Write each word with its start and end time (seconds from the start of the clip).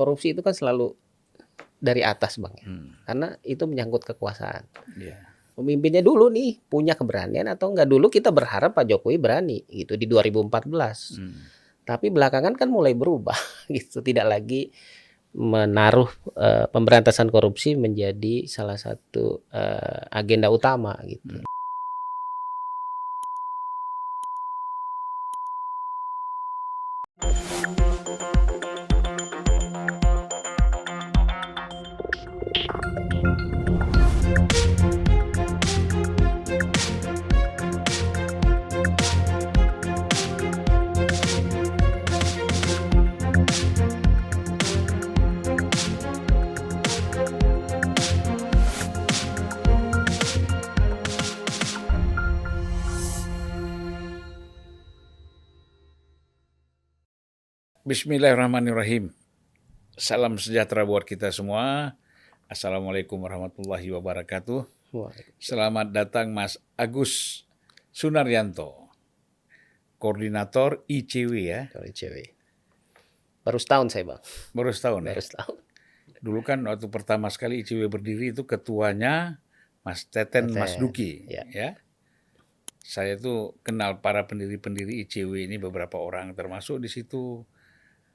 korupsi 0.00 0.32
itu 0.32 0.40
kan 0.40 0.56
selalu 0.56 0.96
dari 1.80 2.00
atas 2.00 2.40
bang, 2.40 2.54
ya. 2.60 2.66
Hmm. 2.68 2.88
karena 3.04 3.28
itu 3.44 3.64
menyangkut 3.68 4.04
kekuasaan. 4.04 4.64
Iya. 4.96 5.16
Pemimpinnya 5.56 6.00
dulu 6.00 6.32
nih 6.32 6.56
punya 6.72 6.96
keberanian 6.96 7.44
atau 7.52 7.72
enggak 7.72 7.88
dulu 7.88 8.08
kita 8.08 8.32
berharap 8.32 8.72
Pak 8.72 8.88
Jokowi 8.88 9.20
berani 9.20 9.60
gitu 9.68 9.96
di 9.96 10.08
2014. 10.08 11.20
Hmm. 11.20 11.36
Tapi 11.84 12.08
belakangan 12.08 12.56
kan 12.56 12.68
mulai 12.72 12.96
berubah 12.96 13.36
gitu, 13.76 14.00
tidak 14.00 14.28
lagi 14.28 14.72
menaruh 15.30 16.10
eh, 16.36 16.66
pemberantasan 16.68 17.28
korupsi 17.30 17.76
menjadi 17.76 18.48
salah 18.48 18.80
satu 18.80 19.44
eh, 19.52 20.02
agenda 20.10 20.48
utama 20.48 20.96
gitu. 21.04 21.44
Bismillahirrahmanirrahim. 58.00 59.12
Salam 59.92 60.40
sejahtera 60.40 60.88
buat 60.88 61.04
kita 61.04 61.28
semua. 61.36 62.00
Assalamualaikum 62.48 63.20
warahmatullahi 63.20 63.92
wabarakatuh. 63.92 64.64
Selamat 65.36 65.92
datang 65.92 66.32
Mas 66.32 66.56
Agus 66.80 67.44
Sunaryanto, 67.92 68.88
koordinator 70.00 70.80
ICW 70.88 71.44
ya. 71.44 71.68
cewek. 71.92 72.32
Baru 73.44 73.60
setahun 73.60 73.92
saya 73.92 74.16
bang, 74.16 74.20
Baru 74.56 74.72
setahun 74.72 75.04
ya. 75.04 75.12
baru 75.12 75.20
setahun. 75.20 75.56
Dulu 76.24 76.40
kan 76.40 76.64
waktu 76.64 76.88
pertama 76.88 77.28
sekali 77.28 77.60
ICW 77.60 77.84
berdiri 77.92 78.32
itu 78.32 78.48
ketuanya 78.48 79.44
Mas 79.84 80.08
Teten, 80.08 80.48
Teten, 80.48 80.56
Mas 80.56 80.80
Duki 80.80 81.28
ya. 81.28 81.44
ya. 81.52 81.76
Saya 82.80 83.20
tuh 83.20 83.60
kenal 83.60 84.00
para 84.00 84.24
pendiri-pendiri 84.24 85.04
ICW 85.04 85.52
ini 85.52 85.60
beberapa 85.60 86.00
orang 86.00 86.32
termasuk 86.32 86.80
di 86.80 86.88
situ 86.88 87.44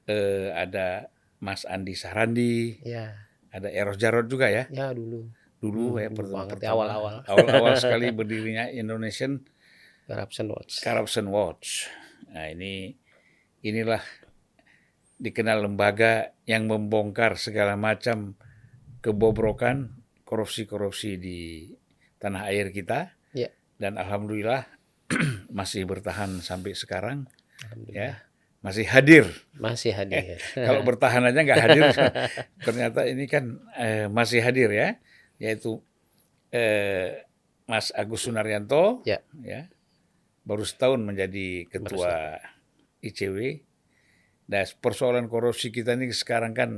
eh, 0.06 0.50
ada 0.54 1.10
Mas 1.42 1.62
Andi 1.68 1.92
Sarandi, 1.92 2.80
Ya, 2.82 3.12
ada 3.52 3.68
Eros 3.68 4.00
Jarot 4.00 4.26
juga 4.26 4.48
ya. 4.48 4.64
ya 4.70 4.90
dulu 4.90 5.28
Dulu 5.56 5.96
Hmm, 5.96 6.02
ya 6.04 6.08
pertama, 6.12 6.44
ya, 6.52 6.70
awal-awal. 6.72 7.14
awal-awal 7.24 7.72
sekali 7.82 8.12
berdirinya 8.12 8.68
Indonesian 8.68 9.40
Corruption 10.06 10.46
Watch. 10.52 10.80
Corruption 10.80 11.26
Watch. 11.32 11.88
Nah, 12.30 12.46
ini 12.52 12.92
inilah 13.64 13.98
dikenal 15.16 15.64
lembaga 15.64 16.36
yang 16.44 16.68
membongkar 16.68 17.40
segala 17.40 17.74
macam 17.74 18.36
kebobrokan 19.00 19.96
korupsi-korupsi 20.28 21.16
di 21.16 21.40
tanah 22.20 22.52
air 22.52 22.68
kita. 22.70 23.16
Ya. 23.32 23.48
Dan 23.80 23.96
alhamdulillah 23.96 24.68
masih 25.58 25.88
bertahan 25.88 26.44
sampai 26.44 26.76
sekarang 26.76 27.26
Alhamdulillah. 27.64 27.96
ya. 27.96 28.10
Masih 28.66 28.82
hadir. 28.84 29.24
Masih 29.54 29.94
hadir. 29.94 30.42
Kalau 30.52 30.82
bertahan 30.82 31.22
aja 31.22 31.38
nggak 31.38 31.62
hadir, 31.62 31.84
ternyata 32.66 33.06
ini 33.06 33.30
kan 33.30 33.62
eh, 33.78 34.10
masih 34.10 34.42
hadir 34.42 34.74
ya, 34.74 34.98
yaitu 35.38 35.78
eh, 36.50 37.22
Mas 37.70 37.94
Agus 37.94 38.26
Sunaryanto, 38.26 39.06
Ya. 39.06 39.22
ya, 39.38 39.70
baru 40.42 40.66
setahun 40.66 40.98
menjadi 40.98 41.70
ketua 41.70 42.42
ICW. 43.02 43.62
Dan 44.46 44.62
persoalan 44.78 45.26
korupsi 45.26 45.70
kita 45.70 45.94
ini 45.94 46.10
sekarang 46.10 46.50
kan 46.50 46.70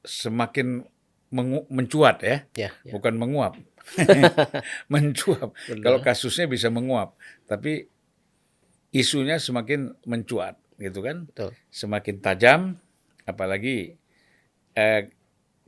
semakin 0.00 0.84
mengu- 1.32 1.64
mencuat 1.68 2.20
ya, 2.20 2.44
ya, 2.52 2.70
ya. 2.84 2.92
bukan 2.92 3.16
menguap, 3.16 3.56
mencuap. 4.92 5.56
Benar. 5.68 5.80
Kalau 5.82 5.98
kasusnya 6.00 6.44
bisa 6.44 6.68
menguap, 6.68 7.16
tapi 7.44 7.88
isunya 8.94 9.42
semakin 9.42 9.98
mencuat, 10.06 10.54
gitu 10.78 11.02
kan? 11.02 11.26
Betul. 11.26 11.50
semakin 11.74 12.16
tajam, 12.22 12.60
apalagi 13.26 13.98
eh, 14.78 15.10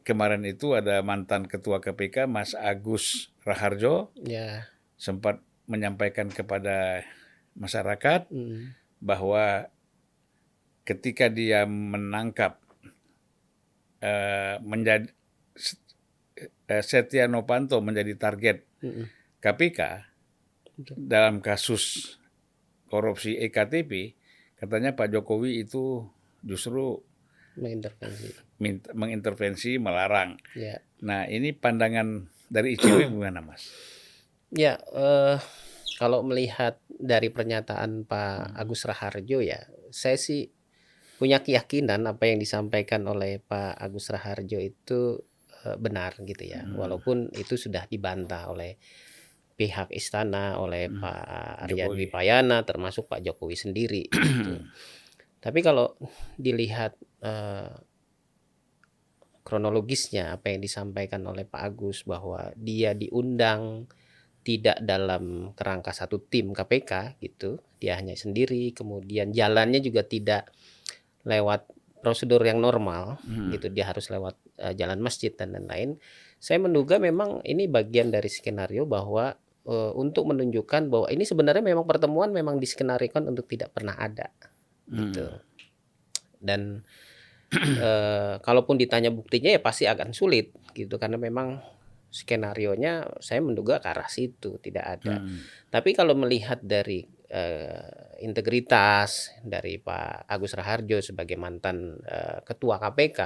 kemarin 0.07 0.47
itu 0.47 0.79
ada 0.79 1.03
mantan 1.03 1.51
ketua 1.51 1.83
KPK 1.83 2.31
Mas 2.31 2.55
Agus 2.55 3.35
Raharjo 3.43 4.15
Ya. 4.23 4.71
sempat 4.95 5.43
menyampaikan 5.67 6.31
kepada 6.31 7.03
masyarakat 7.59 8.31
mm, 8.31 8.79
bahwa 9.03 9.67
ketika 10.87 11.27
dia 11.27 11.67
menangkap 11.67 12.63
eh, 13.99 14.63
menjadi 14.63 15.11
eh, 16.71 16.83
Setia 16.87 17.27
Novanto 17.27 17.83
menjadi 17.83 18.15
target 18.15 18.63
mm, 18.87 19.05
KPK 19.43 19.81
Betul. 20.79 20.95
dalam 21.03 21.43
kasus 21.43 22.15
korupsi 22.87 23.39
EKTP, 23.39 24.15
katanya 24.59 24.95
Pak 24.95 25.11
Jokowi 25.13 25.67
itu 25.67 26.07
justru 26.47 27.03
mengintervensi. 27.57 28.29
minta, 28.61 28.93
mengintervensi, 28.93 29.81
melarang. 29.81 30.37
Ya. 30.53 30.81
Nah, 31.03 31.25
ini 31.27 31.57
pandangan 31.57 32.29
dari 32.53 32.77
ICW 32.77 33.09
gimana, 33.17 33.43
Mas? 33.43 33.73
Ya, 34.55 34.79
eh, 34.95 35.37
kalau 35.99 36.23
melihat 36.23 36.79
dari 36.87 37.33
pernyataan 37.33 38.07
Pak 38.07 38.57
Agus 38.57 38.87
Raharjo 38.87 39.43
ya, 39.43 39.67
saya 39.91 40.17
sih 40.21 40.53
punya 41.17 41.41
keyakinan 41.41 42.05
apa 42.05 42.29
yang 42.29 42.37
disampaikan 42.37 43.09
oleh 43.09 43.41
Pak 43.41 43.81
Agus 43.81 44.13
Raharjo 44.13 44.61
itu 44.61 45.25
eh, 45.65 45.77
benar 45.81 46.15
gitu 46.23 46.45
ya. 46.45 46.63
Hmm. 46.63 46.77
Walaupun 46.77 47.33
itu 47.35 47.57
sudah 47.59 47.89
dibantah 47.89 48.53
oleh 48.53 48.79
pihak 49.56 49.89
istana, 49.91 50.61
oleh 50.61 50.93
Hmm. 50.93 51.00
Pak 51.00 51.72
Jokowi. 51.72 52.06
Wipayana, 52.06 52.62
termasuk 52.62 53.09
Pak 53.09 53.25
Jokowi 53.25 53.56
sendiri. 53.56 54.05
gitu. 54.12 54.61
Tapi 55.41 55.59
kalau 55.65 55.97
dilihat 56.37 56.94
eh, 57.25 57.72
kronologisnya 59.47 60.34
apa 60.34 60.50
yang 60.50 60.61
disampaikan 60.61 61.22
oleh 61.22 61.47
Pak 61.47 61.62
Agus 61.62 62.03
bahwa 62.03 62.50
dia 62.59 62.93
diundang 62.99 63.87
tidak 64.43 64.78
dalam 64.83 65.55
kerangka 65.55 65.95
satu 65.95 66.19
tim 66.22 66.50
KPK 66.50 67.19
gitu 67.22 67.59
dia 67.78 67.95
hanya 67.99 68.15
sendiri 68.19 68.75
kemudian 68.75 69.31
jalannya 69.31 69.78
juga 69.78 70.03
tidak 70.03 70.50
lewat 71.22 71.66
prosedur 72.03 72.43
yang 72.43 72.59
normal 72.59 73.19
Hmm. 73.22 73.55
gitu 73.55 73.71
dia 73.71 73.87
harus 73.87 74.11
lewat 74.11 74.34
eh, 74.59 74.75
jalan 74.75 74.99
masjid 74.99 75.31
dan 75.31 75.55
lain-lain 75.55 75.99
saya 76.43 76.59
menduga 76.59 76.99
memang 76.99 77.43
ini 77.47 77.71
bagian 77.71 78.11
dari 78.11 78.27
skenario 78.27 78.83
bahwa 78.83 79.34
eh, 79.66 79.93
untuk 79.94 80.31
menunjukkan 80.31 80.88
bahwa 80.88 81.06
ini 81.10 81.27
sebenarnya 81.27 81.62
memang 81.62 81.84
pertemuan 81.84 82.31
memang 82.31 82.62
diskenarikan 82.62 83.27
untuk 83.27 83.50
tidak 83.50 83.75
pernah 83.75 83.99
ada 83.99 84.31
gitu. 84.87 85.27
Dan 86.38 86.82
eh, 87.87 88.34
kalaupun 88.41 88.78
ditanya 88.78 89.10
buktinya 89.10 89.50
ya 89.50 89.60
pasti 89.60 89.84
akan 89.91 90.15
sulit 90.15 90.54
gitu. 90.72 90.97
Karena 90.97 91.19
memang 91.19 91.59
skenario 92.16 92.72
nya 92.78 93.04
saya 93.21 93.44
menduga 93.44 93.82
ke 93.82 93.93
arah 93.93 94.09
situ 94.09 94.56
tidak 94.62 95.00
ada. 95.00 95.21
Hmm. 95.21 95.43
tapi 95.69 95.93
kalau 95.93 96.16
melihat 96.16 96.62
dari 96.65 97.04
eh, 97.28 98.16
integritas 98.25 99.37
dari 99.44 99.77
Pak 99.77 100.31
Agus 100.31 100.56
Raharjo 100.56 101.03
sebagai 101.04 101.37
mantan 101.37 102.00
eh, 102.06 102.41
ketua 102.47 102.81
KPK 102.81 103.21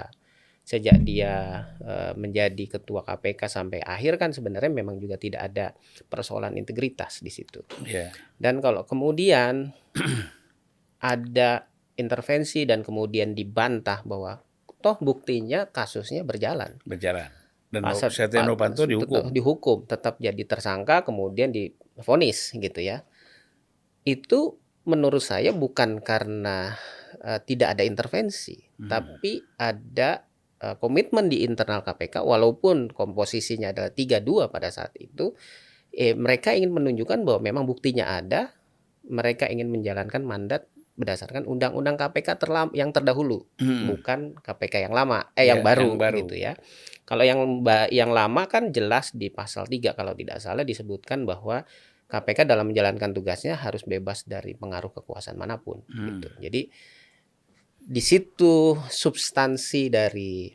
sejak 0.70 1.02
dia 1.02 1.34
eh, 1.78 2.12
menjadi 2.14 2.64
ketua 2.70 3.02
KPK 3.02 3.40
sampai 3.44 3.82
akhir 3.82 4.14
kan 4.16 4.30
sebenarnya 4.30 4.70
memang 4.70 4.96
juga 4.96 5.18
tidak 5.18 5.42
ada 5.44 5.66
persoalan 6.06 6.54
integritas 6.54 7.18
di 7.18 7.28
situ 7.28 7.66
Ya. 7.82 8.14
dan 8.36 8.62
kalau 8.62 8.86
kemudian 8.86 9.74
ada 11.02 11.66
intervensi 11.96 12.64
dan 12.64 12.80
kemudian 12.80 13.32
dibantah 13.32 14.04
bahwa 14.04 14.40
toh 14.78 14.96
buktinya 14.98 15.68
kasusnya 15.68 16.24
berjalan. 16.24 16.80
berjalan. 16.82 17.28
Dan 17.68 17.84
Pasal- 17.84 18.10
Setia 18.10 18.42
Novanto 18.42 18.82
tetap 18.82 18.90
dihukum. 18.90 19.24
dihukum, 19.30 19.78
tetap 19.84 20.14
jadi 20.18 20.42
tersangka 20.42 21.04
kemudian 21.04 21.52
divonis 21.52 22.50
gitu 22.50 22.80
ya. 22.80 23.04
Itu 24.02 24.56
menurut 24.82 25.20
saya 25.20 25.52
bukan 25.52 26.00
karena 26.00 26.74
eh, 27.20 27.40
tidak 27.42 27.76
ada 27.76 27.82
intervensi, 27.84 28.56
Hmm. 28.80 28.88
tapi 28.88 29.44
ada 29.54 30.24
eh, 30.60 30.76
komitmen 30.76 31.26
di 31.26 31.42
internal 31.42 31.80
KPK 31.80 32.20
walaupun 32.20 32.92
komposisinya 32.92 33.72
adalah 33.72 33.90
3-2 33.90 34.48
pada 34.48 34.68
saat 34.68 34.92
itu 34.96 35.32
eh, 35.90 36.14
mereka 36.14 36.52
ingin 36.52 36.70
menunjukkan 36.70 37.26
bahwa 37.26 37.40
memang 37.42 37.64
buktinya 37.66 38.14
ada, 38.14 38.54
mereka 39.04 39.48
ingin 39.48 39.66
menjalankan 39.68 40.22
mandat 40.22 40.70
berdasarkan 40.94 41.48
undang-undang 41.48 41.96
KPK 41.96 42.36
terlam 42.36 42.68
yang 42.76 42.92
terdahulu, 42.92 43.48
Hmm. 43.56 43.88
bukan 43.88 44.36
KPK 44.36 44.84
yang 44.84 44.92
lama, 44.92 45.32
eh 45.32 45.48
Ya, 45.48 45.56
yang 45.56 45.64
baru, 45.64 45.96
yang 45.96 45.98
baru. 45.98 46.16
gitu 46.22 46.34
ya. 46.36 46.52
Kalau 47.02 47.24
yang 47.24 47.40
yang 47.88 48.12
lama 48.12 48.44
kan 48.46 48.68
jelas 48.68 49.10
di 49.16 49.32
pasal 49.32 49.64
3 49.64 49.96
kalau 49.96 50.12
tidak 50.12 50.38
salah 50.38 50.60
disebutkan 50.62 51.24
bahwa 51.24 51.64
KPK 52.06 52.44
dalam 52.44 52.68
menjalankan 52.68 53.10
tugasnya 53.10 53.56
harus 53.56 53.82
bebas 53.82 54.28
dari 54.28 54.52
pengaruh 54.52 54.92
kekuasaan 54.92 55.34
mana 55.34 55.56
pun 55.58 55.80
Hmm. 55.88 56.20
gitu. 56.20 56.28
Jadi 56.38 56.68
di 57.90 57.98
situ 57.98 58.78
substansi 58.78 59.90
dari 59.90 60.54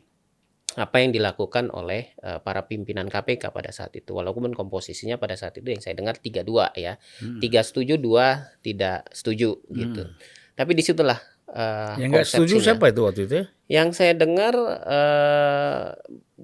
apa 0.76 1.00
yang 1.00 1.12
dilakukan 1.12 1.72
oleh 1.72 2.16
eh, 2.20 2.40
para 2.40 2.64
pimpinan 2.68 3.08
KPK 3.08 3.48
pada 3.52 3.72
saat 3.72 3.92
itu 3.96 4.12
walaupun 4.12 4.52
komposisinya 4.56 5.16
pada 5.20 5.36
saat 5.36 5.56
itu 5.60 5.68
yang 5.68 5.80
saya 5.84 5.96
dengar 5.96 6.16
32 6.20 6.44
ya 6.76 6.96
Hmm. 7.20 7.40
tiga 7.40 7.60
setuju 7.64 7.96
dua 7.96 8.52
tidak 8.60 9.08
setuju 9.12 9.56
gitu 9.72 10.02
Hmm. 10.04 10.16
tapi 10.56 10.72
di 10.76 10.80
situlah 10.84 11.16
eh, 11.48 11.94
Yang 11.98 12.08
nggak 12.10 12.26
setuju 12.26 12.54
siapa 12.60 12.84
itu 12.88 13.00
waktu 13.02 13.22
itu? 13.24 13.40
yang 13.66 13.90
saya 13.90 14.14
dengar 14.14 14.54
eh, 14.86 15.86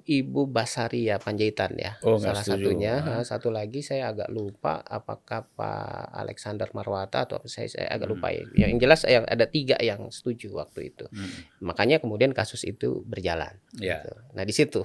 Ibu 0.02 0.48
Basaria 0.48 1.16
Panjaitan 1.16 1.76
ya 1.76 1.94
Oh, 2.02 2.18
salah 2.18 2.42
setuju. 2.42 2.74
satunya 2.74 2.94
Ah. 2.98 3.20
Eh, 3.20 3.24
satu 3.24 3.48
lagi 3.48 3.78
saya 3.80 4.10
agak 4.10 4.26
lupa 4.28 4.82
apakah 4.82 5.46
Pak 5.48 5.86
Alexander 6.16 6.66
Marwata 6.72 7.22
atau 7.22 7.38
saya, 7.44 7.68
saya 7.68 7.86
agak 7.88 8.08
lupa 8.08 8.30
ya 8.30 8.42
yang 8.56 8.74
jelas 8.76 9.04
yang 9.04 9.22
ada 9.22 9.46
tiga 9.46 9.78
yang 9.78 10.08
setuju 10.08 10.50
waktu 10.56 10.90
itu 10.90 11.06
Hmm. 11.08 11.30
makanya 11.62 11.98
kemudian 11.98 12.32
kasus 12.32 12.62
itu 12.62 13.04
berjalan 13.04 13.54
Ya. 13.76 14.00
gitu. 14.00 14.12
Nah 14.32 14.42
di 14.42 14.52
situ. 14.52 14.82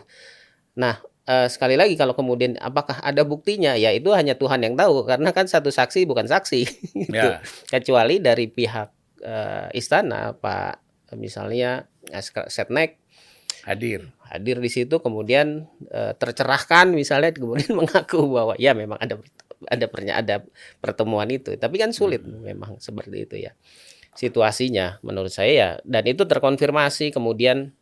Nah 0.75 1.01
sekali 1.49 1.75
lagi 1.75 1.99
kalau 1.99 2.15
kemudian 2.15 2.55
apakah 2.55 3.03
ada 3.03 3.27
buktinya 3.27 3.75
ya 3.75 3.91
itu 3.91 4.15
hanya 4.15 4.31
Tuhan 4.33 4.63
yang 4.63 4.79
tahu 4.79 5.03
karena 5.03 5.35
kan 5.35 5.43
satu 5.43 5.67
saksi 5.67 6.07
bukan 6.07 6.23
saksi 6.23 6.61
gitu. 7.03 7.17
Ya. 7.17 7.43
kecuali 7.67 8.23
dari 8.23 8.47
pihak 8.47 8.93
eh, 9.23 9.67
istana 9.77 10.35
Pak 10.37 10.83
misalnya 11.15 11.87
eh, 12.11 12.23
Setnek 12.23 12.99
Hadir. 13.67 14.15
hadir 14.27 14.59
di 14.63 14.71
situ 14.71 14.99
kemudian 15.03 15.67
eh, 15.91 16.13
tercerahkan 16.15 16.91
misalnya 16.91 17.35
kemudian 17.35 17.75
mengaku 17.79 18.27
bahwa 18.27 18.55
ya 18.59 18.71
memang 18.71 18.99
ada 18.99 19.19
ada 19.67 19.85
pernya 19.89 20.19
ada 20.21 20.45
pertemuan 20.79 21.27
itu. 21.31 21.55
Tapi 21.55 21.75
kan 21.79 21.91
sulit 21.91 22.23
memang 22.23 22.79
seperti 22.79 23.27
itu 23.27 23.35
ya 23.49 23.51
situasinya 24.15 25.03
menurut 25.03 25.31
saya 25.31 25.51
ya. 25.51 25.69
Dan 25.83 26.03
itu 26.07 26.23
terkonfirmasi 26.23 27.11
kemudian 27.11 27.75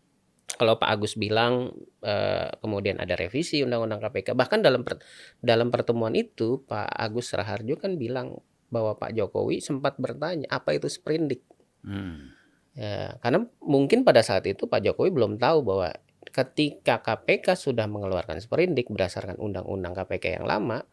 kalau 0.58 0.78
Pak 0.78 0.90
Agus 0.90 1.18
bilang 1.18 1.74
eh, 2.06 2.50
kemudian 2.62 3.02
ada 3.02 3.18
revisi 3.18 3.66
undang-undang 3.66 4.02
KPK 4.02 4.38
bahkan 4.38 4.62
dalam 4.62 4.86
per- 4.86 5.02
dalam 5.42 5.74
pertemuan 5.74 6.14
itu 6.14 6.62
Pak 6.70 6.86
Agus 6.94 7.34
Raharjo 7.34 7.78
kan 7.82 7.98
bilang 7.98 8.42
bahwa 8.70 8.98
Pak 8.98 9.14
Jokowi 9.14 9.62
sempat 9.62 9.96
bertanya 9.98 10.50
apa 10.50 10.74
itu 10.76 10.90
sprindik 10.90 11.42
Hmm. 11.86 12.34
Ya, 12.74 13.16
karena 13.22 13.46
mungkin 13.62 14.02
pada 14.02 14.20
saat 14.26 14.44
itu 14.50 14.66
Pak 14.66 14.82
Jokowi 14.84 15.14
belum 15.14 15.38
tahu 15.38 15.62
bahwa 15.64 15.94
ketika 16.28 17.00
KPK 17.00 17.54
sudah 17.56 17.86
mengeluarkan 17.86 18.42
sprindik 18.42 18.90
berdasarkan 18.90 19.38
undang-undang 19.38 19.94
KPK 19.94 20.42
yang 20.42 20.50
lama, 20.50 20.84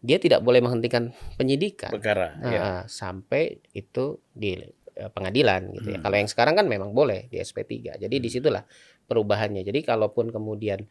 dia 0.00 0.16
tidak 0.18 0.40
boleh 0.42 0.64
menghentikan 0.64 1.12
penyidikan 1.36 1.92
Perkara. 1.92 2.34
Ah, 2.40 2.50
Ya. 2.50 2.60
ah, 2.64 2.82
sampai 2.88 3.60
itu 3.76 4.18
di 4.32 4.58
eh, 4.96 5.10
pengadilan 5.12 5.76
gitu 5.76 5.92
ya. 5.94 6.00
Hmm. 6.00 6.04
Kalau 6.08 6.16
yang 6.18 6.30
sekarang 6.32 6.54
kan 6.56 6.66
memang 6.66 6.90
boleh 6.96 7.28
di 7.28 7.36
SP3. 7.38 8.00
Jadi 8.00 8.16
di 8.18 8.28
situlah 8.32 8.64
perubahannya. 9.04 9.60
Jadi 9.60 9.84
kalaupun 9.84 10.32
kemudian 10.32 10.88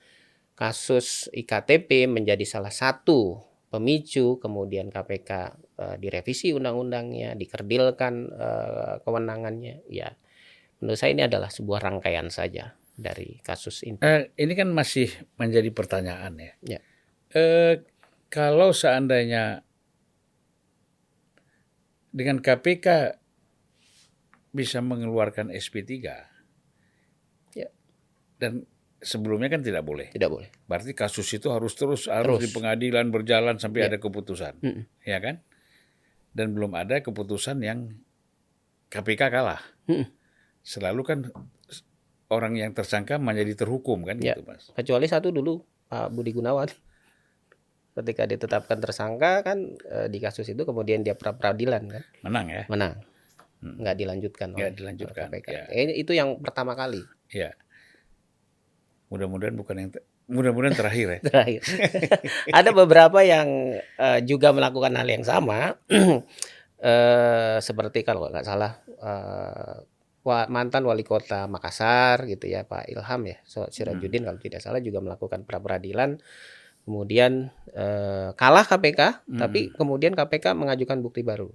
kasus 0.54 1.28
iktp 1.34 2.06
menjadi 2.06 2.46
salah 2.46 2.72
satu 2.72 3.42
pemicu 3.74 4.38
kemudian 4.38 4.94
KPK 4.94 5.58
eh, 5.78 5.96
direvisi 5.98 6.54
undang-undangnya, 6.54 7.34
dikerdilkan 7.34 8.14
eh, 8.30 8.94
kewenangannya, 9.02 9.86
ya 9.90 10.10
menurut 10.80 11.00
saya 11.00 11.16
ini 11.16 11.24
adalah 11.24 11.48
sebuah 11.48 11.80
rangkaian 11.80 12.28
saja 12.28 12.76
dari 12.94 13.40
kasus 13.40 13.88
ini. 13.88 13.98
Eh, 14.04 14.36
ini 14.36 14.54
kan 14.54 14.70
masih 14.70 15.08
menjadi 15.40 15.72
pertanyaan 15.72 16.34
ya. 16.38 16.54
Ya. 16.62 16.80
Eh, 17.34 17.82
kalau 18.28 18.70
seandainya 18.76 19.64
dengan 22.14 22.38
KPK 22.38 23.18
bisa 24.54 24.86
mengeluarkan 24.86 25.50
SP3 25.50 25.90
Ya. 27.54 27.70
dan 28.38 28.70
sebelumnya 29.02 29.50
kan 29.50 29.66
tidak 29.66 29.82
boleh. 29.82 30.14
Tidak 30.14 30.30
boleh. 30.30 30.50
Berarti 30.70 30.94
kasus 30.94 31.26
itu 31.34 31.50
harus 31.50 31.74
terus 31.74 32.06
harus 32.06 32.38
Terus. 32.38 32.44
di 32.46 32.50
pengadilan 32.54 33.10
berjalan 33.10 33.58
sampai 33.58 33.86
Ya. 33.86 33.88
ada 33.90 33.98
keputusan, 33.98 34.62
Mm-mm. 34.62 34.86
ya 35.02 35.18
kan? 35.18 35.42
Dan 36.34 36.52
belum 36.52 36.74
ada 36.74 36.98
keputusan 36.98 37.62
yang 37.62 37.94
KPK 38.90 39.22
kalah. 39.30 39.62
Mm-mm. 39.86 40.10
Selalu 40.60 41.02
kan 41.02 41.20
orang 42.28 42.54
yang 42.56 42.72
tersangka 42.72 43.18
menjadi 43.18 43.54
terhukum 43.56 44.02
kan 44.02 44.18
Ya. 44.18 44.34
gitu, 44.34 44.42
Mas. 44.44 44.70
Kecuali 44.72 45.06
satu 45.06 45.30
dulu 45.30 45.62
Pak 45.86 46.10
Budi 46.10 46.32
Gunawan. 46.32 46.70
Ketika 47.94 48.26
ditetapkan 48.26 48.82
tersangka 48.82 49.46
kan 49.46 49.58
eh, 49.78 50.10
di 50.10 50.18
kasus 50.18 50.50
itu 50.50 50.62
kemudian 50.64 51.06
dia 51.06 51.14
pra 51.14 51.30
peradilan 51.32 51.86
kan 51.86 52.02
Menang 52.22 52.46
ya. 52.50 52.64
menang. 52.66 52.98
Hmm. 53.62 53.78
Nggak 53.78 53.96
dilanjutkan 53.96 54.48
Nggak 54.50 54.66
oleh 54.66 54.74
dilanjutkan, 54.76 55.26
KPK. 55.30 55.48
ya. 55.48 55.64
Eh, 55.70 55.94
itu 55.96 56.12
yang 56.12 56.42
pertama 56.42 56.74
kali 56.74 57.06
Ya. 57.30 57.54
Mudah-mudahan 59.08 59.54
bukan 59.54 59.76
yang 59.78 59.90
mudah-mudahan 60.28 60.76
terakhir 60.76 61.08
ya. 61.08 61.20
terakhir. 61.30 61.62
Ada 62.60 62.72
beberapa 62.72 63.20
yang 63.24 63.48
eh, 63.80 64.20
juga 64.24 64.52
melakukan 64.56 64.94
hal 64.96 65.08
yang 65.08 65.26
sama. 65.26 65.76
eh, 66.84 67.58
seperti 67.60 68.04
kalau 68.04 68.28
nggak 68.28 68.46
salah 68.48 68.80
wa- 70.24 70.48
mantan 70.50 70.84
wali 70.88 71.04
kota 71.04 71.46
Makassar 71.48 72.24
gitu 72.26 72.48
ya 72.48 72.64
Pak 72.64 72.88
Ilham 72.90 73.22
ya 73.28 73.38
So- 73.44 73.70
Sirajuddin 73.70 74.24
kalau 74.24 74.40
tidak 74.40 74.64
salah 74.64 74.80
juga 74.80 75.04
melakukan 75.04 75.44
pra 75.44 75.60
peradilan 75.60 76.18
kemudian 76.84 77.52
eh, 77.72 78.30
kalah 78.36 78.66
KPK 78.68 79.28
tapi 79.40 79.72
kemudian 79.76 80.16
KPK 80.16 80.56
mengajukan 80.56 81.00
bukti 81.00 81.24
baru 81.24 81.52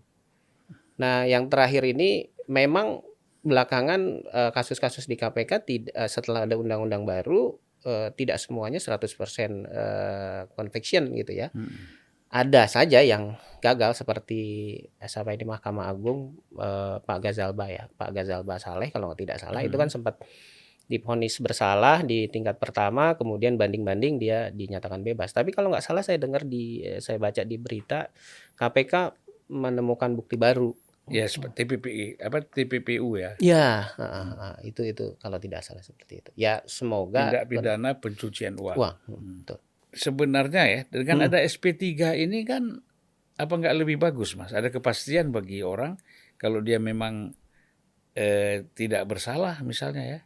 nah 0.96 1.24
yang 1.28 1.48
terakhir 1.52 1.84
ini 1.84 2.28
memang 2.48 3.04
belakangan 3.44 4.00
eh, 4.28 4.50
kasus-kasus 4.52 5.04
di 5.08 5.16
KPK 5.16 5.52
eh, 5.92 6.08
setelah 6.08 6.44
ada 6.48 6.56
undang-undang 6.56 7.04
baru 7.04 7.56
eh, 7.84 8.08
tidak 8.14 8.38
semuanya 8.42 8.80
100% 8.80 9.04
eh, 9.66 10.42
conviction 10.54 11.12
gitu 11.14 11.32
ya. 11.34 11.50
Hmm. 11.52 11.96
ada 12.28 12.68
saja 12.68 13.00
yang 13.00 13.40
gagal 13.64 14.04
seperti 14.04 14.42
eh, 15.00 15.08
sampai 15.08 15.40
di 15.40 15.48
Mahkamah 15.48 15.88
Agung 15.88 16.36
eh, 16.60 17.00
Pak 17.00 17.18
Gazalba 17.24 17.72
ya 17.72 17.88
Pak 17.88 18.12
Gazalba 18.12 18.60
Saleh 18.60 18.92
kalau 18.92 19.14
tidak 19.16 19.40
salah. 19.40 19.64
Itu 19.64 19.80
kan 19.80 19.88
sempat 19.88 20.20
diponis 20.88 21.36
bersalah 21.44 22.00
di 22.00 22.32
tingkat 22.32 22.56
pertama 22.56 23.12
kemudian 23.12 23.60
banding-banding 23.60 24.20
dia 24.20 24.48
dinyatakan 24.52 25.04
bebas. 25.04 25.32
Tapi 25.32 25.52
kalau 25.52 25.72
nggak 25.72 25.84
salah 25.84 26.00
saya 26.00 26.16
dengar 26.20 26.44
di 26.44 26.80
saya 27.00 27.20
baca 27.20 27.44
di 27.44 27.56
berita 27.60 28.08
KPK 28.56 29.12
menemukan 29.48 30.12
bukti 30.12 30.36
baru 30.36 30.72
Ya 31.10 31.24
seperti 31.26 31.64
TPPI 31.64 32.04
apa 32.20 32.38
TPPU 32.42 33.16
ya. 33.16 33.32
ya 33.40 33.88
itu 34.62 34.82
itu 34.82 35.16
kalau 35.16 35.36
tidak 35.36 35.64
salah 35.64 35.80
seperti 35.80 36.20
itu 36.20 36.30
ya 36.34 36.60
semoga 36.64 37.28
Tindak 37.30 37.44
pidana 37.48 37.90
pencucian 37.96 38.54
uang. 38.56 38.76
uang 38.76 38.96
Hmm, 39.06 39.36
betul. 39.42 39.58
Sebenarnya 39.88 40.62
ya 40.68 40.80
dengan 40.86 41.24
Hmm. 41.24 41.26
ada 41.32 41.38
SP3 41.40 42.14
ini 42.14 42.44
kan 42.44 42.80
apa 43.34 43.52
nggak 43.54 43.76
lebih 43.78 43.96
bagus 43.96 44.34
Mas? 44.34 44.50
Ada 44.52 44.68
kepastian 44.68 45.30
bagi 45.30 45.62
orang 45.62 45.96
kalau 46.36 46.58
dia 46.60 46.76
memang 46.76 47.32
eh, 48.12 48.66
tidak 48.74 49.06
bersalah 49.06 49.62
misalnya 49.62 50.04
ya. 50.04 50.20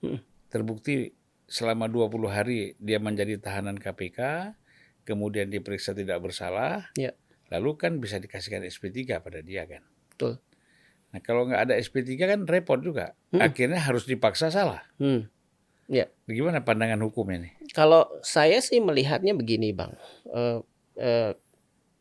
Hmm. 0.00 0.22
Terbukti 0.48 1.10
selama 1.44 1.90
20 1.90 2.28
hari 2.28 2.58
dia 2.78 3.02
menjadi 3.02 3.40
tahanan 3.40 3.74
KPK, 3.74 4.52
kemudian 5.02 5.50
diperiksa 5.50 5.92
tidak 5.92 6.22
bersalah. 6.22 6.88
Ya. 6.94 7.12
Lalu 7.48 7.70
kan 7.74 7.92
bisa 7.98 8.20
dikasihkan 8.20 8.62
SP3 8.62 9.18
pada 9.18 9.40
dia 9.40 9.64
kan. 9.64 9.82
Betul. 10.18 10.42
Nah, 11.08 11.20
kalau 11.22 11.46
nggak 11.46 11.70
ada 11.70 11.74
SP3 11.78 12.10
kan 12.18 12.42
repot 12.42 12.82
juga. 12.82 13.14
Hmm. 13.30 13.38
Akhirnya 13.40 13.78
harus 13.78 14.02
dipaksa 14.02 14.50
salah. 14.50 14.82
Hmm. 14.98 15.30
Bagaimana 16.26 16.60
pandangan 16.60 17.00
hukum 17.00 17.24
ini? 17.32 17.54
Kalau 17.70 18.04
saya 18.20 18.60
sih 18.60 18.76
melihatnya 18.76 19.32
begini, 19.32 19.72
Bang. 19.72 19.96
Eh, 20.28 20.58
eh, 20.98 21.32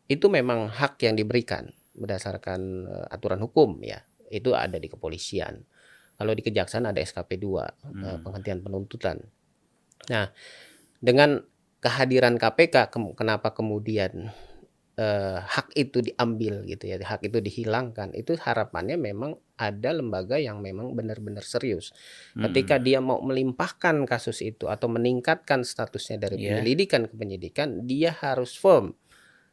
itu 0.08 0.28
memang 0.28 0.68
hak 0.68 1.00
yang 1.00 1.16
diberikan 1.16 1.72
berdasarkan 1.94 2.60
eh, 2.84 3.06
aturan 3.08 3.40
hukum 3.40 3.80
ya. 3.80 4.04
Itu 4.28 4.52
ada 4.52 4.76
di 4.76 4.92
kepolisian. 4.92 5.64
Kalau 6.18 6.34
di 6.34 6.42
kejaksaan 6.42 6.84
ada 6.84 7.00
SKP 7.00 7.40
2, 7.40 7.64
eh, 7.64 7.72
Hmm. 7.88 8.20
penghentian 8.20 8.60
penuntutan. 8.60 9.24
Nah, 10.10 10.36
dengan 11.00 11.40
kehadiran 11.80 12.36
KPK 12.36 12.90
kem- 12.90 13.16
kenapa 13.16 13.56
kemudian 13.56 14.34
eh, 14.98 15.38
hak 15.38 15.77
itu 15.77 16.01
diambil 16.01 16.66
gitu 16.66 16.89
ya, 16.89 16.98
hak 16.98 17.22
itu 17.30 17.38
dihilangkan. 17.38 18.18
Itu 18.18 18.34
harapannya 18.34 18.98
memang 18.98 19.38
ada 19.58 19.94
lembaga 19.94 20.42
yang 20.42 20.58
memang 20.62 20.94
benar-benar 20.98 21.46
serius 21.46 21.94
Hmm. 22.34 22.50
ketika 22.50 22.82
dia 22.82 22.98
mau 23.01 23.22
melimpahkan 23.22 24.06
kasus 24.10 24.42
itu 24.42 24.70
atau 24.70 24.89
meningkatkan 24.89 25.62
statusnya 25.62 26.18
dari 26.22 26.38
Iya. 26.42 26.58
penyelidikan 26.58 27.06
ke 27.10 27.13
penyidikan, 27.13 27.86
dia 27.86 28.13
harus 28.13 28.58
firm 28.58 28.98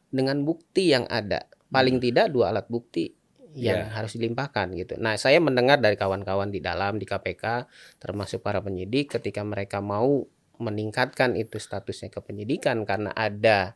dengan 0.09 0.41
bukti 0.45 0.93
yang 0.93 1.05
ada. 1.09 1.45
Paling 1.69 1.97
tidak 2.01 2.31
dua 2.33 2.49
alat 2.53 2.65
bukti 2.69 3.13
yang 3.55 3.87
Ya. 3.87 3.93
harus 3.95 4.17
dilimpahkan 4.19 4.73
gitu. 4.75 4.99
Nah, 4.99 5.15
saya 5.15 5.39
mendengar 5.39 5.79
dari 5.79 5.95
kawan-kawan 5.95 6.51
di 6.51 6.59
dalam 6.59 6.97
di 6.99 7.05
KPK 7.07 7.65
termasuk 8.01 8.43
para 8.43 8.59
penyidik 8.59 9.15
ketika 9.15 9.41
mereka 9.47 9.79
mau 9.79 10.25
meningkatkan 10.59 11.35
itu 11.35 11.59
statusnya 11.59 12.07
ke 12.11 12.19
penyidikan 12.23 12.83
karena 12.87 13.11
ada 13.11 13.75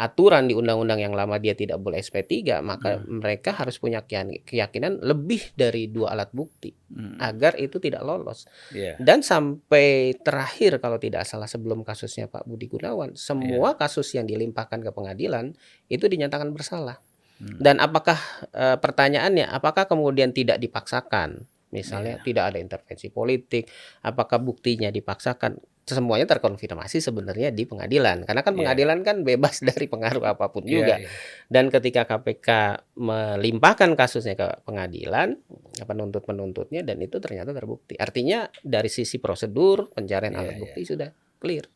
aturan 0.00 0.48
di 0.48 0.56
undang-undang 0.56 0.96
yang 1.04 1.12
lama 1.12 1.36
dia 1.36 1.52
tidak 1.52 1.76
boleh 1.76 2.00
SP3, 2.00 2.64
maka 2.64 3.04
mereka 3.04 3.52
harus 3.52 3.76
punya 3.76 4.00
keyakinan 4.08 5.04
lebih 5.04 5.52
dari 5.52 5.92
dua 5.92 6.16
alat 6.16 6.32
bukti 6.32 6.72
Hmm. 6.90 7.20
agar 7.22 7.54
itu 7.54 7.78
tidak 7.78 8.02
lolos. 8.02 8.50
Ya. 8.74 8.98
Dan 8.98 9.22
sampai 9.22 10.16
terakhir 10.18 10.82
kalau 10.82 10.98
tidak 10.98 11.22
salah 11.22 11.46
sebelum 11.46 11.86
kasusnya 11.86 12.26
Pak 12.26 12.50
Budi 12.50 12.66
Gunawan, 12.66 13.14
semua 13.14 13.78
kasus 13.78 14.10
yang 14.16 14.26
dilimpahkan 14.26 14.82
ke 14.82 14.90
pengadilan 14.90 15.54
itu 15.86 16.10
dinyatakan 16.10 16.50
bersalah. 16.50 16.98
Hmm. 17.38 17.62
Dan 17.62 17.78
apakah 17.78 18.18
eh, 18.50 18.74
pertanyaannya 18.80 19.46
apakah 19.54 19.86
kemudian 19.86 20.34
tidak 20.34 20.58
dipaksakan? 20.58 21.46
Misalnya 21.70 22.18
Iya. 22.18 22.24
tidak 22.26 22.44
ada 22.50 22.58
intervensi 22.58 23.06
politik, 23.14 23.70
apakah 24.02 24.42
buktinya 24.42 24.90
dipaksakan? 24.90 25.54
Semuanya 25.80 26.22
terkonfirmasi 26.28 27.02
sebenarnya 27.02 27.50
di 27.50 27.66
pengadilan. 27.66 28.22
Karena 28.22 28.46
kan 28.46 28.54
Iya. 28.54 28.58
pengadilan 28.62 28.98
kan 29.02 29.16
bebas 29.26 29.58
dari 29.68 29.90
pengaruh 29.90 30.22
apa 30.22 30.46
pun 30.52 30.62
Ya, 30.62 30.70
juga. 30.70 30.94
ya. 31.02 31.08
Dan 31.50 31.66
ketika 31.68 32.06
KPK 32.06 32.48
melimpahkan 32.94 33.90
kasusnya 33.98 34.38
ke 34.38 34.46
pengadilan, 34.62 35.34
penuntut-penuntutnya 35.82 36.86
dan 36.86 37.00
itu 37.02 37.18
ternyata 37.18 37.50
terbukti. 37.50 37.98
Artinya 37.98 38.46
dari 38.62 38.86
sisi 38.86 39.18
prosedur 39.18 39.90
pencarian 39.90 40.36
Iya, 40.36 40.40
alat 40.40 40.54
iya. 40.54 40.60
bukti 40.62 40.80
sudah 40.86 41.08
clear. 41.42 41.66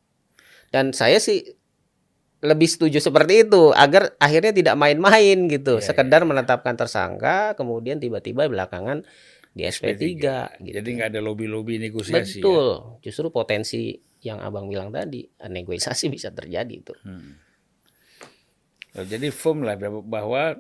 Dan 0.70 0.94
saya 0.94 1.18
sih 1.18 1.42
lebih 2.44 2.68
setuju 2.68 3.00
seperti 3.00 3.49
itu 3.49 3.73
agar 3.73 4.12
akhirnya 4.20 4.52
tidak 4.52 4.76
main-main 4.76 5.49
gitu. 5.49 5.80
Iya, 5.80 5.87
Sekedar 5.90 6.23
iya. 6.23 6.28
menetapkan 6.28 6.76
tersangka, 6.76 7.56
kemudian 7.56 7.96
tiba-tiba 7.96 8.44
belakangan 8.46 9.00
di 9.54 9.62
SP3, 9.62 10.02
gitu. 10.61 10.75
Jadi 10.75 10.88
nggak 10.92 11.08
ada 11.14 11.20
lobby-lobby 11.23 11.78
negosiasi. 11.78 12.42
ya? 12.42 12.44
Betul. 12.44 12.66
Justru 13.00 13.26
potensi 13.30 13.94
yang 14.20 14.42
Abang 14.42 14.66
bilang 14.66 14.90
tadi, 14.90 15.23
negosiasi 15.40 16.11
bisa 16.11 16.28
terjadi 16.28 16.75
itu. 16.75 16.90
Hmm. 17.02 17.38
Oh, 18.94 19.02
Jadi 19.02 19.30
firm 19.30 19.62
lah 19.62 19.75
bahwa 20.02 20.58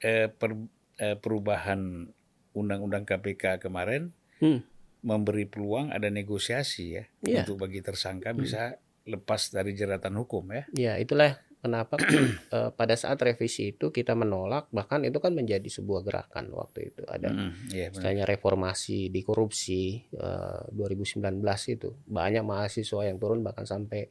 eh, 0.00 0.28
per- 0.28 0.68
eh, 0.96 1.16
perubahan 1.16 2.08
undang-undang 2.50 3.04
KPK 3.04 3.60
kemarin 3.60 4.12
Hmm. 4.40 4.64
memberi 5.00 5.44
peluang 5.44 5.92
ada 5.92 6.08
negosiasi 6.08 6.96
ya 6.96 7.04
Iya. 7.20 7.44
untuk 7.44 7.60
bagi 7.60 7.80
tersangka 7.80 8.32
bisa 8.32 8.76
lepas 9.04 9.48
dari 9.48 9.72
jeratan 9.72 10.16
hukum 10.16 10.44
ya. 10.50 10.64
Ya, 10.72 10.92
itulah 10.96 11.36
kenapa? 11.60 11.96
Eh, 12.50 12.70
pada 12.74 12.98
saat 12.98 13.14
revisi 13.22 13.70
itu 13.70 13.94
kita 13.94 14.18
menolak 14.18 14.66
bahkan 14.74 15.06
itu 15.06 15.22
kan 15.22 15.30
menjadi 15.30 15.64
sebuah 15.70 16.02
gerakan 16.02 16.50
waktu 16.50 16.90
itu. 16.90 17.06
Ada 17.06 17.30
Mm, 17.30 17.52
iya, 17.70 17.86
benar. 17.88 17.94
istilahnya 17.94 18.24
reformasi 18.26 19.06
di 19.06 19.20
korupsi 19.22 20.02
eh, 20.10 20.62
2019 20.74 21.38
itu. 21.70 21.94
Banyak 22.10 22.42
mahasiswa 22.42 23.06
yang 23.06 23.22
turun 23.22 23.46
bahkan 23.46 23.62
sampai 23.68 24.10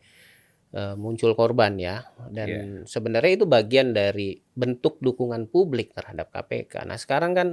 eh, 0.71 0.95
muncul 0.95 1.35
korban 1.35 1.75
ya. 1.75 2.07
Dan 2.31 2.47
sebenarnya 2.87 3.43
itu 3.43 3.45
bagian 3.49 3.91
dari 3.91 4.39
bentuk 4.55 5.01
dukungan 5.03 5.51
publik 5.51 5.91
terhadap 5.91 6.31
KPK. 6.31 6.87
Nah 6.87 6.95
sekarang 6.95 7.33
kan 7.35 7.49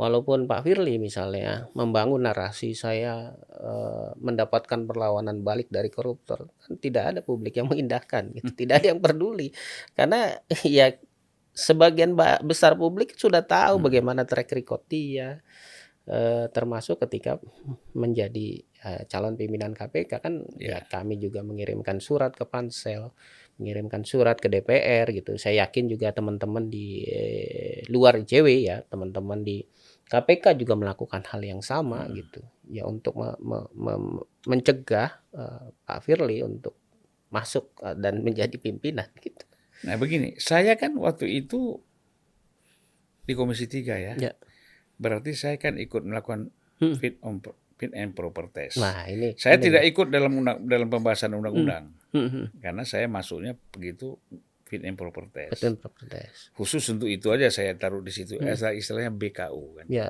walaupun 0.00 0.48
Pak 0.48 0.64
Firly 0.64 0.96
misalnya 0.96 1.68
membangun 1.76 2.24
narasi 2.24 2.72
saya 2.72 3.36
eh, 3.52 4.08
mendapatkan 4.16 4.88
perlawanan 4.88 5.44
balik 5.44 5.68
dari 5.68 5.92
koruptor 5.92 6.48
kan 6.56 6.80
tidak 6.80 7.04
ada 7.12 7.20
publik 7.20 7.60
yang 7.60 7.68
mengindahkan 7.72 8.32
gitu 8.32 8.50
tidak 8.56 8.80
ada 8.80 8.86
yang 8.96 9.00
peduli 9.04 9.52
karena 9.92 10.40
ya 10.64 10.96
sebagian 11.52 12.16
ba- 12.16 12.40
besar 12.40 12.72
publik 12.80 13.12
sudah 13.14 13.44
tahu 13.44 13.76
Hmm. 13.76 13.84
bagaimana 13.86 14.22
track 14.24 14.48
record 14.56 14.82
dia 14.88 15.44
eh, 16.08 16.46
termasuk 16.48 16.96
ketika 17.04 17.36
menjadi 17.92 18.48
eh, 18.86 19.02
calon 19.10 19.36
pimpinan 19.36 19.76
KPK 19.76 20.12
kan 20.24 20.34
ya 20.56 20.80
Ya. 20.80 20.88
kami 20.88 21.20
juga 21.20 21.44
mengirimkan 21.44 22.00
surat 22.00 22.32
ke 22.32 22.48
pansel 22.48 23.12
mengirimkan 23.60 24.08
surat 24.08 24.40
ke 24.40 24.48
DPR 24.48 25.12
gitu 25.12 25.36
saya 25.36 25.68
yakin 25.68 25.84
juga 25.92 26.16
teman-teman 26.16 26.72
di 26.72 27.04
eh, 27.04 27.84
luar 27.92 28.16
ICW 28.16 28.46
ya 28.64 28.80
teman-teman 28.88 29.44
di 29.44 29.60
KPK 30.10 30.58
juga 30.58 30.74
melakukan 30.74 31.22
hal 31.24 31.40
yang 31.40 31.62
sama 31.62 32.02
Hmm. 32.02 32.12
gitu 32.12 32.42
ya 32.66 32.82
untuk 32.82 33.14
me- 33.14 33.38
me- 33.38 33.70
me- 33.72 34.26
mencegah 34.44 35.22
eh, 35.30 35.64
Pak 35.80 35.98
Firly 36.02 36.42
untuk 36.42 36.74
masuk 37.30 37.70
eh, 37.80 37.94
dan 37.94 38.20
menjadi 38.20 38.54
pimpinan 38.56 39.06
gitu 39.22 39.46
Nah 39.80 39.96
begini, 39.96 40.36
saya 40.36 40.74
kan 40.74 40.92
waktu 40.94 41.40
itu 41.40 41.80
di 43.22 43.32
Komisi 43.32 43.64
3 43.64 43.96
ya. 43.96 44.12
Ya. 44.14 44.32
Berarti 44.96 45.32
saya 45.32 45.56
kan 45.56 45.78
ikut 45.78 46.02
melakukan 46.02 46.52
Hmm. 46.76 46.96
fit 46.96 47.16
on 47.20 47.40
fit 47.76 47.92
and 47.92 48.12
proper 48.12 48.44
test. 48.46 48.76
nah 48.76 49.04
ini 49.04 49.32
saya 49.34 49.56
ini- 49.56 49.64
tidak 49.66 49.82
ikut 49.86 50.08
dalam 50.08 50.32
undang, 50.34 50.60
dalam 50.62 50.84
pembahasan 50.86 51.32
undang-undang 51.32 51.96
Hmm, 52.10 52.28
hmm. 52.28 52.46
karena 52.58 52.82
saya 52.82 53.06
masuknya 53.06 53.56
begitu 53.70 54.20
fit 54.70 54.80
and 54.80 54.94
proper 54.94 55.26
test. 55.26 55.50
betul 55.52 55.74
proper 55.74 56.06
test 56.06 56.54
Khusus 56.54 56.86
untuk 56.88 57.06
itu 57.06 57.26
aja 57.28 57.50
saya 57.50 57.74
taruh 57.74 57.98
di 57.98 58.08
situ. 58.08 58.38
Hmm. 58.38 58.46
Istilah- 58.46 58.72
Istilahnya 58.72 59.10
BKU 59.10 59.64
kan. 59.76 59.86
ya 59.86 60.06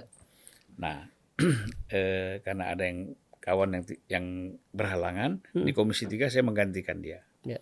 Nah, 0.76 1.08
eh, 1.90 2.40
karena 2.40 2.70
ada 2.70 2.84
yang 2.84 3.12
kawan 3.36 3.72
yang 3.72 3.84
yang 4.06 4.26
berhalangan 4.70 5.40
Hmm. 5.50 5.64
di 5.64 5.72
Komisi 5.72 6.04
3 6.04 6.28
saya 6.28 6.40
menggantikan 6.40 7.00
dia. 7.00 7.24
Ya. 7.42 7.56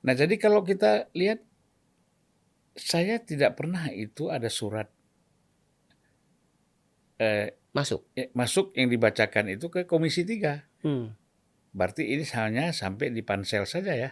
Nah, 0.00 0.12
jadi 0.12 0.36
kalau 0.36 0.60
kita 0.62 1.08
lihat 1.12 1.40
saya 2.72 3.18
tidak 3.18 3.52
pernah 3.54 3.88
itu 3.88 4.28
ada 4.28 4.46
surat 4.46 4.86
eh, 7.18 7.58
masuk 7.70 8.06
eh, 8.12 8.30
masuk 8.32 8.70
yang 8.72 8.88
dibacakan 8.88 9.50
itu 9.50 9.66
ke 9.66 9.84
Komisi 9.84 10.22
3. 10.22 10.84
Hmm. 10.84 11.12
Berarti 11.68 12.06
ini 12.06 12.24
hanya 12.32 12.70
sampai 12.70 13.10
di 13.10 13.20
pansel 13.20 13.64
saja 13.64 13.92
ya. 13.92 14.10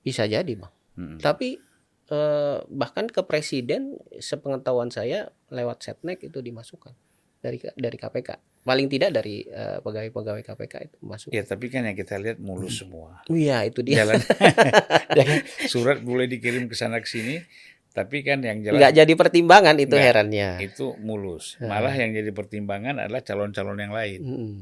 bisa 0.00 0.22
jadi 0.22 0.46
bang 0.46 0.70
Hmm. 0.96 1.18
tapi 1.18 1.60
eh, 2.06 2.58
bahkan 2.66 3.04
ke 3.04 3.20
presiden 3.20 3.94
sepengetahuan 4.12 4.88
saya 4.88 5.28
lewat 5.48 5.80
setnek 5.80 6.22
itu 6.22 6.40
dimasukkan 6.40 6.96
dari 7.38 7.60
dari 7.74 7.94
KPK 7.94 8.30
paling 8.62 8.88
tidak 8.88 9.12
dari 9.12 9.44
eh, 9.44 9.78
pegawai-pegawai 9.78 10.42
KPK 10.42 10.74
itu 10.82 10.96
masuk 11.00 11.30
Ya, 11.30 11.42
tapi 11.42 11.68
kan 11.68 11.82
yang 11.82 11.94
kita 11.94 12.16
lihat 12.16 12.40
mulus 12.40 12.80
semua. 12.80 13.22
iya 13.28 13.62
itu 13.62 13.78
dia 13.80 14.02
Jalan 14.02 14.18
surat 15.72 15.98
boleh 16.00 16.26
dikirim 16.26 16.66
ke 16.66 16.74
sana 16.74 16.98
ke 16.98 17.06
sini, 17.06 17.38
tapi 17.92 18.20
kan 18.20 18.40
yang 18.40 18.60
jelas 18.60 18.76
nggak 18.78 18.94
jadi 18.96 19.12
pertimbangan 19.14 19.76
itu 19.76 19.94
Nggak. 19.94 20.04
herannya 20.04 20.48
itu 20.60 20.98
mulus. 20.98 21.56
Malah 21.60 21.92
yang 21.92 22.10
jadi 22.12 22.30
pertimbangan 22.30 22.98
adalah 22.98 23.22
calon-calon 23.22 23.78
yang 23.78 23.94
lain. 23.94 24.20
Mm-mm. 24.20 24.54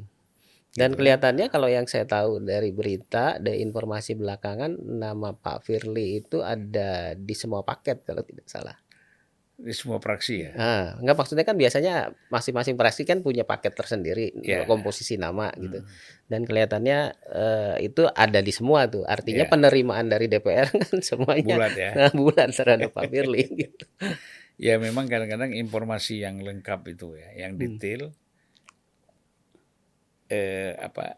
Dan 0.75 0.90
Gitu. 0.90 0.99
kelihatannya 1.00 1.47
kalau 1.49 1.71
yang 1.71 1.87
saya 1.87 2.02
tahu 2.02 2.43
dari 2.43 2.75
berita, 2.75 3.38
dari 3.38 3.62
informasi 3.62 4.19
belakangan, 4.19 4.75
nama 4.75 5.31
Pak 5.31 5.62
Firly 5.62 6.19
itu 6.19 6.43
ada 6.43 7.14
di 7.14 7.35
semua 7.35 7.62
paket 7.62 8.02
kalau 8.02 8.26
tidak 8.26 8.50
salah. 8.50 8.75
Di 9.54 9.71
semua 9.71 10.02
praksi 10.02 10.43
ya. 10.43 10.50
Ah, 10.59 10.87
enggak 10.99 11.14
maksudnya 11.14 11.47
kan 11.47 11.54
biasanya 11.54 12.11
masing-masing 12.26 12.75
fraksi 12.75 13.07
kan 13.07 13.23
punya 13.23 13.47
paket 13.47 13.71
tersendiri 13.71 14.35
Ya. 14.43 14.66
komposisi 14.66 15.14
nama 15.14 15.54
gitu. 15.54 15.78
Hmm. 15.78 15.90
Dan 16.26 16.43
kelihatannya 16.43 16.99
eh, 17.23 17.76
itu 17.87 18.02
ada 18.11 18.43
di 18.43 18.50
semua 18.50 18.90
tuh. 18.90 19.07
Artinya 19.07 19.47
Ya. 19.47 19.50
penerimaan 19.54 20.11
dari 20.11 20.26
DPR 20.26 20.75
kan 20.75 20.99
semuanya 20.99 21.54
Bulat 21.54 21.75
ya. 21.78 21.90
nah, 22.02 22.11
bulan 22.11 22.50
terhadap 22.50 22.90
Pak 22.90 23.07
Firly 23.07 23.47
gitu. 23.62 23.87
Ya 24.59 24.75
memang 24.78 25.07
kadang-kadang 25.07 25.54
informasi 25.54 26.26
yang 26.26 26.43
lengkap 26.43 26.83
itu 26.90 27.14
ya, 27.14 27.47
yang 27.47 27.54
Hmm. 27.54 27.78
Eh 30.34 30.74
apa 30.76 31.14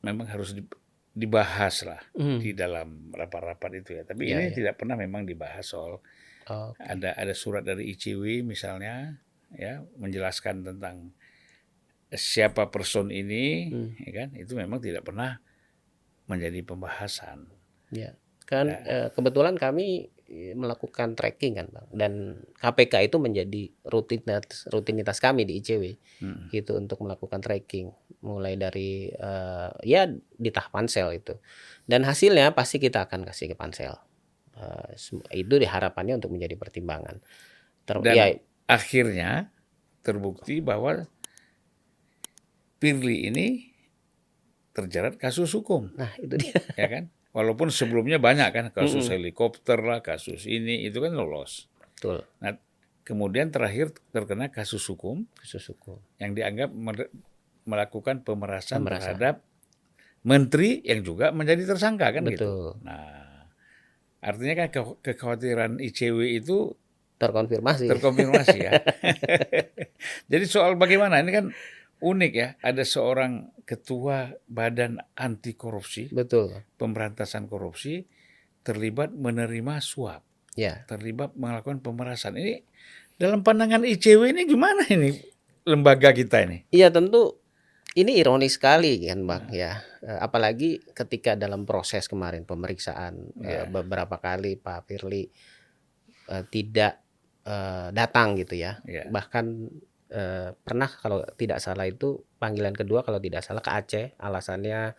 memang 0.00 0.28
harus 0.28 0.52
di- 0.52 0.68
dibahas 1.12 1.82
lah 1.82 2.00
Hmm. 2.12 2.38
di 2.38 2.52
dalam 2.52 3.08
rapat-rapat 3.10 3.70
itu 3.80 3.90
ya. 3.96 4.02
Tapi 4.04 4.22
Ya, 4.26 4.36
ini 4.36 4.44
ya. 4.48 4.54
tidak 4.54 4.74
pernah 4.76 4.96
memang 4.96 5.24
dibahas 5.24 5.64
soal 5.66 5.98
Oh, 6.44 6.74
ada 6.76 7.14
ada 7.14 7.30
surat 7.32 7.62
dari 7.62 7.88
ICW 7.88 8.42
misalnya 8.42 9.22
ya 9.54 9.80
menjelaskan 9.96 10.66
tentang 10.66 11.14
siapa 12.10 12.68
person 12.68 13.08
ini 13.08 13.70
Hmm. 13.70 13.90
ya 13.96 14.10
kan 14.16 14.28
itu 14.34 14.52
memang 14.54 14.78
tidak 14.78 15.06
pernah 15.06 15.38
menjadi 16.26 16.62
pembahasan. 16.62 17.46
Ya, 17.90 18.14
kan 18.42 18.66
Ya. 18.66 18.78
eh, 18.82 19.08
kebetulan 19.10 19.54
kami 19.54 20.10
eh, 20.26 20.54
melakukan 20.54 21.14
tracking 21.14 21.58
kan, 21.58 21.66
Bang. 21.68 21.86
Dan 21.90 22.12
KPK 22.54 23.02
itu 23.04 23.18
menjadi 23.18 23.66
rutinitas 23.82 24.62
rutinitas 24.66 25.18
kami 25.18 25.42
di 25.42 25.58
ICW 25.58 25.98
Hmm. 26.18 26.46
gitu 26.50 26.74
untuk 26.74 27.02
melakukan 27.02 27.38
tracking 27.38 27.90
mulai 28.20 28.54
dari 28.54 29.08
eh, 29.08 29.70
ya 29.82 30.04
di 30.12 30.50
tahap 30.50 30.72
pansel 30.72 31.12
itu. 31.12 31.34
Dan 31.84 32.04
hasilnya 32.04 32.52
pasti 32.52 32.76
kita 32.76 33.08
akan 33.08 33.24
kasih 33.24 33.52
ke 33.52 33.56
pansel. 33.56 33.96
Sem- 34.92 35.24
itu 35.32 35.56
diharapannya 35.56 36.20
untuk 36.20 36.30
menjadi 36.30 36.52
pertimbangan. 36.54 37.24
Ter 37.88 37.96
Dan- 38.04 38.12
ya, 38.14 38.26
Akhirnya 38.68 39.48
terbukti 40.04 40.60
bahwa 40.60 41.08
Firly 42.76 43.28
ini 43.28 43.72
terjerat 44.72 45.20
kasus 45.20 45.52
hukum, 45.52 45.92
nah 45.92 46.08
itu 46.16 46.32
dia. 46.38 46.56
ya 46.80 46.88
kan? 46.88 47.04
Walaupun 47.30 47.68
sebelumnya 47.68 48.16
banyak 48.16 48.48
kan 48.50 48.66
kasus 48.70 49.06
Mm-mm. 49.06 49.14
helikopter 49.16 49.78
lah, 49.80 50.00
kasus 50.00 50.48
ini 50.48 50.84
itu 50.84 50.96
kan 50.98 51.12
lolos. 51.12 51.68
Betul. 51.96 52.24
kemudian 53.00 53.50
terakhir 53.50 53.90
terkena 54.08 54.48
kasus 54.48 54.80
hukum 54.86 55.26
Khusus 55.36 55.66
hukum. 55.68 55.98
yang 56.16 56.30
dianggap 56.32 56.70
melakukan 57.64 58.20
pemerasan, 58.20 58.80
Pemerasan. 58.80 59.16
terhadap 59.16 59.34
menteri 60.20 60.80
yang 60.82 61.00
juga 61.00 61.30
menjadi 61.30 61.64
tersangka 61.66 62.10
kan 62.10 62.22
gitu. 62.26 62.44
Betul. 62.44 62.66
Nah, 62.82 63.48
artinya 64.20 64.54
kan 64.56 64.68
ke- 64.70 64.98
kekhawatiran 65.02 65.78
ICW 65.78 66.18
itu 66.34 66.76
Terkonfirmasi. 67.16 67.84
terkonfirmasi 67.86 68.56
ya. 68.58 68.72
Jadi 70.32 70.44
soal 70.44 70.76
bagaimana 70.76 71.18
ini 71.18 71.30
kan 71.30 71.46
unik 72.00 72.32
ya, 72.32 72.48
ada 72.58 72.80
seorang 72.80 73.52
ketua 73.62 74.32
Badan 74.46 74.96
Anti 75.14 75.52
Korupsi, 75.52 76.08
Betul. 76.08 76.64
Pemberantasan 76.74 77.44
Korupsi 77.44 78.00
terlibat 78.60 79.10
menerima 79.10 79.80
suap, 79.80 80.24
Ya. 80.52 80.84
terlibat 80.84 81.32
melakukan 81.34 81.80
pemerasan. 81.80 82.36
Ini 82.36 82.64
dalam 83.16 83.40
pandangan 83.40 83.84
ICW 83.84 84.32
ini 84.32 84.44
gimana 84.44 84.84
ini 84.86 85.12
lembaga 85.62 86.10
kita 86.10 86.40
ini? 86.40 86.64
Iya 86.68 86.88
tentu 86.88 87.36
ini 87.98 88.18
ironis 88.20 88.54
sekali 88.58 89.02
kan 89.06 89.20
bang 89.26 89.44
ya 89.50 89.72
Eh, 90.00 90.16
apalagi 90.16 90.80
ketika 90.96 91.36
dalam 91.36 91.68
proses 91.68 92.08
kemarin 92.08 92.48
pemeriksaan 92.48 93.36
Ya. 93.44 93.68
beberapa 93.68 94.16
kali 94.16 94.56
Pak 94.56 94.88
Firly 94.88 95.28
eh, 96.30 96.44
tidak 96.48 97.00
eh, 97.44 97.88
datang 97.92 98.38
gitu 98.40 98.56
ya 98.56 98.80
Ya. 98.88 99.04
bahkan 99.12 99.68
eh, 100.10 100.50
pernah 100.56 100.88
kalau 100.88 101.20
tidak 101.36 101.60
salah 101.60 101.84
itu 101.84 102.24
panggilan 102.40 102.72
kedua 102.72 103.04
kalau 103.04 103.20
tidak 103.20 103.44
salah 103.44 103.60
ke 103.60 103.70
Aceh 103.70 104.06
alasannya 104.18 104.96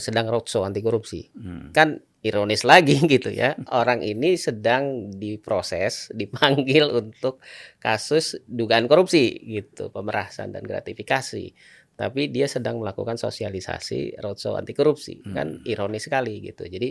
sedang 0.00 0.26
roadshow 0.32 0.64
anti 0.64 0.80
korupsi 0.80 1.28
Hmm. 1.36 1.68
kan 1.76 2.00
ironis 2.24 2.64
lagi 2.64 2.96
gitu 3.14 3.28
ya 3.28 3.52
orang 3.68 4.00
ini 4.00 4.40
sedang 4.40 5.12
diproses 5.12 6.08
dipanggil 6.16 6.88
untuk 6.88 7.36
kasus 7.76 8.40
dugaan 8.48 8.88
korupsi 8.88 9.36
gitu 9.44 9.92
pemerasan 9.92 10.56
dan 10.56 10.64
gratifikasi 10.64 11.52
tapi 11.94 12.26
dia 12.30 12.50
sedang 12.50 12.82
melakukan 12.82 13.14
sosialisasi 13.14 14.18
roadshow 14.18 14.58
anti 14.58 14.74
korupsi 14.74 15.22
kan 15.30 15.62
ironis 15.62 16.10
sekali 16.10 16.42
gitu. 16.42 16.66
Jadi 16.66 16.90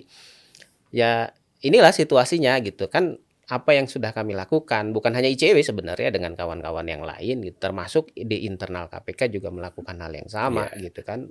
ya 0.96 1.28
inilah 1.60 1.92
situasinya 1.92 2.56
gitu. 2.64 2.88
Kan 2.88 3.20
apa 3.44 3.76
yang 3.76 3.92
sudah 3.92 4.16
kami 4.16 4.32
lakukan 4.32 4.96
bukan 4.96 5.12
hanya 5.20 5.28
ICW 5.28 5.60
sebenarnya 5.60 6.16
dengan 6.16 6.32
kawan-kawan 6.40 6.88
yang 6.88 7.04
lain 7.04 7.44
gitu. 7.44 7.58
Termasuk 7.60 8.16
di 8.16 8.48
internal 8.48 8.88
KPK 8.88 9.28
juga 9.28 9.52
melakukan 9.52 10.00
hal 10.00 10.16
yang 10.16 10.30
sama 10.32 10.72
gitu 10.80 11.04
kan. 11.04 11.28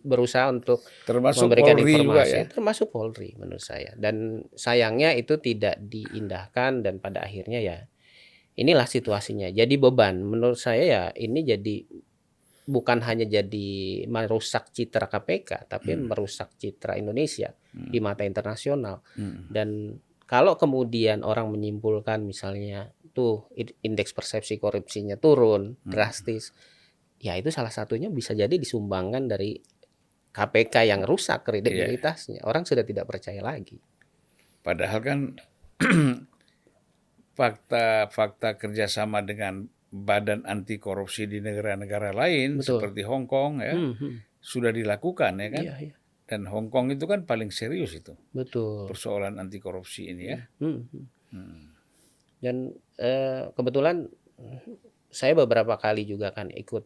Berusaha 0.00 0.48
untuk 0.48 0.80
Termasuk 1.04 1.44
memberikan 1.44 1.76
Polri 1.76 1.92
informasi. 2.00 2.36
ya. 2.40 2.44
termasuk 2.48 2.88
Polri 2.88 3.36
menurut 3.36 3.60
saya. 3.60 3.92
Dan 3.98 4.46
sayangnya 4.54 5.12
itu 5.18 5.36
tidak 5.42 5.76
diindahkan 5.82 6.86
dan 6.86 7.02
pada 7.02 7.26
akhirnya 7.26 7.60
ya 7.60 7.78
inilah 8.56 8.86
situasinya. 8.88 9.50
Jadi 9.50 9.74
beban. 9.76 10.22
Menurut 10.22 10.56
saya 10.56 10.82
ya 10.86 11.02
ini 11.18 11.44
jadi 11.44 11.84
bukan 12.68 13.00
hanya 13.00 13.24
jadi 13.24 14.04
merusak 14.12 14.68
citra 14.76 15.08
KPK 15.08 15.72
tapi 15.72 15.96
Hmm. 15.96 16.12
merusak 16.12 16.52
citra 16.60 17.00
Indonesia 17.00 17.48
Hmm. 17.72 17.88
di 17.88 17.98
mata 17.98 18.28
internasional 18.28 19.00
Hmm. 19.16 19.48
dan 19.48 19.96
kalau 20.28 20.60
kemudian 20.60 21.24
orang 21.24 21.48
menyimpulkan 21.48 22.20
misalnya 22.20 22.92
tuh 23.16 23.48
indeks 23.80 24.12
persepsi 24.12 24.60
korupsinya 24.60 25.16
turun 25.16 25.80
Hmm. 25.80 25.88
drastis 25.88 26.52
ya 27.16 27.40
itu 27.40 27.48
salah 27.48 27.72
satunya 27.72 28.12
bisa 28.12 28.36
jadi 28.36 28.52
disumbangkan 28.52 29.24
dari 29.26 29.56
KPK 30.28 30.92
yang 30.92 31.02
rusak 31.08 31.48
kredibilitasnya 31.48 32.44
orang 32.44 32.68
sudah 32.68 32.84
tidak 32.84 33.08
percaya 33.08 33.40
lagi 33.40 33.80
Padahal 34.60 35.00
kan 35.00 35.18
fakta-fakta 37.38 38.60
kerjasama 38.60 39.24
dengan 39.24 39.70
badan 39.88 40.44
anti 40.44 40.76
korupsi 40.76 41.24
di 41.24 41.40
negara-negara 41.40 42.12
lain 42.12 42.60
Betul. 42.60 42.76
seperti 42.80 43.00
Hong 43.08 43.24
Kong 43.24 43.64
ya 43.64 43.72
Hmm, 43.72 43.96
hmm. 43.96 44.14
sudah 44.38 44.68
dilakukan 44.68 45.32
ya 45.40 45.48
kan 45.48 45.64
Iya, 45.64 45.74
iya. 45.80 45.94
dan 46.28 46.44
Hong 46.46 46.68
Kong 46.68 46.92
itu 46.92 47.08
kan 47.08 47.24
paling 47.24 47.48
serius 47.48 47.96
itu 47.96 48.12
betul 48.36 48.84
persoalan 48.84 49.40
anti 49.40 49.56
korupsi 49.56 50.12
ini 50.12 50.24
ya. 50.28 50.40
Hmm, 50.60 50.84
hmm. 50.92 51.04
Hmm. 51.32 51.64
dan 52.40 52.56
eh, 53.00 53.48
kebetulan 53.52 54.08
saya 55.08 55.32
beberapa 55.32 55.80
kali 55.80 56.04
juga 56.04 56.36
kan 56.36 56.52
ikut 56.52 56.84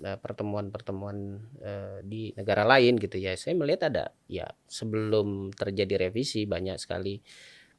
eh, 0.00 0.16
pertemuan-pertemuan 0.16 1.16
eh, 1.60 1.98
di 2.04 2.32
negara 2.32 2.64
lain 2.64 2.96
gitu 2.96 3.20
ya 3.20 3.36
saya 3.36 3.52
melihat 3.52 3.92
ada 3.92 4.16
ya 4.26 4.48
sebelum 4.64 5.52
terjadi 5.52 6.08
revisi 6.08 6.48
banyak 6.48 6.80
sekali 6.80 7.20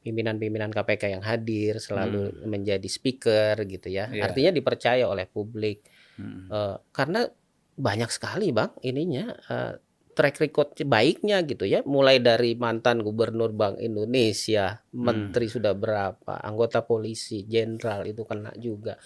pimpinan-pimpinan 0.02 0.74
KPK 0.74 1.14
yang 1.14 1.24
hadir 1.24 1.78
selalu 1.78 2.46
menjadi 2.50 2.86
speaker 2.90 3.54
gitu 3.70 3.88
ya. 3.94 4.10
Iya. 4.10 4.30
artinya 4.30 4.52
dipercaya 4.52 5.06
oleh 5.06 5.30
publik. 5.30 5.86
Hmm. 6.18 6.50
Eh, 6.50 6.76
karena 6.90 7.30
banyak 7.78 8.10
sekali 8.10 8.50
bang 8.52 8.74
ininya 8.82 9.26
eh, 9.30 9.74
track 10.12 10.44
record 10.44 10.70
baiknya 10.84 11.46
gitu 11.46 11.64
ya. 11.70 11.86
Mulai 11.86 12.20
dari 12.20 12.58
mantan 12.58 13.06
gubernur 13.06 13.54
Bank 13.54 13.80
Indonesia 13.80 14.82
menteri 14.98 15.48
sudah 15.48 15.78
berapa 15.78 16.42
anggota 16.42 16.84
polisi 16.84 17.46
jenderal 17.46 18.04
itu 18.10 18.26
kena 18.26 18.52
juga. 18.58 18.98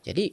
Jadi 0.00 0.32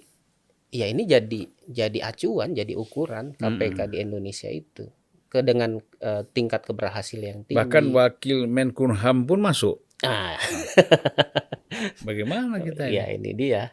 ya 0.67 0.85
ini 0.87 1.07
jadi 1.07 1.41
jadi 1.67 1.99
acuan 2.05 2.51
jadi 2.53 2.75
ukuran 2.75 3.35
KPK 3.35 3.91
di 3.91 3.97
Indonesia 3.99 4.47
itu. 4.47 4.87
Ke 5.27 5.43
dengan 5.43 5.75
eh, 5.99 6.23
tingkat 6.31 6.63
keberhasilan 6.63 7.25
yang 7.27 7.41
tinggi. 7.43 7.59
Bahkan 7.59 7.91
wakil 7.91 8.47
Menkumham 8.47 9.27
pun 9.27 9.43
masuk. 9.43 9.86
Ah 10.01 10.37
Bagaimana 12.07 12.59
kita 12.59 12.87
ini? 12.87 12.97
ya 12.97 13.05
ini 13.09 13.31
dia 13.33 13.63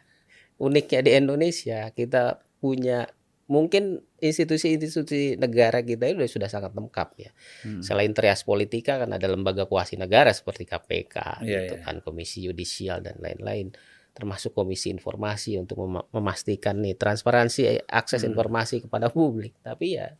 uniknya 0.56 1.00
di 1.02 1.10
Indonesia 1.14 1.90
kita 1.90 2.40
punya 2.58 3.04
mungkin 3.44 4.00
institusi-institusi 4.18 5.36
negara 5.36 5.84
kita 5.84 6.08
itu 6.08 6.24
sudah 6.24 6.48
sangat 6.48 6.72
lengkap 6.72 7.08
ya. 7.20 7.30
Hmm. 7.60 7.84
Selain 7.84 8.08
trias 8.16 8.40
politika 8.40 8.96
kan 8.96 9.12
ada 9.12 9.28
lembaga 9.28 9.68
kuasi 9.68 10.00
negara 10.00 10.32
seperti 10.32 10.64
KPK 10.64 11.44
Iya, 11.44 11.68
gitu 11.68 11.74
iya. 11.76 11.84
kan, 11.84 12.00
komisi 12.00 12.40
yudisial 12.40 13.04
dan 13.04 13.20
lain-lain. 13.20 13.76
Termasuk 14.16 14.56
komisi 14.56 14.88
informasi 14.88 15.60
untuk 15.60 15.76
mema- 15.84 16.08
memastikan 16.08 16.80
nih 16.80 16.96
transparansi 16.96 17.60
eh, 17.68 17.80
akses 17.84 18.24
Hmm. 18.24 18.32
informasi 18.32 18.80
kepada 18.80 19.12
publik. 19.12 19.60
Tapi 19.60 20.00
ya 20.00 20.16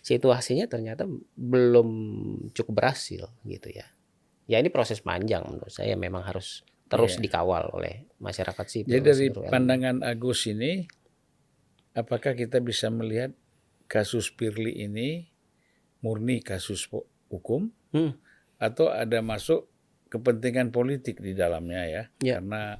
situasinya 0.00 0.64
ternyata 0.64 1.04
belum 1.36 1.88
cukup 2.56 2.72
berhasil 2.72 3.28
gitu 3.44 3.68
ya. 3.68 3.84
Ya 4.44 4.58
ini 4.58 4.68
proses 4.68 5.00
panjang 5.00 5.46
menurut 5.46 5.70
saya 5.70 5.94
memang 5.94 6.22
harus 6.22 6.66
terus 6.86 7.16
Iya. 7.16 7.22
dikawal 7.24 7.72
oleh 7.72 8.04
masyarakat 8.18 8.66
sipil. 8.68 8.90
Jadi 8.90 9.02
dari 9.02 9.26
pandangan 9.48 10.02
Agus 10.02 10.44
ini, 10.44 10.84
apakah 11.92 12.34
kita 12.34 12.58
bisa 12.58 12.88
melihat 12.88 13.32
kasus 13.86 14.28
Pirli 14.28 14.82
ini 14.82 15.28
murni 16.00 16.40
kasus 16.40 16.88
hukum 17.28 17.70
Hmm. 17.92 18.16
atau 18.56 18.88
ada 18.88 19.20
masuk 19.20 19.68
kepentingan 20.08 20.68
politik 20.68 21.20
di 21.20 21.32
dalamnya 21.32 21.82
ya? 21.84 22.02
Ya. 22.20 22.36
Karena 22.40 22.76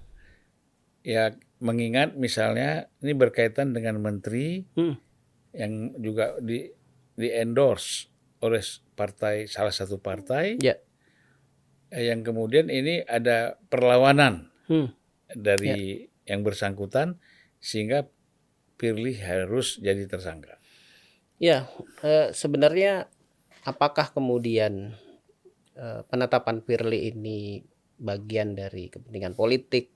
ya 1.00 1.32
mengingat 1.58 2.14
misalnya 2.14 2.90
ini 2.98 3.12
berkaitan 3.12 3.72
dengan 3.72 3.96
menteri 3.96 4.66
Hmm. 4.74 4.98
yang 5.52 5.72
juga 5.96 6.36
di 6.38 6.68
di 7.12 7.28
endorse 7.28 8.08
oleh 8.40 8.60
partai 8.92 9.46
salah 9.46 9.70
satu 9.70 9.96
partai 9.96 10.58
Ya. 10.58 10.74
Eh, 11.92 12.08
yang 12.08 12.24
kemudian 12.24 12.72
ini 12.72 13.04
ada 13.04 13.60
perlawanan 13.68 14.48
Hmm. 14.70 14.94
dari 15.28 16.06
yang 16.24 16.40
bersangkutan 16.46 17.18
sehingga 17.60 18.08
Firly 18.80 19.14
harus 19.22 19.78
jadi 19.78 20.10
tersangka. 20.10 20.58
Ya, 21.38 21.70
eh, 22.02 22.34
sebenarnya 22.34 23.06
apakah 23.62 24.10
kemudian 24.10 24.96
eh, 25.78 26.00
penetapan 26.10 26.64
Firly 26.66 27.14
ini 27.14 27.62
bagian 28.02 28.58
dari 28.58 28.90
kepentingan 28.90 29.38
politik 29.38 29.94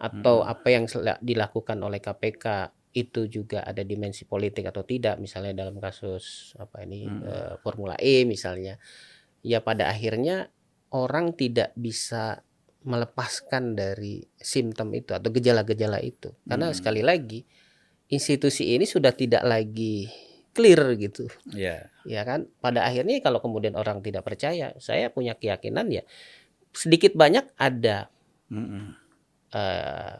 atau 0.00 0.42
apa 0.42 0.68
yang 0.72 0.88
dilakukan 1.20 1.78
oleh 1.84 2.00
KPK 2.02 2.72
itu 2.90 3.30
juga 3.30 3.62
ada 3.62 3.86
dimensi 3.86 4.26
politik 4.26 4.66
atau 4.66 4.82
tidak 4.82 5.22
misalnya 5.22 5.62
dalam 5.62 5.78
kasus 5.78 6.56
apa 6.58 6.82
ini 6.82 7.06
eh, 7.06 7.54
Formula 7.62 7.94
E 8.00 8.26
misalnya. 8.26 8.80
Ya 9.46 9.62
pada 9.62 9.88
akhirnya 9.88 10.50
orang 10.94 11.34
tidak 11.38 11.74
bisa 11.78 12.42
melepaskan 12.80 13.76
dari 13.76 14.24
simptom 14.40 14.88
itu 14.96 15.12
atau 15.12 15.28
gejala-gejala 15.28 16.00
itu. 16.00 16.32
Karena 16.48 16.72
sekali 16.72 17.04
lagi 17.04 17.44
institusi 18.08 18.74
ini 18.74 18.88
sudah 18.88 19.12
tidak 19.12 19.44
lagi 19.44 20.08
clear 20.56 20.96
gitu. 20.98 21.28
Ya, 21.52 21.92
ya 22.02 22.22
kan? 22.24 22.48
Pada 22.58 22.88
akhirnya 22.88 23.20
kalau 23.22 23.38
kemudian 23.38 23.76
orang 23.76 24.02
tidak 24.02 24.26
percaya 24.26 24.74
saya 24.80 25.12
punya 25.12 25.36
keyakinan 25.36 25.92
ya 25.92 26.02
sedikit 26.70 27.18
banyak 27.18 27.50
ada 27.58 28.10
Mm-mm. 28.50 28.94
eh, 29.54 30.16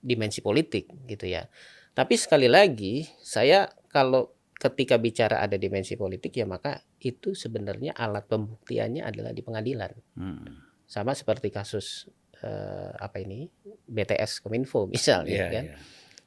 dimensi 0.00 0.40
politik 0.40 0.88
gitu 1.08 1.28
ya. 1.28 1.48
Tapi 1.92 2.14
sekali 2.16 2.48
lagi 2.48 3.04
saya 3.20 3.68
kalau 3.92 4.32
ketika 4.60 5.00
bicara 5.00 5.40
ada 5.40 5.56
dimensi 5.56 5.96
politik 5.96 6.36
ya 6.36 6.44
maka 6.44 6.76
itu 7.00 7.32
sebenarnya 7.32 7.96
alat 7.96 8.28
pembuktiannya 8.28 9.00
adalah 9.00 9.32
di 9.32 9.40
pengadilan. 9.40 9.92
Mm. 10.14 10.68
sama 10.84 11.14
seperti 11.14 11.48
kasus 11.48 12.10
eh, 12.42 12.90
apa 12.92 13.22
ini? 13.22 13.48
BTS 13.86 14.42
Kominfo 14.42 14.84
misalnya 14.92 15.32
Iya, 15.32 15.46
kan? 15.48 15.64
iya. 15.70 15.76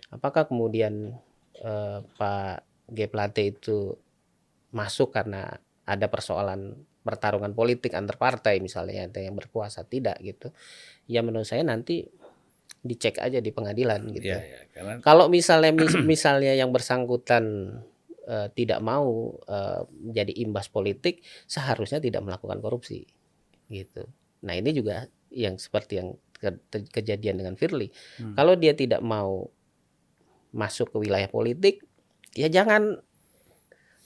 apakah 0.10 0.48
kemudian 0.48 1.13
eh, 1.60 2.00
Pak 2.02 2.56
G. 2.89 3.06
Plate 3.06 3.43
itu 3.46 3.93
masuk 4.72 5.12
karena 5.12 5.54
ada 5.84 6.08
persoalan 6.08 6.74
pertarungan 7.04 7.52
politik 7.52 7.91
antar 7.93 8.15
partai 8.15 8.63
misalnya 8.63 9.12
ada 9.12 9.19
yang 9.19 9.36
berkuasa? 9.36 9.84
Tidak 9.84 10.24
gitu. 10.24 10.50
Ya 11.06 11.19
menurut 11.19 11.46
saya 11.46 11.62
nanti 11.62 12.08
dicek 12.80 13.19
aja 13.19 13.43
di 13.43 13.52
pengadilan 13.52 14.00
gitu. 14.12 14.32
Iya, 14.32 14.39
iya. 14.41 14.60
Karena 14.72 14.93
kalau 15.00 15.28
misalnya 15.28 15.76
mis- 15.76 16.00
misalnya 16.08 16.56
yang 16.56 16.72
bersangkutan 16.72 17.43
eh, 18.28 18.48
tidak 18.54 18.80
mau 18.84 19.38
eh, 19.48 19.82
menjadi 19.90 20.34
imbas 20.44 20.68
politik 20.68 21.22
seharusnya 21.46 22.00
tidak 22.00 22.24
melakukan 22.24 22.60
korupsi 22.60 23.04
gitu 23.70 24.04
nah 24.44 24.54
ini 24.54 24.76
juga 24.76 25.08
yang 25.32 25.56
seperti 25.58 26.04
yang 26.04 26.10
ke- 26.36 26.60
te- 26.68 26.90
kejadian 26.92 27.40
dengan 27.40 27.56
Firly 27.56 27.90
Hmm. 28.20 28.36
kalau 28.36 28.54
dia 28.60 28.76
tidak 28.76 29.00
mau 29.02 29.48
masuk 30.54 30.94
ke 30.94 30.98
wilayah 31.02 31.28
politik 31.28 31.82
ya 32.38 32.46
jangan 32.50 33.02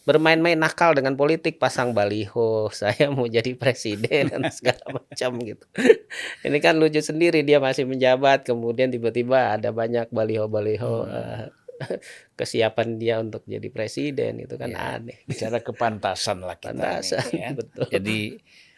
bermain-main 0.07 0.55
nakal 0.55 0.95
dengan 0.95 1.19
politik 1.19 1.59
pasang 1.59 1.91
baliho 1.91 2.71
saya 2.71 3.11
mau 3.11 3.27
jadi 3.27 3.51
presiden 3.59 4.31
dan 4.31 4.47
segala 4.55 5.03
macam 5.03 5.31
gitu 5.43 5.65
ini 6.47 6.57
kan 6.63 6.79
lucu 6.79 7.03
sendiri 7.03 7.43
dia 7.43 7.59
masih 7.59 7.83
menjabat 7.83 8.47
kemudian 8.47 8.87
tiba-tiba 8.87 9.59
ada 9.59 9.75
banyak 9.75 10.07
baliho-baliho 10.07 10.95
Hmm. 11.03 11.11
eh, 11.11 11.45
kesiapan 12.39 12.87
dia 12.95 13.15
untuk 13.17 13.43
jadi 13.43 13.67
presiden 13.67 14.39
itu 14.39 14.55
kan 14.55 14.69
Iya. 14.69 14.97
aneh 14.97 15.17
bicara 15.23 15.59
kepantasan 15.59 16.41
lah 16.41 16.55
kita. 16.55 16.73
Pantasan, 16.73 17.23
nih, 17.29 17.39
ya. 17.39 17.49
betul. 17.53 17.85
Jadi 17.89 18.19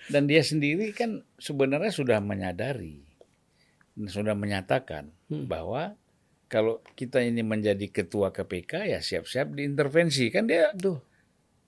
dan 0.07 0.23
dia 0.25 0.41
sendiri 0.41 0.89
kan 0.91 1.09
sebenarnya 1.35 1.89
sudah 1.89 2.17
menyadari 2.17 3.05
sudah 4.01 4.33
menyatakan 4.33 5.11
Hmm. 5.25 5.45
bahwa 5.45 5.93
kalau 6.47 6.81
kita 6.93 7.19
ini 7.19 7.39
menjadi 7.39 7.85
ketua 7.87 8.29
KPK 8.29 8.87
ya 8.87 8.99
siap-siap 8.99 9.53
diintervensi 9.53 10.27
kan 10.27 10.43
dia 10.43 10.71
Aduh, 10.71 10.97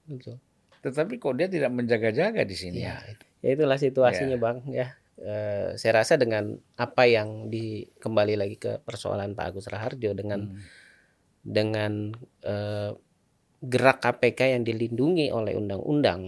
betul. 0.04 0.42
tetapi 0.82 1.16
kok 1.16 1.36
dia 1.36 1.46
tidak 1.46 1.70
menjaga-jaga 1.70 2.42
di 2.42 2.56
sini 2.56 2.82
Ya, 2.82 2.98
ya 3.40 3.50
itulah 3.52 3.78
situasinya 3.78 4.34
Ya. 4.34 4.42
bang 4.42 4.58
ya. 4.68 4.88
Eh, 5.18 5.78
saya 5.78 6.02
rasa 6.02 6.18
dengan 6.18 6.50
apa 6.74 7.06
yang 7.06 7.46
di 7.46 7.86
kembali 7.94 8.34
lagi 8.34 8.58
ke 8.58 8.82
persoalan 8.82 9.38
Pak 9.38 9.46
Agus 9.48 9.70
Raharjo 9.70 10.18
dengan 10.18 10.50
Hmm. 10.50 10.58
Dengan 11.42 12.14
eh, 12.46 12.92
gerak 13.62 13.98
KPK 14.02 14.58
yang 14.58 14.64
dilindungi 14.66 15.30
oleh 15.30 15.54
Undang-Undang 15.58 16.22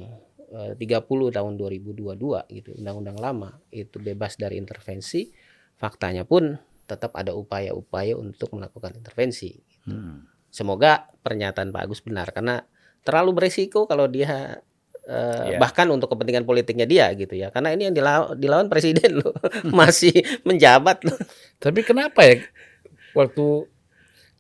eh, 0.54 0.74
30 0.78 1.34
tahun 1.34 1.54
2022 1.58 2.54
gitu, 2.54 2.70
Undang-Undang 2.78 3.18
lama 3.18 3.50
itu 3.74 3.98
bebas 3.98 4.38
dari 4.38 4.58
intervensi, 4.58 5.30
faktanya 5.78 6.26
pun 6.26 6.54
tetap 6.86 7.16
ada 7.16 7.34
upaya-upaya 7.34 8.14
untuk 8.20 8.54
melakukan 8.54 8.94
intervensi. 8.94 9.56
Hmm. 9.88 10.28
Semoga 10.54 11.10
pernyataan 11.26 11.74
Pak 11.74 11.82
Agus 11.90 12.06
benar 12.06 12.30
karena 12.30 12.62
terlalu 13.02 13.34
beresiko 13.34 13.90
kalau 13.90 14.06
dia 14.06 14.62
eh, 15.04 15.58
Ya. 15.58 15.60
bahkan 15.60 15.90
untuk 15.92 16.14
kepentingan 16.14 16.48
politiknya 16.48 16.86
dia 16.88 17.10
gitu 17.18 17.34
ya. 17.36 17.50
Karena 17.52 17.74
ini 17.76 17.90
yang 17.90 17.96
dilawan, 17.98 18.40
dilawan 18.40 18.68
presiden 18.72 19.20
loh, 19.20 19.34
masih 19.80 20.14
menjabat 20.48 21.04
loh. 21.04 21.18
Tapi 21.60 21.82
kenapa 21.84 22.24
ya 22.24 22.40
waktu 23.18 23.73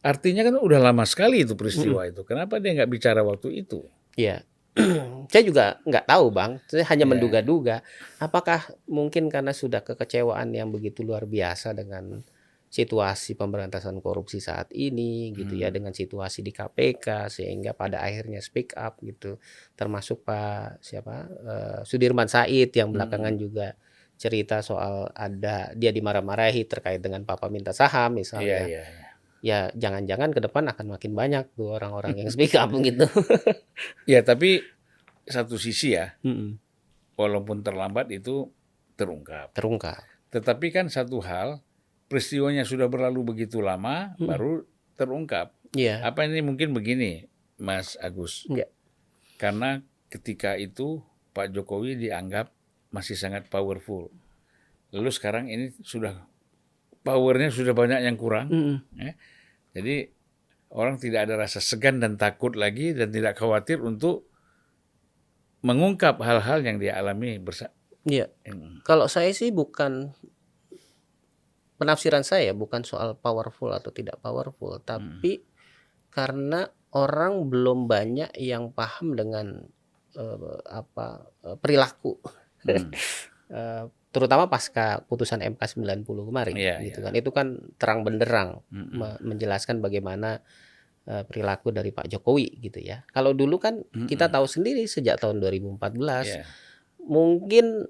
artinya 0.04 0.44
kan 0.44 0.56
udah 0.60 0.80
lama 0.84 1.08
sekali 1.08 1.42
itu 1.48 1.56
peristiwa 1.56 2.04
itu. 2.06 2.22
Kenapa 2.22 2.60
dia 2.60 2.76
nggak 2.76 2.92
bicara 2.92 3.24
waktu 3.24 3.63
itu? 3.63 3.88
Ya, 4.13 4.44
saya 5.32 5.44
juga 5.48 5.80
nggak 5.88 6.06
tahu 6.06 6.26
bang. 6.30 6.52
Saya 6.68 6.84
hanya 6.92 7.08
Ya. 7.08 7.12
menduga-duga. 7.16 7.82
Apakah 8.20 8.68
mungkin 8.86 9.32
karena 9.32 9.56
sudah 9.56 9.82
kekecewaan 9.82 10.52
yang 10.52 10.70
begitu 10.70 11.02
luar 11.02 11.24
biasa 11.24 11.72
dengan 11.72 12.22
situasi 12.68 13.38
pemberantasan 13.38 14.02
korupsi 14.02 14.42
saat 14.42 14.74
ini, 14.74 15.30
gitu 15.32 15.54
ya, 15.54 15.70
Hmm. 15.70 15.78
dengan 15.78 15.94
situasi 15.94 16.42
di 16.42 16.50
KPK 16.50 17.30
sehingga 17.30 17.78
pada 17.78 18.02
akhirnya 18.02 18.42
speak 18.42 18.74
up 18.74 18.98
gitu. 19.00 19.38
Termasuk 19.78 20.26
Pak 20.26 20.82
siapa 20.82 21.30
eh, 21.30 21.80
Sudirman 21.86 22.26
Said 22.26 22.74
yang 22.74 22.89
belakangan 22.89 23.38
Hmm. 23.38 23.42
juga 23.42 23.68
cerita 24.18 24.66
soal 24.66 25.06
ada 25.13 25.70
dia 25.74 25.94
dimarah-marahi 25.94 26.66
terkait 26.66 26.98
dengan 26.98 27.22
Papa 27.24 27.46
minta 27.48 27.78
saham 27.78 28.13
Iya, 28.13 28.18
misalnya. 28.18 28.62
iya. 28.66 28.82
iya. 28.89 29.03
Ya 29.43 29.67
jangan-jangan 29.75 30.32
ke 30.32 30.39
depan 30.39 30.71
akan 30.71 30.95
makin 30.95 31.12
banyak 31.12 31.51
tuh 31.53 31.75
orang-orang 31.75 32.15
yang 32.15 32.32
speak 32.32 32.56
up 32.56 32.71
gitu. 32.88 33.03
Ya, 34.08 34.23
tapi 34.23 34.63
satu 35.27 35.60
sisi 35.60 35.99
ya, 35.99 36.15
Mm-mm. 36.23 36.56
walaupun 37.19 37.60
terlambat 37.60 38.08
itu 38.08 38.47
terungkap. 38.95 39.51
Terungkap. 39.51 39.99
Tetapi 40.32 40.67
kan 40.71 40.88
satu 40.88 41.19
hal, 41.19 41.60
peristiwanya 42.08 42.63
sudah 42.63 42.88
berlalu 42.88 43.36
begitu 43.36 43.60
lama, 43.60 44.15
Hmm. 44.15 44.32
baru 44.32 44.53
terungkap. 44.95 45.51
Iya. 45.75 46.08
Apa 46.08 46.23
ini 46.23 46.39
mungkin 46.39 46.71
begini, 46.71 47.27
Mas 47.60 47.99
Agus? 47.99 48.47
Iya. 48.47 48.71
Karena 49.36 49.84
ketika 50.08 50.56
itu 50.56 51.03
Pak 51.34 51.51
Jokowi 51.51 51.99
dianggap 51.99 52.53
masih 52.93 53.17
sangat 53.17 53.49
powerful. 53.49 54.08
Lalu 54.93 55.10
sekarang 55.10 55.49
ini 55.49 55.73
sudah 55.82 56.29
powernya 57.04 57.52
sudah 57.52 57.76
banyak 57.76 58.00
yang 58.04 58.16
kurang. 58.16 58.48
Mm-mm. 58.50 58.82
Jadi 59.76 60.10
orang 60.74 60.98
tidak 60.98 61.30
ada 61.30 61.36
rasa 61.38 61.60
segan 61.60 62.02
dan 62.02 62.18
takut 62.18 62.56
lagi 62.58 62.96
dan 62.96 63.13
tidak 63.13 63.38
khawatir 63.38 63.84
untuk 63.84 64.32
mengungkap 65.63 66.20
hal-hal 66.20 66.60
yang 66.63 66.80
dia 66.82 66.98
alami 66.98 67.39
bersama. 67.39 67.72
Iya. 68.04 68.28
Kalau 68.84 69.08
saya 69.08 69.32
sih 69.32 69.52
bukan 69.56 70.12
penafsiran 71.80 72.24
saya 72.28 72.52
bukan 72.52 72.84
soal 72.84 73.16
powerful 73.16 73.72
atau 73.72 73.92
tidak 73.92 74.20
powerful, 74.20 74.76
tapi 74.84 75.44
karena 76.12 76.68
orang 76.94 77.48
belum 77.48 77.88
banyak 77.88 78.36
yang 78.39 78.76
paham 78.76 79.16
dengan 79.16 79.63
eh, 80.20 80.60
apa 80.68 81.32
eh, 81.48 81.58
perilaku, 81.60 82.20
Eh, 83.54 83.86
terutama 84.13 84.45
pasca 84.45 85.02
putusan 85.02 85.41
MK 85.41 85.58
90 85.73 86.06
kemarin, 86.06 86.54
Iya, 86.54 86.78
gitu 86.80 87.02
iya. 87.02 87.06
kan. 87.10 87.13
Itu 87.17 87.30
kan 87.30 87.47
terang 87.76 88.06
benderang 88.06 88.62
Mm-mm. 88.69 88.93
me- 88.93 89.19
menjelaskan 89.26 89.82
bagaimana 89.82 90.45
eh, 91.04 91.26
perilaku 91.26 91.67
dari 91.69 91.89
Pak 91.89 92.08
Jokowi 92.08 92.62
gitu 92.62 92.80
ya. 92.80 93.04
Kalau 93.10 93.34
dulu 93.34 93.58
kan 93.58 93.82
kita 94.08 94.30
Mm-mm. 94.30 94.36
tahu 94.39 94.45
sendiri 94.47 94.86
sejak 94.86 95.17
tahun 95.17 95.41
2014 95.41 95.99
Iya. 96.23 96.43
mungkin 97.02 97.89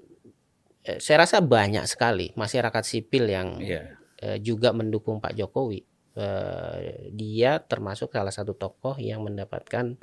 eh, 0.82 0.98
saya 0.98 1.22
rasa 1.22 1.38
banyak 1.38 1.84
sekali 1.84 2.34
masyarakat 2.34 2.82
sipil 2.82 3.24
yang 3.24 3.48
Iya. 3.56 3.94
eh, 4.18 4.38
juga 4.40 4.72
mendukung 4.72 5.16
Pak 5.18 5.30
Jokowi. 5.32 5.80
Eh, 6.14 6.78
dia 7.10 7.58
termasuk 7.60 8.10
salah 8.10 8.30
satu 8.30 8.52
tokoh 8.52 8.96
yang 8.96 9.22
mendapatkan 9.22 9.94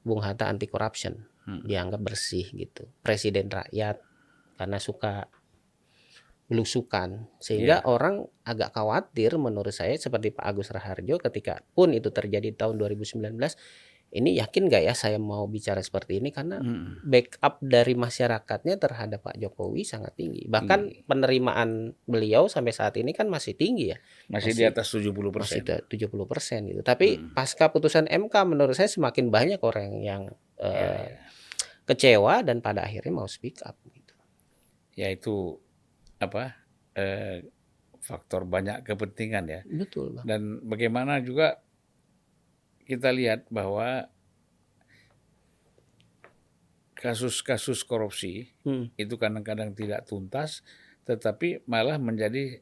Bung 0.00 0.22
Hatta 0.22 0.46
anti 0.46 0.64
corruption, 0.64 1.26
Hmm. 1.42 1.62
dianggap 1.62 2.00
bersih 2.00 2.46
gitu, 2.48 2.86
presiden 2.98 3.46
rakyat 3.46 3.98
karena 4.54 4.78
suka 4.78 5.26
belusukan 6.48 7.28
sehingga 7.38 7.84
orang 7.84 8.24
agak 8.42 8.72
khawatir 8.72 9.36
menurut 9.36 9.70
saya 9.70 9.94
seperti 9.94 10.32
Pak 10.32 10.44
Agus 10.44 10.68
Raharjo 10.68 11.20
ketika 11.20 11.60
pun 11.70 11.92
itu 11.92 12.08
terjadi 12.08 12.50
tahun 12.50 12.80
2019 12.80 13.20
ini 14.08 14.40
yakin 14.40 14.72
nggak 14.72 14.82
ya 14.82 14.96
saya 14.96 15.20
mau 15.20 15.44
bicara 15.44 15.84
seperti 15.84 16.16
ini 16.16 16.32
karena 16.32 16.56
Mm-mm. 16.56 17.04
backup 17.04 17.60
dari 17.60 17.92
masyarakatnya 17.92 18.80
terhadap 18.80 19.20
Pak 19.20 19.36
Jokowi 19.36 19.84
sangat 19.84 20.16
tinggi. 20.16 20.48
Bahkan 20.48 20.80
Tinggi. 20.80 21.04
penerimaan 21.04 21.92
beliau 22.08 22.48
sampai 22.48 22.72
saat 22.72 22.96
ini 22.96 23.12
kan 23.12 23.28
masih 23.28 23.52
tinggi 23.52 23.92
ya, 23.92 24.00
Masih, 24.32 24.56
di 24.56 24.64
Masih- 24.64 24.72
atas 24.72 24.86
70 24.88 25.12
masih 25.28 25.60
persen. 25.60 25.84
70 25.92 26.24
persen 26.24 26.60
gitu. 26.64 26.80
Tapi 26.80 27.20
Hmm. 27.20 27.36
pasca 27.36 27.68
putusan 27.68 28.08
MK 28.08 28.32
menurut 28.48 28.72
saya 28.72 28.88
semakin 28.88 29.28
banyak 29.28 29.60
orang 29.60 30.00
yang 30.00 30.32
eh, 30.56 30.72
Ya, 30.72 30.88
ya. 31.04 31.20
kecewa 31.84 32.40
dan 32.40 32.58
pada 32.58 32.82
akhirnya 32.82 33.12
mau 33.14 33.28
speak 33.28 33.60
up. 33.60 33.76
Gitu. 33.84 34.14
ya 34.96 35.12
itu 35.12 35.60
apa 36.18 36.54
eh, 36.94 37.46
faktor 37.98 38.42
banyak 38.44 38.82
kepentingan 38.82 39.44
ya 39.46 39.60
Betul 39.64 40.18
bang. 40.18 40.24
dan 40.26 40.40
bagaimana 40.62 41.18
juga 41.18 41.62
kita 42.82 43.12
lihat 43.12 43.46
bahwa 43.48 44.08
kasus-kasus 46.94 47.86
korupsi 47.86 48.50
Hmm. 48.66 48.90
itu 48.98 49.14
kadang-kadang 49.14 49.70
tidak 49.72 50.02
tuntas 50.04 50.66
tetapi 51.06 51.62
malah 51.64 51.96
menjadi 51.96 52.58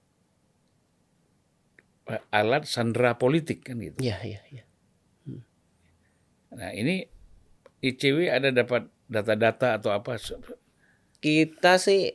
eh, 2.06 2.22
alat 2.30 2.62
sandera 2.68 3.18
politik 3.18 3.66
kan 3.66 3.80
gitu. 3.82 3.98
Iya 3.98 4.22
iya 4.22 4.40
iya. 4.52 4.64
Nah 6.54 6.70
ini 6.70 7.02
ICW 7.82 8.30
ada 8.30 8.54
dapat 8.54 8.86
data-data 9.10 9.74
atau 9.76 9.90
apa? 9.90 10.14
Kita 11.18 11.82
sih 11.82 12.14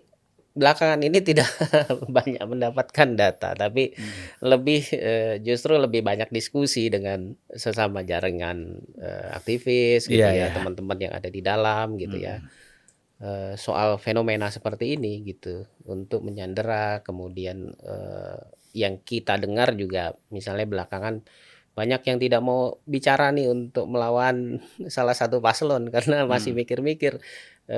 belakangan 0.51 0.99
ini 1.01 1.19
tidak 1.23 1.47
banyak 2.17 2.43
mendapatkan 2.43 3.09
data, 3.15 3.55
tapi 3.55 3.95
lebih 4.43 4.81
eh, 4.95 5.35
justru 5.43 5.77
lebih 5.79 6.01
banyak 6.03 6.29
diskusi 6.29 6.91
dengan 6.91 7.31
sesama 7.51 8.03
jaringan 8.03 8.79
eh, 8.99 9.27
aktivis 9.33 10.07
gitu 10.11 10.27
Iya, 10.27 10.27
ya, 10.35 10.47
iya. 10.51 10.53
teman-teman 10.53 10.97
yang 10.99 11.13
ada 11.15 11.29
di 11.31 11.41
dalam 11.43 11.95
gitu 11.95 12.19
ya. 12.19 12.41
Hmm. 12.41 12.47
eh, 13.21 13.53
soal 13.57 13.97
fenomena 14.01 14.49
seperti 14.49 14.97
ini 14.97 15.21
gitu 15.23 15.63
untuk 15.87 16.25
menyandera 16.25 17.05
kemudian 17.05 17.71
yang 18.71 19.03
kita 19.03 19.35
dengar 19.35 19.75
juga 19.75 20.15
misalnya 20.31 20.63
belakangan 20.63 21.21
banyak 21.71 22.01
yang 22.03 22.17
tidak 22.19 22.41
mau 22.43 22.79
bicara 22.83 23.31
nih 23.31 23.47
untuk 23.51 23.87
melawan 23.87 24.59
salah 24.95 25.15
satu 25.15 25.39
paslon 25.43 25.87
karena 25.95 26.23
masih 26.27 26.51
Hmm. 26.51 26.59
mikir-mikir 26.63 27.19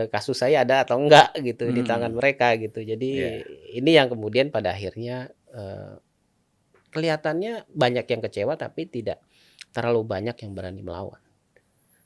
kasus 0.08 0.36
saya 0.36 0.62
ada 0.62 0.82
atau 0.82 0.98
enggak 0.98 1.36
gitu 1.38 1.70
di 1.70 1.82
Hmm. 1.82 1.90
tangan 1.90 2.12
mereka 2.12 2.56
gitu. 2.56 2.80
Jadi 2.80 3.10
Iya. 3.14 3.30
ini 3.76 3.92
yang 3.94 4.08
kemudian 4.08 4.50
pada 4.50 4.72
akhirnya 4.72 5.30
eh, 5.50 5.96
kelihatannya 6.90 7.70
banyak 7.70 8.06
yang 8.06 8.22
kecewa 8.22 8.54
tapi 8.54 8.86
tidak 8.86 9.22
terlalu 9.70 10.02
banyak 10.04 10.34
yang 10.36 10.52
berani 10.54 10.82
melawan. 10.82 11.22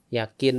Yakin 0.07 0.57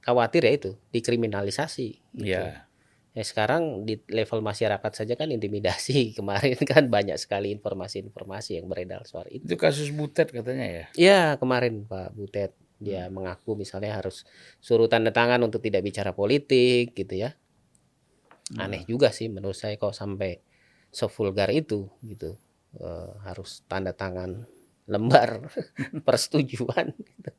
khawatir 0.00 0.40
ya 0.42 0.52
itu 0.52 0.70
dikriminalisasi 0.90 1.88
gitu. 2.16 2.28
Ya, 2.40 2.64
Ya 3.10 3.26
sekarang 3.26 3.82
di 3.84 3.98
level 4.06 4.38
masyarakat 4.38 4.92
saja 4.94 5.18
kan 5.18 5.28
intimidasi 5.28 6.12
kemarin 6.18 6.56
kan 6.62 6.86
banyak 6.86 7.18
sekali 7.18 7.50
informasi-informasi 7.50 8.62
yang 8.62 8.70
beredar 8.70 9.02
soal 9.02 9.26
itu. 9.28 9.44
itu 9.44 9.56
kasus 9.56 9.90
butet 9.90 10.30
katanya 10.30 10.64
ya. 10.64 10.84
Ya 10.94 11.20
kemarin 11.36 11.84
Pak 11.84 12.14
Butet 12.14 12.54
dia 12.80 13.06
mengaku 13.12 13.54
misalnya 13.54 14.00
harus 14.00 14.24
suruh 14.58 14.88
tanda 14.88 15.12
tangan 15.12 15.40
untuk 15.44 15.60
tidak 15.60 15.84
bicara 15.84 16.10
politik 16.16 16.96
gitu 16.96 17.14
ya. 17.14 17.30
Aneh 18.58 18.82
juga 18.88 19.14
sih 19.14 19.30
menurut 19.30 19.54
saya 19.54 19.78
kok 19.78 19.94
sampai 19.94 20.40
sevulgar 20.90 21.50
itu 21.54 21.86
gitu 22.02 22.34
Eh, 22.70 23.12
harus 23.26 23.66
tanda 23.66 23.90
tangan 23.90 24.46
lembar 24.86 25.42
persetujuan 26.06 26.94
gitu. 26.94 27.30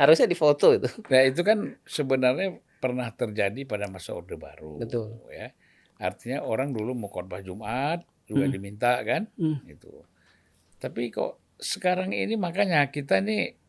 harusnya 0.00 0.24
difoto 0.24 0.72
itu 0.72 0.88
Nah 1.12 1.28
itu 1.28 1.44
kan 1.44 1.76
sebenarnya 1.84 2.56
pernah 2.80 3.12
terjadi 3.12 3.68
pada 3.68 3.84
masa 3.84 4.16
Orde 4.16 4.40
Baru. 4.40 4.80
Betul. 4.80 5.20
Ya. 5.28 5.52
Artinya 6.00 6.40
orang 6.40 6.72
dulu 6.72 6.96
mau 6.96 7.12
khotbah 7.12 7.44
Jumat 7.44 8.00
juga 8.24 8.48
Hmm. 8.48 8.54
diminta 8.56 8.96
kan, 9.04 9.28
Hmm. 9.36 9.60
itu. 9.68 9.92
Tapi 10.80 11.12
kok 11.12 11.36
sekarang 11.60 12.16
ini 12.16 12.40
makanya 12.40 12.88
kita 12.88 13.20
nih 13.20 13.60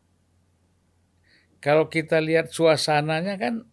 kalau 1.59 1.87
kita 1.87 2.19
lihat 2.23 2.51
suasananya 2.51 3.35
kan, 3.35 3.67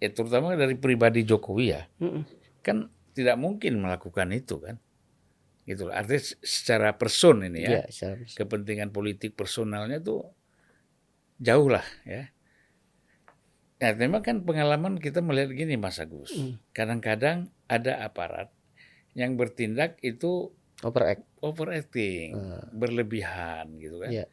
ya 0.00 0.08
terutama 0.12 0.56
dari 0.56 0.76
pribadi 0.76 1.24
Jokowi 1.24 1.66
ya, 1.72 1.84
Mm-mm. 2.00 2.24
kan 2.64 2.88
tidak 3.12 3.36
mungkin 3.36 3.80
melakukan 3.84 4.32
itu 4.32 4.60
kan. 4.60 4.76
Gitu. 5.68 5.86
loh. 5.86 5.94
Artinya 5.94 6.22
secara 6.42 6.98
person 6.98 7.46
ini 7.46 7.62
ya. 7.62 7.70
Ya, 7.70 7.82
secara 7.92 8.24
kepentingan 8.26 8.90
politik 8.90 9.38
personalnya 9.38 10.02
tuh 10.02 10.26
jauh 11.38 11.70
lah 11.70 11.84
ya. 12.02 12.32
Nah, 13.80 13.96
memang 13.96 14.20
kan 14.20 14.44
pengalaman 14.44 15.00
kita 15.00 15.24
melihat 15.24 15.56
gini 15.56 15.80
Mas 15.80 15.96
Agus. 16.02 16.36
Hmm. 16.36 16.60
Kadang-kadang 16.76 17.48
ada 17.64 18.02
aparat 18.04 18.52
yang 19.16 19.40
bertindak 19.40 19.96
itu 20.04 20.52
overact 20.84 21.24
overacting, 21.40 22.36
Hmm. 22.36 22.66
berlebihan 22.76 23.76
gitu 23.80 24.04
kan. 24.04 24.10
Iya. 24.12 24.24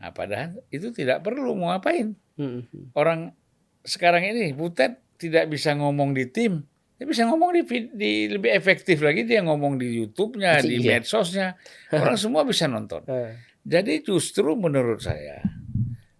Nah, 0.00 0.12
padahal 0.16 0.60
itu 0.72 0.92
tidak 0.92 1.20
perlu 1.24 1.56
mau 1.56 1.72
ngapain. 1.72 2.16
Mm-mm. 2.36 2.92
Orang 2.92 3.32
sekarang 3.80 4.24
ini 4.24 4.52
Butet 4.52 5.00
tidak 5.16 5.48
bisa 5.48 5.72
ngomong 5.72 6.12
di 6.12 6.28
tim, 6.28 6.60
dia 6.96 7.04
bisa 7.04 7.24
ngomong 7.24 7.54
di, 7.54 7.62
di 7.90 8.12
lebih 8.28 8.52
efektif 8.52 9.00
lagi 9.00 9.24
dia 9.24 9.40
ngomong 9.40 9.76
di 9.76 9.96
YouTube-nya, 9.96 10.60
di 10.60 10.76
Iya. 10.78 11.00
medsosnya. 11.00 11.56
Orang 11.96 12.16
semua 12.16 12.44
bisa 12.44 12.68
nonton. 12.68 13.00
Eh, 13.06 13.32
Jadi 13.64 13.98
justru 14.00 14.54
menurut 14.54 15.00
saya 15.00 15.42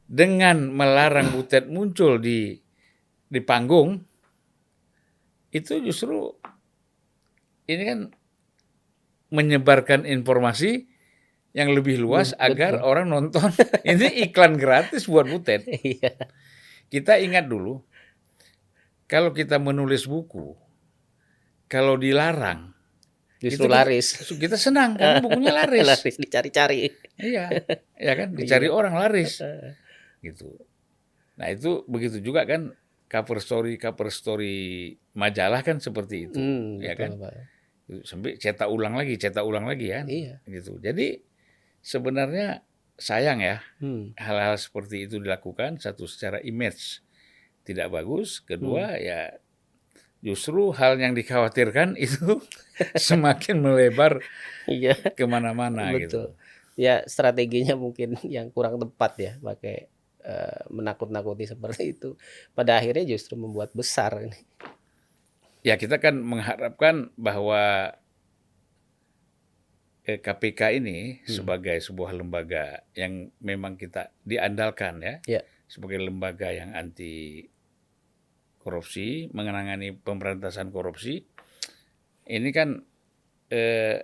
dengan 0.02 0.66
melarang 0.66 1.30
Butet 1.30 1.66
muncul 1.66 2.18
di 2.18 2.56
di 3.26 3.40
panggung 3.42 3.98
itu 5.50 5.72
justru 5.80 6.30
ini 7.66 7.82
kan 7.82 8.00
menyebarkan 9.28 10.06
informasi 10.06 10.86
yang 11.56 11.72
lebih 11.72 11.96
luas 11.96 12.30
Hmm, 12.30 12.46
agar 12.46 12.76
betul. 12.76 12.84
orang 12.84 13.06
nonton. 13.08 13.48
ini 13.88 14.28
iklan 14.28 14.54
gratis 14.54 15.08
buat 15.08 15.24
Butet. 15.24 15.64
Iya. 15.82 16.12
Kita 16.86 17.16
ingat 17.16 17.48
dulu 17.48 17.80
kalau 19.04 19.32
kita 19.32 19.56
menulis 19.56 20.04
buku 20.04 20.54
kalau 21.66 21.96
dilarang 21.96 22.76
Justru 23.36 23.68
Itu 23.68 23.68
laris. 23.68 24.06
kita 24.32 24.56
senang 24.56 24.96
karena 24.96 25.20
bukunya 25.20 25.52
laris. 25.60 25.84
laris 25.84 26.16
dicari-cari. 26.16 26.88
Iya, 27.16 27.52
ya 27.94 28.12
kan 28.16 28.32
dicari 28.32 28.64
orang 28.66 28.96
laris. 28.96 29.44
Gitu. 30.20 30.56
Nah 31.36 31.52
itu 31.52 31.84
begitu 31.84 32.24
juga 32.24 32.48
kan 32.48 32.72
cover 33.04 33.36
story 33.38 33.76
cover 33.76 34.08
story 34.08 34.56
majalah 35.12 35.60
kan 35.60 35.76
seperti 35.78 36.26
itu, 36.26 36.40
Hmm, 36.40 36.80
ya 36.80 36.96
betul, 36.96 36.96
kan? 36.96 37.10
Pak. 37.20 37.32
Sampai 38.08 38.30
cetak 38.34 38.66
ulang 38.66 38.96
lagi, 38.96 39.14
cetak 39.14 39.44
ulang 39.44 39.68
lagi 39.68 39.92
kan, 39.92 40.08
Iya. 40.08 40.40
gitu. 40.48 40.80
Jadi 40.80 41.20
sebenarnya 41.86 42.66
sayang 42.98 43.38
ya 43.38 43.62
Hmm. 43.78 44.10
hal-hal 44.18 44.58
seperti 44.58 45.06
itu 45.06 45.22
dilakukan 45.22 45.78
satu 45.78 46.10
secara 46.10 46.42
image 46.42 47.04
tidak 47.62 47.94
bagus, 47.94 48.42
kedua 48.42 48.98
Hmm. 48.98 49.04
ya 49.04 49.20
justru 50.18 50.74
hal 50.74 50.98
yang 50.98 51.14
dikhawatirkan 51.14 51.94
itu 52.06 52.42
semakin 52.98 53.62
melebar 53.62 54.18
Iya, 54.66 54.98
ke 55.14 55.22
mana-mana 55.30 55.94
betul. 55.94 56.02
gitu. 56.02 56.22
Ya 56.74 57.06
strateginya 57.06 57.78
mungkin 57.78 58.18
yang 58.26 58.50
kurang 58.50 58.82
tepat 58.82 59.12
ya 59.16 59.32
pakai 59.38 59.86
eh, 60.26 60.60
menakut-nakuti 60.74 61.46
seperti 61.46 61.94
itu. 61.94 62.18
Pada 62.50 62.82
akhirnya 62.82 63.06
justru 63.06 63.38
membuat 63.38 63.70
besar 63.72 64.26
ini. 64.26 64.34
Ya 65.62 65.78
kita 65.78 66.02
kan 66.02 66.18
mengharapkan 66.18 67.14
bahwa 67.14 67.94
KPK 70.06 70.78
ini 70.78 71.18
Hmm. 71.18 71.26
sebagai 71.26 71.74
sebuah 71.76 72.14
lembaga 72.14 72.86
yang 72.94 73.26
memang 73.42 73.74
kita 73.74 74.14
diandalkan 74.22 75.02
ya, 75.02 75.14
Ya. 75.26 75.42
sebagai 75.66 75.98
lembaga 75.98 76.54
yang 76.54 76.70
anti 76.72 77.42
korupsi, 78.62 79.30
mengenangani 79.30 79.94
pemberantasan 79.94 80.70
korupsi, 80.70 81.26
ini 82.26 82.50
kan 82.50 82.82
eh, 83.46 84.02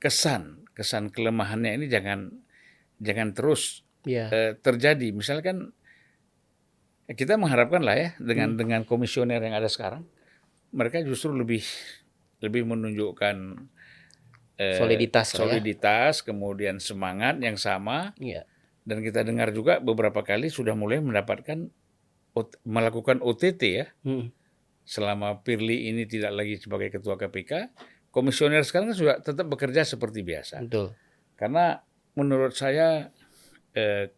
kesan 0.00 0.64
kesan 0.72 1.12
kelemahannya 1.12 1.76
ini 1.76 1.86
jangan 1.88 2.32
jangan 2.96 3.32
terus 3.32 3.84
Ya. 4.08 4.32
eh, 4.32 4.52
terjadi. 4.56 5.12
Misalkan 5.12 5.76
kita 7.08 7.36
mengharapkan 7.36 7.84
lah 7.84 7.96
ya 7.96 8.08
dengan 8.16 8.52
Hmm. 8.56 8.60
dengan 8.60 8.80
komisioner 8.84 9.40
yang 9.40 9.56
ada 9.56 9.68
sekarang, 9.68 10.04
mereka 10.72 11.00
justru 11.00 11.32
lebih 11.32 11.64
lebih 12.40 12.64
menunjukkan 12.64 13.36
eh, 14.58 14.76
Soliditas 14.76 15.32
ya. 15.32 15.38
soliditas, 15.38 16.20
kemudian 16.20 16.82
semangat 16.82 17.38
yang 17.38 17.54
sama. 17.54 18.12
Iya. 18.18 18.42
Dan 18.82 19.00
kita 19.00 19.22
dengar 19.22 19.52
juga 19.52 19.78
beberapa 19.78 20.20
kali 20.20 20.50
sudah 20.50 20.74
mulai 20.74 20.98
mendapatkan 20.98 21.70
melakukan 22.62 23.18
OTT 23.18 23.62
ya 23.66 23.86
Hmm. 24.02 24.30
selama 24.82 25.42
Firly 25.42 25.90
ini 25.90 26.06
tidak 26.06 26.32
lagi 26.32 26.54
sebagai 26.56 26.88
ketua 26.88 27.14
KPK. 27.14 27.74
Komisioner 28.08 28.62
sekarang 28.62 28.94
sudah 28.94 29.20
tetap 29.20 29.44
bekerja 29.46 29.84
seperti 29.84 30.22
biasa. 30.22 30.62
Betul. 30.64 30.94
Karena 31.34 31.78
menurut 32.14 32.54
saya 32.54 33.10
eh, 33.74 34.10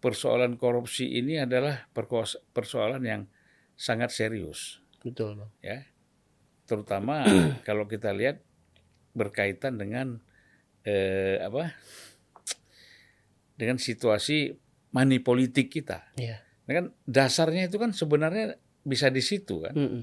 persoalan 0.00 0.56
korupsi 0.56 1.20
ini 1.20 1.36
adalah 1.36 1.84
persoalan 2.50 3.02
yang 3.04 3.22
sangat 3.76 4.08
serius, 4.10 4.80
Betul, 5.04 5.36
Bang. 5.36 5.52
ya. 5.60 5.84
Terutama 6.64 7.22
kalau 7.68 7.84
kita 7.84 8.10
lihat 8.16 8.40
berkaitan 9.12 9.76
dengan 9.76 10.18
eh, 10.82 11.38
apa? 11.38 11.74
Dengan 13.54 13.76
situasi 13.76 14.56
money 14.90 15.20
politik 15.20 15.68
kita. 15.70 16.08
Iya. 16.16 16.40
Nah, 16.64 16.72
kan 16.72 16.86
dasarnya 17.04 17.68
itu 17.68 17.76
kan 17.76 17.90
sebenarnya 17.90 18.56
bisa 18.80 19.12
di 19.12 19.20
situ 19.20 19.60
kan, 19.60 19.74
Mm-mm. 19.74 20.02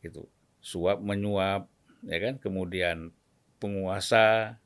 gitu. 0.00 0.26
Suap 0.58 0.98
menyuap, 0.98 1.70
ya 2.02 2.18
kan. 2.18 2.34
Kemudian 2.36 3.14
penguasa, 3.56 4.58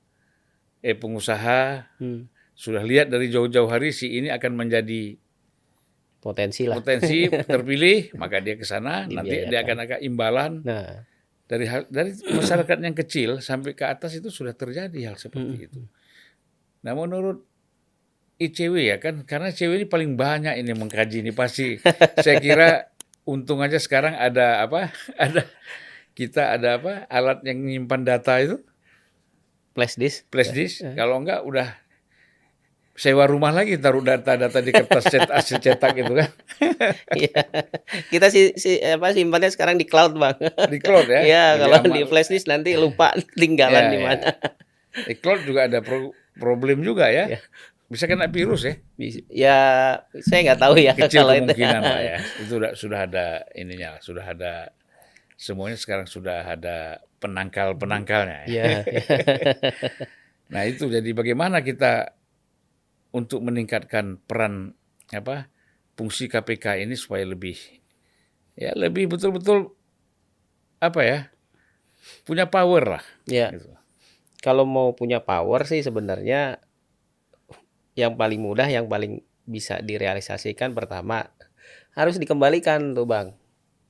eh 0.81 0.97
pengusaha 0.97 1.93
Hmm. 2.01 2.33
sudah 2.57 2.81
lihat 2.81 3.13
dari 3.13 3.29
jauh-jauh 3.29 3.69
hari 3.69 3.93
si 3.93 4.17
ini 4.17 4.33
akan 4.33 4.57
menjadi 4.57 5.21
Potensi 6.17 6.65
lah. 6.65 6.81
potensi 6.81 7.29
terpilih, 7.29 8.11
maka 8.23 8.41
dia 8.41 8.57
ke 8.57 8.65
sana, 8.65 9.05
nanti 9.05 9.45
dia 9.45 9.61
akan 9.63 9.79
akan 9.85 9.99
imbalan 10.01 10.53
Nah, 10.65 11.05
dari 11.47 11.65
hal, 11.65 11.87
dari 11.87 12.11
masyarakat 12.27 12.79
yang 12.83 12.95
kecil 12.95 13.31
sampai 13.39 13.73
ke 13.73 13.87
atas 13.87 14.15
itu 14.15 14.29
sudah 14.29 14.53
terjadi 14.53 15.11
hal 15.11 15.17
seperti 15.17 15.55
Mm. 15.63 15.67
itu. 15.71 15.81
Nah, 16.83 16.93
menurut 16.93 17.47
ICW 18.37 18.75
ya 18.85 18.97
kan 18.99 19.25
karena 19.25 19.49
ICW 19.49 19.81
ini 19.81 19.87
paling 19.87 20.13
banyak 20.13 20.59
ini 20.59 20.75
mengkaji 20.75 21.25
ini 21.25 21.33
pasti 21.33 21.79
saya 22.25 22.37
kira 22.37 22.69
untung 23.25 23.63
aja 23.63 23.79
sekarang 23.79 24.13
ada 24.13 24.61
apa? 24.61 24.91
Ada 25.23 25.47
kita 26.13 26.49
ada 26.51 26.77
apa? 26.77 27.05
alat 27.09 27.45
yang 27.45 27.61
menyimpan 27.61 28.01
data 28.03 28.41
itu 28.41 28.57
flash 29.73 29.97
disk. 29.97 30.25
flash 30.29 30.53
disk. 30.53 30.81
Eh. 30.83 30.95
Kalau 30.95 31.21
enggak 31.21 31.45
udah 31.45 31.69
sewa 32.97 33.25
rumah 33.25 33.53
lagi 33.53 33.77
taruh 33.77 34.01
data-data 34.01 34.59
di 34.59 34.73
kertas 34.73 35.05
cetak 35.05 35.37
hasil 35.39 35.59
cetak 35.61 35.91
gitu 35.95 36.13
kan. 36.13 36.31
Iya. 37.13 37.41
Kita 38.09 38.27
si, 38.27 38.57
si 38.57 38.81
apa 38.81 39.13
simpannya 39.13 39.49
sekarang 39.49 39.77
di 39.77 39.85
cloud, 39.85 40.17
Bang. 40.17 40.37
Di 40.67 40.79
cloud 40.79 41.05
ya. 41.07 41.21
Iya, 41.29 41.45
kalau 41.59 41.77
aman. 41.79 41.93
di 41.93 42.03
flash 42.03 42.29
disk 42.29 42.47
nanti 42.47 42.73
lupa 42.75 43.13
tinggalan 43.35 43.83
Ya, 43.83 43.91
di 43.91 43.99
ya. 43.99 44.03
mana. 44.03 44.29
Di 44.99 45.15
cloud 45.15 45.45
juga 45.45 45.61
ada 45.65 45.79
pro- 45.79 46.17
problem 46.35 46.81
juga 46.81 47.07
ya. 47.07 47.37
Ya. 47.37 47.41
Bisa 47.87 48.05
kena 48.05 48.27
virus 48.27 48.65
ya. 48.65 48.75
Bis- 48.95 49.23
Ya, 49.29 49.59
saya 50.19 50.41
nggak 50.43 50.59
tahu 50.59 50.75
ya 50.77 50.93
Kecil 50.93 51.23
kalau 51.23 51.33
itu. 51.33 51.41
kemungkinan 51.47 51.83
lah 51.83 52.01
ya. 52.03 52.17
Itu 52.41 52.53
udah, 52.57 52.73
sudah 52.73 52.99
ada 53.05 53.27
ininya, 53.53 54.01
sudah 54.01 54.25
ada 54.27 54.73
semuanya 55.37 55.77
sekarang 55.77 56.09
sudah 56.09 56.49
ada 56.49 56.99
penangkal-penangkalnya. 57.21 58.49
ya. 58.49 58.65
Iya. 58.83 58.83
Nah 60.49 60.63
itu 60.65 60.87
jadi 60.87 61.11
bagaimana 61.11 61.61
kita 61.61 62.15
untuk 63.17 63.41
meningkatkan 63.41 64.21
peran 64.21 64.77
apa 65.09 65.49
fungsi 65.97 66.29
KPK 66.29 66.85
ini 66.85 66.93
supaya 66.93 67.25
lebih 67.25 67.57
ya 68.53 68.77
lebih 68.77 69.09
betul-betul 69.09 69.73
apa 70.77 71.01
ya 71.01 71.19
punya 72.29 72.45
power 72.47 73.01
lah. 73.01 73.05
Ya, 73.25 73.51
Gitu. 73.51 73.73
kalau 74.39 74.69
mau 74.69 74.93
punya 74.93 75.25
power 75.25 75.65
sih 75.65 75.81
sebenarnya 75.81 76.61
yang 77.97 78.15
paling 78.15 78.39
mudah, 78.39 78.69
yang 78.69 78.87
paling 78.87 79.25
bisa 79.49 79.81
direalisasikan 79.81 80.77
pertama 80.77 81.33
harus 81.97 82.21
dikembalikan 82.21 82.93
tuh, 82.93 83.09
Bang. 83.09 83.33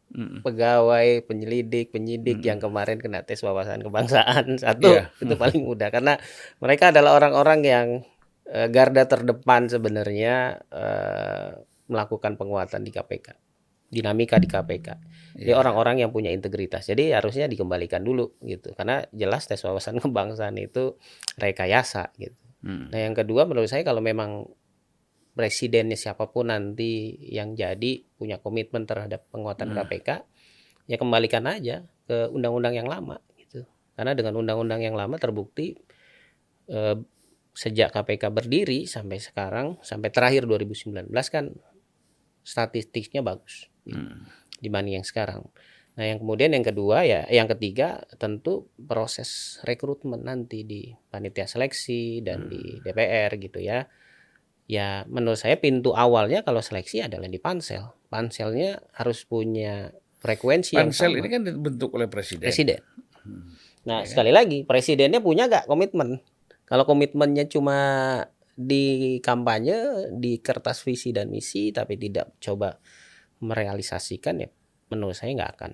Mm. 0.07 0.47
pegawai, 0.47 1.27
penyelidik, 1.27 1.91
penyidik 1.91 2.39
Mm. 2.39 2.47
yang 2.47 2.59
kemarin 2.63 3.03
kena 3.03 3.27
tes 3.27 3.43
wawasan 3.43 3.83
kebangsaan 3.83 4.55
satu 4.63 4.87
Iya. 4.95 5.11
itu 5.19 5.35
paling 5.35 5.67
mudah 5.67 5.91
karena 5.91 6.15
mereka 6.63 6.95
adalah 6.95 7.19
orang-orang 7.19 7.61
yang 7.67 7.87
eh, 8.47 8.69
garda 8.71 9.07
terdepan 9.07 9.67
sebenarnya 9.67 10.61
eh, 10.71 11.51
melakukan 11.87 12.35
penguatan 12.35 12.83
di 12.83 12.91
KPK, 12.91 13.29
dinamika 13.91 14.43
di 14.43 14.51
KPK. 14.51 14.89
Jadi 15.39 15.51
Iya. 15.53 15.59
orang-orang 15.61 16.03
yang 16.03 16.11
punya 16.11 16.35
integritas. 16.35 16.87
Jadi 16.87 17.15
harusnya 17.15 17.47
dikembalikan 17.47 18.03
dulu 18.03 18.35
gitu 18.43 18.75
karena 18.75 19.07
jelas 19.15 19.47
tes 19.47 19.63
wawasan 19.63 19.99
kebangsaan 20.03 20.59
itu 20.59 20.99
rekayasa 21.39 22.11
gitu. 22.19 22.35
Mm. 22.67 22.91
Nah, 22.91 22.99
yang 22.99 23.15
kedua 23.15 23.47
menurut 23.47 23.71
saya 23.71 23.87
kalau 23.87 24.03
memang 24.03 24.51
presidennya 25.37 25.95
siapa 25.95 26.33
pun 26.33 26.49
nanti 26.49 27.13
yang 27.29 27.53
jadi 27.53 28.01
punya 28.17 28.41
komitmen 28.41 28.89
terhadap 28.89 29.29
penguatan 29.29 29.71
Hmm. 29.71 29.85
KPK, 29.85 30.25
ya 30.89 30.97
kembalikan 30.97 31.45
aja 31.45 31.85
ke 32.09 32.33
undang-undang 32.33 32.73
yang 32.73 32.89
lama 32.89 33.21
gitu. 33.37 33.69
Karena 33.93 34.17
dengan 34.17 34.41
undang-undang 34.41 34.81
yang 34.81 34.97
lama 34.97 35.21
terbukti 35.21 35.77
eh, 36.67 36.97
sejak 37.57 37.89
KPK 37.91 38.29
berdiri 38.29 38.85
sampai 38.85 39.17
sekarang 39.17 39.81
sampai 39.81 40.13
terakhir 40.13 40.45
2019 40.45 41.09
kan 41.27 41.57
statistiknya 42.43 43.25
bagus 43.25 43.67
Mm. 43.87 44.27
dibanding 44.59 44.99
yang 44.99 45.07
sekarang. 45.07 45.47
Nah, 45.95 46.05
yang 46.05 46.19
kemudian 46.19 46.51
yang 46.51 46.61
kedua 46.61 47.07
ya, 47.07 47.23
yang 47.31 47.47
ketiga 47.47 48.03
tentu 48.19 48.67
proses 48.77 49.57
rekrutmen 49.63 50.21
nanti 50.21 50.61
di 50.61 50.91
panitia 51.09 51.47
seleksi 51.47 52.21
dan 52.21 52.51
di 52.51 52.83
DPR 52.83 53.31
gitu 53.39 53.63
ya. 53.63 53.87
Ya, 54.67 55.07
menurut 55.07 55.39
saya 55.39 55.55
pintu 55.57 55.95
awalnya 55.95 56.43
kalau 56.43 56.59
seleksi 56.59 56.99
adalah 57.01 57.31
di 57.31 57.39
pansel. 57.39 57.95
Panselnya 58.11 58.83
harus 58.93 59.23
punya 59.23 59.95
frekuensi 60.19 60.75
yang 60.75 60.91
Pansel 60.91 61.15
sama. 61.15 61.23
ini 61.23 61.29
kan 61.31 61.43
dibentuk 61.47 61.95
oleh 61.95 62.11
presiden. 62.11 62.43
presiden. 62.43 62.83
Hmm. 63.23 63.55
Nah, 63.87 64.03
Ya. 64.03 64.11
sekali 64.11 64.35
lagi 64.35 64.67
presidennya 64.67 65.23
punya 65.23 65.47
gak 65.47 65.65
komitmen? 65.65 66.19
Kalau 66.67 66.83
komitmennya 66.83 67.47
cuma 67.47 67.79
di 68.57 69.17
kampanye, 69.23 70.11
di 70.17 70.43
kertas 70.43 70.83
visi 70.83 71.15
dan 71.15 71.31
misi, 71.31 71.71
tapi 71.71 71.95
tidak 71.95 72.35
coba 72.43 72.75
merealisasikan 73.39 74.43
ya, 74.43 74.49
menurut 74.91 75.15
saya 75.15 75.37
nggak 75.37 75.53
akan 75.61 75.73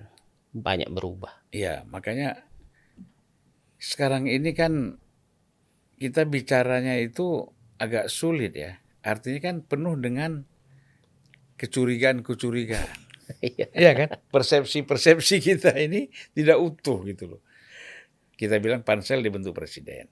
banyak 0.53 0.89
berubah. 0.93 1.49
Iya, 1.49 1.81
makanya 1.89 2.45
sekarang 3.81 4.29
ini 4.29 4.53
kan 4.53 5.01
kita 5.97 6.29
bicaranya 6.29 6.99
itu 7.01 7.49
agak 7.81 8.11
sulit 8.11 8.53
ya. 8.53 8.77
Artinya 9.03 9.39
kan 9.39 9.55
penuh 9.65 9.97
dengan 9.97 10.45
kecurigaan-kecurigaan. 11.57 13.01
Iya. 13.39 13.71
Iya 13.71 13.91
kan? 13.95 14.09
Persepsi-persepsi 14.35 15.39
kita 15.39 15.71
ini 15.79 16.11
tidak 16.35 16.59
utuh 16.59 17.07
gitu 17.07 17.31
loh. 17.33 17.41
Kita 18.35 18.59
bilang 18.59 18.83
pansel 18.83 19.23
dibentuk 19.23 19.55
presiden. 19.55 20.11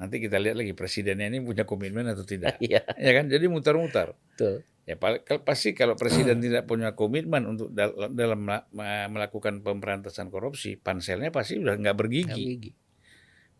Nanti 0.00 0.16
kita 0.16 0.40
lihat 0.40 0.56
lagi 0.56 0.72
presidennya 0.72 1.28
ini 1.28 1.44
punya 1.44 1.68
komitmen 1.68 2.08
atau 2.08 2.24
tidak. 2.24 2.56
Iya, 2.64 2.80
Ya 2.96 3.12
kan? 3.12 3.28
Jadi 3.28 3.46
mutar-mutar. 3.46 4.16
betul. 4.32 4.64
Ya 4.88 4.96
pasti 5.44 5.70
kalau 5.70 5.94
presiden 5.94 6.40
tidak 6.42 6.66
punya 6.66 6.96
komitmen 6.96 7.46
untuk 7.46 7.70
dal- 7.70 8.10
dalam 8.10 8.42
ma- 8.42 8.66
melakukan 9.06 9.60
pemberantasan 9.62 10.32
korupsi, 10.32 10.74
panselnya 10.74 11.30
pasti 11.30 11.60
udah 11.60 11.78
nggak 11.78 11.94
bergigi. 11.94 12.44
Gigi. 12.58 12.72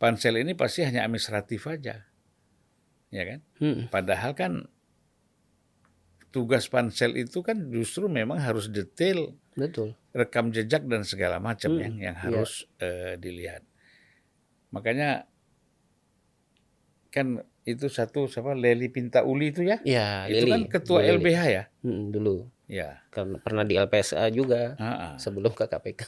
Pansel 0.01 0.41
ini 0.41 0.57
pasti 0.57 0.81
hanya 0.81 1.05
administratif 1.05 1.69
aja, 1.69 2.09
ya 3.13 3.23
kan? 3.29 3.45
Hmm, 3.61 3.93
Padahal 3.93 4.33
kan 4.33 4.65
tugas 6.33 6.67
pansel 6.67 7.15
itu 7.15 7.45
kan 7.45 7.69
justru 7.69 8.09
memang 8.09 8.41
harus 8.41 8.67
detail, 8.67 9.37
betul. 9.53 9.93
rekam 10.11 10.51
jejak 10.51 10.89
dan 10.89 11.05
segala 11.05 11.37
macam 11.37 11.75
Hmm, 11.75 11.83
yang 11.85 11.95
yang 12.01 12.17
iya. 12.17 12.23
harus 12.27 12.65
eh, 12.81 13.21
dilihat. 13.21 13.63
Makanya 14.71 15.30
kan 17.11 17.27
itu 17.63 17.87
satu 17.87 18.25
siapa 18.25 18.51
Leli 18.53 18.87
Pinta 18.87 19.21
Uli 19.21 19.51
itu 19.51 19.61
ya, 19.61 19.79
Ya, 19.83 20.25
itu 20.27 20.47
Lili. 20.47 20.51
kan 20.51 20.61
ketua 20.73 20.99
Lili. 21.01 21.21
LBH 21.21 21.43
ya, 21.47 21.65
Hmm, 21.83 22.09
dulu. 22.09 22.47
ya. 22.65 23.03
Karena 23.09 23.37
pernah 23.37 23.63
di 23.63 23.75
LPSA 23.77 24.31
juga 24.31 24.75
Ha-ha. 24.75 25.15
sebelum 25.17 25.51
ke 25.51 25.67
KPK 25.67 26.03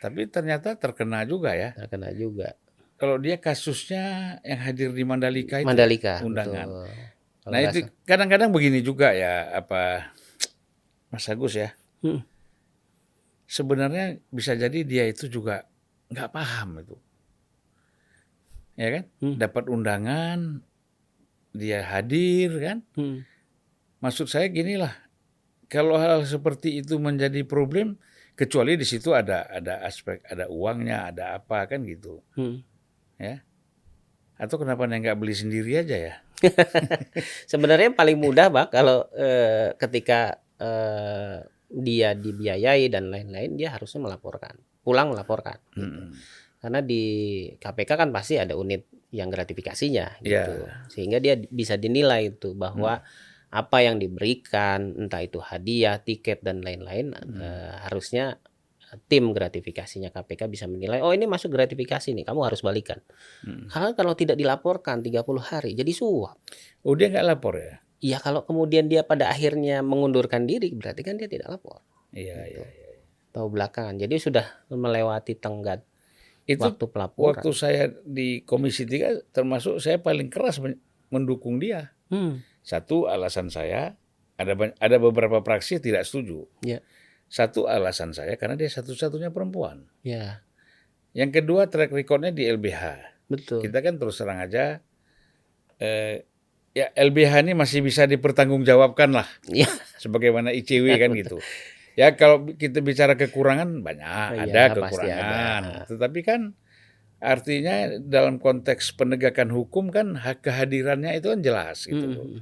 Tapi 0.00 0.24
ternyata 0.26 0.72
terkena 0.74 1.22
juga 1.22 1.52
ya. 1.52 1.74
terkena 1.74 2.08
juga. 2.10 2.56
Kalau 2.96 3.16
dia 3.16 3.36
kasusnya 3.36 4.04
yang 4.40 4.60
hadir 4.62 4.90
di 4.90 5.02
Mandalika 5.02 5.56
itu. 5.56 5.66
Mandalika. 5.66 6.20
undangan. 6.20 6.66
betul. 6.66 6.88
Kalau 7.40 7.50
Nah 7.50 7.60
itu 7.62 7.78
kadang-kadang 8.02 8.48
begini 8.48 8.80
juga 8.80 9.10
ya 9.10 9.50
apa 9.54 10.12
Mas 11.08 11.26
Agus 11.26 11.52
ya. 11.54 11.72
Hmm. 12.00 12.20
Sebenarnya 13.44 14.20
bisa 14.28 14.54
jadi 14.54 14.84
dia 14.84 15.04
itu 15.04 15.26
juga 15.26 15.66
nggak 16.08 16.30
paham 16.30 16.78
itu. 16.78 16.96
Ya 18.80 18.88
kan? 18.88 19.04
Hmm. 19.20 19.36
Dapat 19.36 19.68
undangan, 19.68 20.64
dia 21.52 21.84
hadir 21.84 22.56
kan. 22.56 22.78
Hmm. 22.96 23.28
Maksud 24.00 24.32
saya 24.32 24.48
gini 24.48 24.80
lah, 24.80 24.96
kalau 25.68 26.00
hal 26.00 26.24
seperti 26.24 26.80
itu 26.80 26.96
menjadi 26.96 27.44
problem, 27.44 28.00
kecuali 28.32 28.80
di 28.80 28.88
situ 28.88 29.12
ada 29.12 29.44
ada 29.52 29.84
aspek 29.84 30.24
ada 30.24 30.48
uangnya, 30.48 31.12
ada 31.12 31.36
apa 31.36 31.68
kan 31.68 31.84
gitu. 31.84 32.24
Hmm. 32.32 32.64
ya 33.20 33.44
atau 34.40 34.56
kenapa 34.56 34.88
dia 34.88 34.96
nggak 34.96 35.20
beli 35.20 35.36
sendiri 35.36 35.76
aja 35.76 35.92
ya 35.92 36.14
Sebenarnya 37.52 37.92
paling 37.92 38.16
mudah, 38.16 38.48
Pak, 38.48 38.66
kalau 38.72 39.06
eh, 39.12 39.76
ketika 39.76 40.40
eh, 40.56 41.44
dia 41.70 42.16
dibiayai 42.16 42.90
dan 42.90 43.12
lain-lain, 43.12 43.54
dia 43.54 43.70
harusnya 43.76 44.02
melaporkan, 44.02 44.58
pulang 44.82 45.12
melaporkan. 45.12 45.60
gitu. 45.76 46.16
Karena 46.60 46.80
di 46.80 47.02
KPK 47.56 47.90
kan 47.96 48.10
pasti 48.12 48.36
ada 48.36 48.52
unit 48.54 48.84
yang 49.10 49.26
gratifikasinya, 49.26 50.20
Iya. 50.20 50.44
gitu. 50.44 50.52
Sehingga 50.92 51.18
dia 51.18 51.40
bisa 51.40 51.74
dinilai 51.74 52.30
itu 52.30 52.52
bahwa 52.52 53.00
apa 53.50 53.78
yang 53.80 53.98
diberikan, 53.98 54.94
entah 54.94 55.24
itu 55.24 55.40
hadiah, 55.40 55.98
tiket 55.98 56.44
dan 56.44 56.60
lain-lain, 56.60 57.10
eh, 57.16 57.72
harusnya 57.82 58.38
tim 59.06 59.30
gratifikasinya 59.30 60.10
KPK 60.10 60.46
bisa 60.46 60.66
menilai, 60.66 60.98
oh 60.98 61.10
ini 61.10 61.24
masuk 61.24 61.50
gratifikasi 61.50 62.10
nih, 62.10 62.26
kamu 62.26 62.42
harus 62.42 62.60
balikan. 62.60 62.98
Mm. 63.42 63.70
Karena 63.70 63.90
kalau 63.94 64.14
tidak 64.14 64.34
dilaporkan 64.34 64.98
30 65.00 65.40
hari, 65.40 65.74
jadi 65.74 65.90
suap. 65.90 66.38
oh 66.82 66.94
dia 66.94 67.06
nggak 67.08 67.26
lapor 67.26 67.54
ya 67.56 67.74
Ya 68.00 68.16
kalau 68.16 68.42
kemudian 68.42 68.88
dia 68.88 69.04
pada 69.04 69.28
akhirnya 69.28 69.84
mengundurkan 69.84 70.48
diri 70.48 70.72
berarti 70.72 71.04
kan 71.04 71.20
dia 71.20 71.28
tidak 71.28 71.52
lapor. 71.52 71.84
iya 72.10 72.48
Gitu. 72.48 72.64
iya 72.64 72.66
Tahu 73.30 73.46
belakangan. 73.46 73.94
Jadi 73.94 74.16
sudah 74.18 74.42
melewati 74.72 75.36
tenggat 75.36 75.84
itu 76.50 76.60
waktu 76.60 76.86
pelaporan. 76.86 77.28
waktu 77.32 77.50
saya 77.50 77.82
di 78.02 78.42
komisi 78.42 78.82
3 78.82 79.30
termasuk 79.30 79.78
saya 79.78 79.96
paling 79.96 80.26
keras 80.26 80.58
men- 80.58 80.80
mendukung 81.08 81.56
dia 81.56 81.94
Hmm. 82.06 82.42
satu 82.60 83.06
alasan 83.06 83.48
saya 83.48 83.94
ada 84.34 84.52
ada 84.74 84.96
beberapa 84.96 85.38
praksi 85.40 85.78
tidak 85.78 86.02
setuju 86.02 86.50
Ya. 86.60 86.82
satu 87.26 87.64
alasan 87.64 88.10
saya 88.10 88.34
karena 88.34 88.54
dia 88.54 88.66
satu-satunya 88.66 89.28
perempuan 89.28 89.86
Ya, 90.00 90.42
yang 91.12 91.30
kedua 91.30 91.66
track 91.66 91.90
recordnya 91.90 92.30
di 92.30 92.44
LBH 92.44 92.82
betul. 93.26 93.62
kita 93.62 93.78
kan 93.78 93.94
terus 93.94 94.16
terang 94.16 94.38
aja 94.38 94.82
eh, 95.76 96.26
ya 96.70 96.90
LBH 96.92 97.32
ini 97.42 97.52
masih 97.52 97.80
bisa 97.80 98.04
dipertanggungjawabkan 98.04 99.10
lah 99.12 99.26
Ya. 99.46 99.66
sebagaimana 99.96 100.50
ICW 100.50 100.86
kan 100.96 101.10
gitu. 101.12 101.38
Ya 101.98 102.14
kalau 102.14 102.46
kita 102.54 102.80
bicara 102.80 103.18
kekurangan 103.18 103.82
banyak 103.82 104.28
Iya, 104.38 104.42
ada 104.46 104.62
kekurangan, 104.78 105.62
ada. 105.62 105.82
tetapi 105.90 106.20
kan 106.22 106.40
artinya 107.20 108.00
dalam 108.00 108.40
konteks 108.40 108.96
penegakan 108.96 109.52
hukum 109.52 109.92
kan 109.92 110.16
hak 110.16 110.40
kehadirannya 110.46 111.20
itu 111.20 111.28
kan 111.28 111.40
jelas 111.44 111.84
gitu. 111.84 112.00
Hmm. 112.00 112.40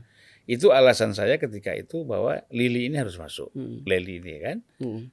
Itu 0.48 0.72
alasan 0.72 1.12
saya 1.12 1.36
ketika 1.36 1.74
itu 1.74 2.06
bahwa 2.06 2.40
Lili 2.48 2.88
ini 2.88 2.96
harus 2.96 3.18
masuk. 3.18 3.50
Hmm. 3.52 3.82
Leli 3.84 4.22
ini 4.22 4.34
kan. 4.38 4.58
Hmm. 4.80 5.10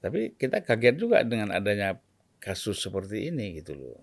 Tapi 0.00 0.32
kita 0.38 0.64
kaget 0.64 0.96
juga 0.96 1.20
dengan 1.26 1.52
adanya 1.52 2.00
kasus 2.40 2.80
seperti 2.80 3.28
ini 3.28 3.60
gitu 3.60 3.76
loh. 3.76 4.00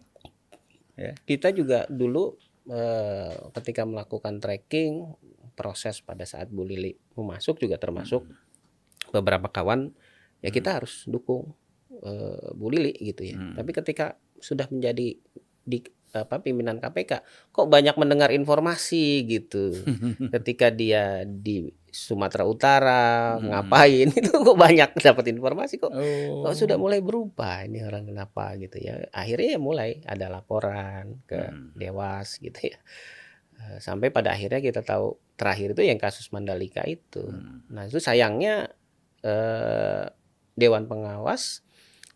Kita 1.25 1.53
juga 1.53 1.85
dulu 1.89 2.37
eh, 2.69 3.33
ketika 3.57 3.85
melakukan 3.85 4.41
tracking 4.41 5.13
proses 5.57 6.01
pada 6.05 6.25
saat 6.25 6.49
Bu 6.53 6.61
Lili 6.61 6.93
masuk 7.17 7.57
juga 7.57 7.81
termasuk 7.81 8.25
beberapa 9.09 9.47
kawan 9.47 9.91
ya 10.39 10.49
kita 10.49 10.77
harus 10.77 11.05
dukung 11.05 11.53
eh, 11.91 12.47
Bu 12.51 12.67
Lili 12.67 12.93
gitu 12.95 13.23
ya. 13.23 13.35
Hmm. 13.35 13.55
Tapi 13.55 13.71
ketika 13.71 14.05
sudah 14.37 14.67
menjadi 14.67 15.17
di 15.63 15.79
apa 16.07 16.39
pimpinan 16.39 16.79
KPK 16.79 17.19
kok 17.51 17.67
banyak 17.67 17.93
mendengar 17.95 18.31
informasi 18.31 19.27
gitu. 19.27 19.75
ketika 20.33 20.69
dia 20.69 21.21
di 21.23 21.67
Sumatera 21.87 22.45
Utara 22.45 23.35
Hmm. 23.35 23.51
ngapain 23.51 24.07
itu 24.15 24.31
kok 24.31 24.55
banyak 24.55 24.95
dapat 24.95 25.25
informasi 25.27 25.77
kok 25.77 25.91
Oh. 25.91 26.45
kok 26.45 26.55
sudah 26.55 26.77
mulai 26.77 27.01
berubah 27.01 27.65
ini 27.65 27.81
orang 27.81 28.05
kenapa 28.05 28.55
gitu 28.55 28.77
ya 28.77 29.03
akhirnya 29.11 29.57
ya 29.57 29.59
mulai 29.59 29.99
ada 30.05 30.29
laporan 30.29 31.19
ke 31.25 31.37
Hmm. 31.43 31.73
dewas 31.73 32.37
gitu 32.37 32.71
ya 32.71 32.79
Eh, 33.57 33.81
sampai 33.81 34.13
pada 34.13 34.31
akhirnya 34.31 34.61
kita 34.61 34.85
tahu 34.85 35.17
terakhir 35.33 35.73
itu 35.73 35.81
yang 35.81 35.97
kasus 35.97 36.29
Mandalika 36.29 36.85
itu 36.85 37.25
Hmm. 37.25 37.65
nah 37.67 37.83
itu 37.83 37.97
sayangnya 37.97 38.69
eh, 39.27 40.05
Dewan 40.55 40.87
Pengawas 40.87 41.61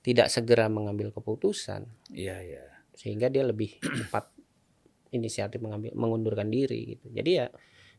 tidak 0.02 0.32
segera 0.32 0.66
mengambil 0.66 1.12
keputusan 1.12 1.86
Iya, 2.10 2.40
iya. 2.42 2.64
sehingga 2.96 3.28
dia 3.28 3.44
lebih 3.44 3.78
cepat 3.78 4.32
inisiatif 5.12 5.60
mengambil 5.60 5.92
mengundurkan 5.94 6.48
diri 6.48 6.96
gitu. 6.96 7.12
Jadi 7.12 7.32
ya 7.38 7.48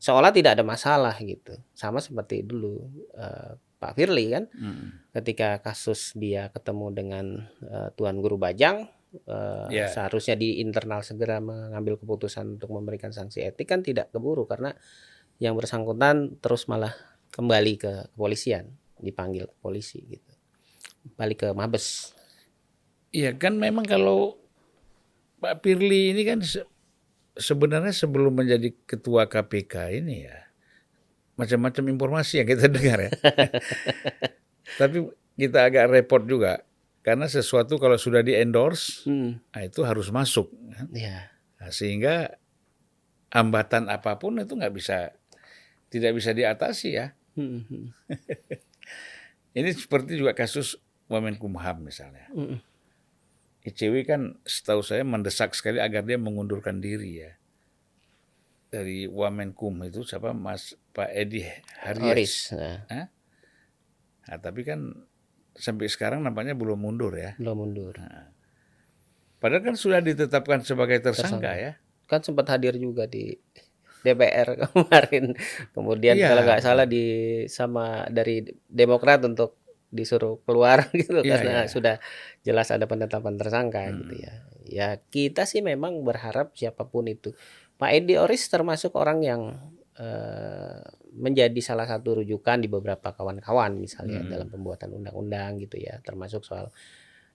seolah 0.01 0.33
tidak 0.33 0.59
ada 0.59 0.65
masalah 0.67 1.15
gitu. 1.21 1.55
Sama 1.77 2.01
seperti 2.01 2.43
dulu 2.43 2.83
eh, 3.15 3.55
Pak 3.79 3.93
Firly 3.95 4.31
kan 4.31 4.45
Hmm. 4.55 5.03
ketika 5.13 5.59
kasus 5.61 6.15
dia 6.15 6.49
ketemu 6.51 6.87
dengan 6.91 7.27
eh, 7.63 7.89
Tuan 7.95 8.19
Guru 8.19 8.35
Bajang 8.35 8.89
eh, 9.29 9.67
Ya. 9.71 9.87
seharusnya 9.87 10.35
di 10.35 10.59
internal 10.59 11.05
segera 11.05 11.39
mengambil 11.39 12.01
keputusan 12.01 12.59
untuk 12.59 12.73
memberikan 12.73 13.13
sanksi 13.13 13.45
etik 13.45 13.69
kan 13.69 13.85
tidak 13.85 14.11
keburu 14.11 14.49
karena 14.49 14.73
yang 15.39 15.55
bersangkutan 15.55 16.39
terus 16.39 16.67
malah 16.67 16.95
kembali 17.31 17.75
ke 17.77 17.93
kepolisian, 18.15 18.73
dipanggil 19.03 19.51
ke 19.51 19.57
polisi 19.59 20.01
gitu. 20.07 20.33
Balik 21.19 21.43
ke 21.43 21.49
Mabes. 21.51 22.15
Iya 23.11 23.35
kan 23.37 23.59
memang 23.59 23.85
kalau 23.85 24.39
Pak 25.37 25.61
Firly 25.61 26.15
ini 26.15 26.23
kan 26.23 26.39
se- 26.41 26.65
sebenarnya 27.35 27.91
sebelum 27.91 28.33
menjadi 28.33 28.71
ketua 28.87 29.27
KPK 29.27 29.99
ini 29.99 30.25
ya 30.25 30.39
macam-macam 31.35 31.85
informasi 31.91 32.41
yang 32.41 32.49
kita 32.49 32.71
dengar 32.79 33.11
ya. 33.11 33.11
Tapi 34.79 35.03
kita 35.37 35.67
agak 35.67 35.91
repot 35.91 36.23
juga 36.23 36.63
karena 37.03 37.27
sesuatu 37.27 37.83
kalau 37.83 37.99
sudah 37.99 38.23
di 38.23 38.33
endorse 38.33 39.03
Hmm, 39.05 39.43
nah 39.51 39.63
itu 39.67 39.83
harus 39.83 40.09
masuk. 40.09 40.47
kan. 40.71 40.87
ya. 40.95 41.27
Nah, 41.59 41.71
sehingga 41.75 42.39
hambatan 43.33 43.91
apa 43.91 44.17
pun 44.21 44.39
itu 44.39 44.55
nggak 44.55 44.75
bisa 44.77 45.11
tidak 45.91 46.13
bisa 46.17 46.31
diatasi 46.31 46.89
ya. 46.95 47.13
Hmm, 47.35 47.65
hmm, 47.67 47.87
Ini 49.53 49.69
seperti 49.73 50.17
juga 50.17 50.33
kasus 50.33 50.81
Wamenkumham 51.07 51.85
misalnya. 51.85 52.29
hmm. 52.33 52.59
ICW 53.63 54.03
kan 54.03 54.43
setahu 54.43 54.83
saya 54.83 55.07
mendesak 55.07 55.55
sekali 55.55 55.79
agar 55.79 56.03
dia 56.03 56.19
mengundurkan 56.19 56.83
diri 56.83 57.23
ya. 57.23 57.33
Dari 58.69 59.07
Wamenkum 59.07 59.77
itu 59.85 60.03
siapa 60.03 60.33
Mas 60.33 60.75
Pak 60.91 61.13
Edi 61.13 61.45
Haryas. 61.85 62.11
Oris. 62.11 62.35
Nah, 62.57 63.07
Nah, 64.23 64.39
tapi 64.39 64.63
kan 64.63 65.07
sampai 65.53 65.87
sekarang 65.87 66.23
nampaknya 66.23 66.57
belum 66.57 66.81
mundur 66.81 67.13
ya. 67.15 67.37
belum 67.37 67.55
mundur. 67.59 67.95
Padahal 69.39 69.63
kan 69.63 69.75
sudah 69.75 69.99
ditetapkan 69.99 70.63
sebagai 70.63 70.99
tersangka, 70.99 71.43
Tersangka. 71.43 71.53
ya. 71.55 71.73
Kan 72.07 72.21
sempat 72.23 72.47
hadir 72.49 72.79
juga 72.79 73.07
di 73.07 73.35
DPR 74.03 74.49
kemarin. 74.75 75.35
Kemudian 75.71 76.15
Iya. 76.15 76.29
kalau 76.31 76.43
nggak 76.43 76.63
salah 76.63 76.87
di 76.87 77.05
sama 77.47 78.07
dari 78.07 78.43
Demokrat 78.67 79.23
untuk 79.23 79.59
disuruh 79.89 80.41
keluar 80.43 80.89
gitu 80.97 81.21
Iya, 81.21 81.37
karena 81.37 81.53
iya. 81.65 81.69
sudah 81.69 81.97
jelas 82.41 82.69
ada 82.69 82.85
penetapan 82.85 83.37
tersangka 83.37 83.87
Hmm. 83.87 83.99
gitu 84.03 84.15
ya. 84.19 84.33
Ya 84.63 84.89
kita 84.99 85.45
sih 85.45 85.61
memang 85.61 86.01
berharap 86.01 86.55
siapa 86.55 86.85
pun 86.85 87.05
itu. 87.07 87.35
Pak 87.77 87.91
Edi 87.93 88.15
Oris 88.17 88.47
termasuk 88.47 88.95
orang 88.95 89.21
yang 89.21 89.43
eh, 89.93 90.81
menjadi 91.13 91.61
salah 91.61 91.85
satu 91.85 92.25
rujukan 92.25 92.57
di 92.57 92.67
beberapa 92.67 93.13
kawan-kawan 93.13 93.77
misalnya 93.77 94.25
Hmm. 94.25 94.31
dalam 94.33 94.49
pembuatan 94.49 94.89
undang-undang 94.97 95.61
gitu 95.61 95.77
ya, 95.77 96.01
termasuk 96.01 96.41
soal 96.43 96.73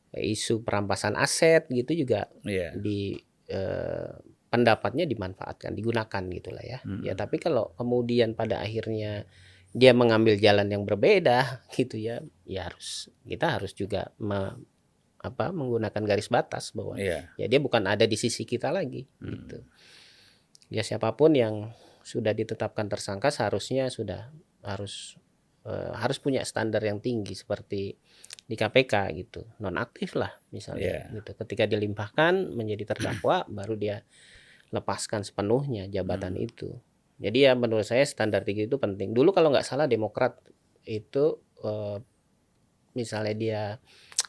isu 0.09 0.65
perampasan 0.65 1.13
aset 1.13 1.69
gitu 1.69 1.93
juga 1.93 2.25
Iya. 2.41 2.73
di 2.73 3.13
eh, 3.47 4.11
pendapatnya 4.57 5.05
dimanfaatkan, 5.05 5.71
digunakan 5.71 6.23
gitulah 6.33 6.65
ya. 6.65 6.79
Mm. 6.81 7.05
Ya 7.05 7.13
tapi 7.13 7.37
kalau 7.37 7.77
kemudian 7.77 8.33
pada 8.33 8.59
akhirnya 8.59 9.29
dia 9.71 9.93
mengambil 9.93 10.33
jalan 10.35 10.65
yang 10.67 10.83
berbeda 10.83 11.61
gitu 11.77 11.95
ya, 11.95 12.25
ya 12.43 12.65
harus 12.65 13.13
kita 13.23 13.61
harus 13.61 13.71
juga 13.71 14.09
me- 14.17 14.57
apa 15.17 15.49
menggunakan 15.49 16.03
garis 16.05 16.29
batas 16.29 16.71
bahwa 16.73 16.93
Iya. 16.97 17.29
ya 17.35 17.45
dia 17.45 17.57
bukan 17.57 17.83
ada 17.85 18.05
di 18.05 18.15
sisi 18.15 18.43
kita 18.43 18.69
lagi 18.69 19.05
Hmm. 19.21 19.33
gitu. 19.33 19.57
Ya 20.69 20.81
siapa 20.81 21.13
pun 21.13 21.33
yang 21.33 21.73
sudah 22.01 22.31
ditetapkan 22.31 22.87
tersangka 22.87 23.27
seharusnya 23.29 23.91
sudah 23.91 24.31
harus 24.63 25.19
eh, 25.67 25.91
harus 25.99 26.15
punya 26.17 26.47
standar 26.47 26.79
yang 26.79 27.03
tinggi 27.03 27.35
seperti 27.35 27.91
di 28.47 28.55
KPK 28.55 28.93
gitu 29.19 29.43
nonaktif 29.59 30.15
lah 30.15 30.31
misalnya 30.55 31.11
Iya. 31.11 31.19
gitu 31.19 31.35
ketika 31.35 31.67
dilimpahkan 31.67 32.55
menjadi 32.55 32.95
terdakwa 32.95 33.43
baru 33.51 33.75
dia 33.75 33.97
lepaskan 34.69 35.21
sepenuhnya 35.21 35.87
jabatan 35.87 36.33
Hmm. 36.33 36.43
itu 36.43 36.69
jadi 37.17 37.37
ya 37.39 37.53
menurut 37.53 37.83
saya 37.83 38.03
standar 38.03 38.41
tinggi 38.41 38.65
itu 38.65 38.77
penting 38.77 39.11
dulu 39.11 39.31
kalau 39.31 39.49
nggak 39.49 39.63
salah 39.63 39.85
Demokrat 39.85 40.37
itu 40.83 41.37
eh, 41.59 41.97
misalnya 42.93 43.33
dia 43.33 43.61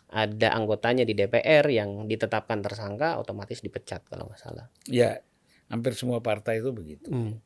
ada 0.09 0.49
anggotanya 0.53 1.03
di 1.03 1.12
DPR 1.12 1.68
yang 1.68 2.05
ditetapkan 2.05 2.61
tersangka 2.61 3.16
otomatis 3.16 3.61
dipecat 3.61 4.05
kalau 4.05 4.24
nggak 4.24 4.41
salah 4.41 4.66
Ya, 4.84 5.20
hampir 5.68 5.93
semua 5.93 6.18
partai 6.18 6.59
itu 6.59 6.72
begitu. 6.72 7.09
Hmm, 7.09 7.36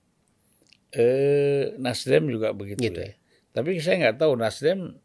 Eh, 0.93 1.73
Nasdem 1.77 2.29
juga 2.29 2.53
begitu. 2.53 2.85
gitu 2.85 3.01
ya. 3.01 3.09
ya 3.09 3.15
Tapi 3.51 3.81
saya 3.81 3.97
nggak 3.99 4.19
tahu 4.19 4.33
Nasdem 4.37 5.01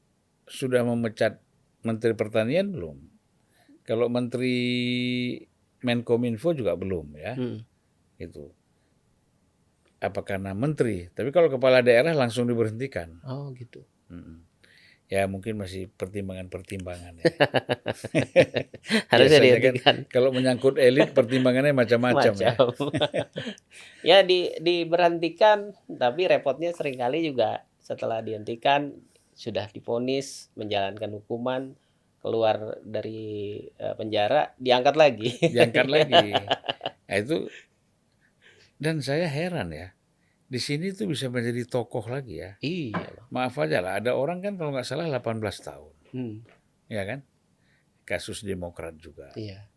sudah 0.46 0.84
memecat 0.84 1.40
Menteri 1.82 2.12
Pertanian 2.14 2.70
belum. 2.70 2.98
Kalau 3.82 4.06
Menteri 4.08 4.56
Menkominfo 5.80 6.52
juga 6.52 6.76
belum 6.76 7.16
ya, 7.16 7.34
Hmm. 7.34 7.64
Gitu. 8.18 8.52
Apa 9.98 10.22
karena 10.22 10.54
menteri? 10.54 11.10
Tapi 11.10 11.34
kalau 11.34 11.50
kepala 11.50 11.82
daerah 11.82 12.14
langsung 12.14 12.46
diberhentikan. 12.46 13.18
oh 13.26 13.50
gitu 13.58 13.82
Mm-mm. 14.14 14.46
Ya 15.08 15.24
mungkin 15.24 15.56
masih 15.56 15.88
pertimbangan-pertimbangan 15.96 17.24
ya. 17.24 17.26
harusnya 19.12 19.80
kan 19.80 20.04
kalau 20.12 20.36
menyangkut 20.36 20.76
elit 20.76 21.16
pertimbangannya 21.16 21.72
macam-macam 21.72 22.36
ya. 22.36 22.60
ya 24.10 24.18
di 24.28 24.52
diberhentikan 24.60 25.72
tapi 25.88 26.28
repotnya 26.28 26.76
sering 26.76 27.00
kali 27.00 27.24
juga 27.24 27.64
setelah 27.80 28.20
dihentikan 28.20 28.92
sudah 29.32 29.72
difonis 29.72 30.52
menjalankan 30.60 31.24
hukuman 31.24 31.72
keluar 32.20 32.76
dari 32.84 33.64
eh, 33.80 33.96
penjara 33.96 34.52
diangkat 34.60 34.96
lagi 35.00 35.30
Diangkat 35.40 35.88
lagi. 35.88 36.36
Nah 37.08 37.24
itu 37.24 37.48
dan 38.78 39.02
saya 39.02 39.26
heran 39.30 39.74
ya. 39.74 39.94
Di 40.48 40.64
sini 40.64 40.96
tuh 40.96 41.12
bisa 41.12 41.28
menjadi 41.28 41.68
tokoh 41.68 42.08
lagi 42.08 42.40
ya. 42.40 42.56
iya. 42.64 42.96
Maaf 43.28 43.60
aja 43.60 43.84
lah, 43.84 44.00
ada 44.00 44.16
orang 44.16 44.40
kan 44.40 44.56
kalau 44.56 44.72
nggak 44.72 44.88
salah 44.88 45.12
18 45.12 45.44
tahun, 45.60 45.94
Hmm, 46.16 46.36
ya 46.88 47.04
kan? 47.04 47.20
Kasus 48.08 48.48
Demokrat 48.48 48.96
juga. 48.96 49.28
iya 49.36 49.68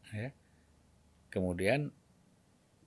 Kemudian 1.31 1.91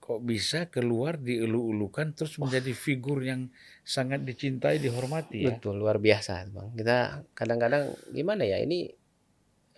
kok 0.00 0.20
bisa 0.20 0.68
keluar 0.68 1.16
dielu-elukan 1.16 2.12
terus 2.12 2.36
menjadi 2.36 2.76
figur 2.76 3.24
yang 3.24 3.48
sangat 3.80 4.20
dicintai, 4.20 4.76
dihormati 4.76 5.48
ya. 5.48 5.56
betul 5.56 5.80
luar 5.80 5.96
biasa 5.96 6.44
bang 6.52 6.68
kita 6.76 6.96
kadang-kadang 7.32 7.88
gimana 8.12 8.44
ya 8.44 8.60
ini 8.60 8.92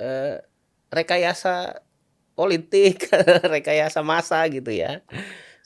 eh, 0.03 0.37
rekayasa 0.91 1.79
politik 2.35 3.07
rekayasa 3.55 4.03
masa 4.03 4.43
gitu 4.51 4.75
ya 4.75 4.99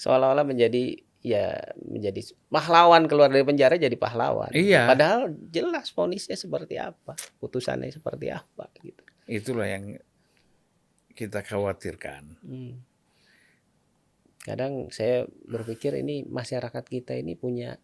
seolah-olah 0.00 0.48
menjadi 0.48 0.96
ya 1.20 1.52
menjadi 1.76 2.32
pahlawan 2.48 3.04
keluar 3.04 3.28
dari 3.28 3.44
penjara 3.44 3.76
jadi 3.76 3.92
pahlawan 3.92 4.48
Iya. 4.56 4.88
padahal 4.88 5.28
jelas 5.52 5.92
vonisnya 5.92 6.32
seperti 6.32 6.80
apa 6.80 7.12
putusannya 7.36 7.92
seperti 7.92 8.32
apa 8.32 8.64
gitu 8.80 9.04
Itulah 9.28 9.68
yang 9.68 9.94
kita 11.12 11.44
khawatirkan. 11.44 12.40
Hmm. 12.40 12.80
kadang 14.40 14.88
saya 14.88 15.28
berpikir 15.44 15.92
ini 15.94 16.24
masyarakat 16.24 16.80
kita 16.80 17.12
ini 17.12 17.36
punya 17.36 17.76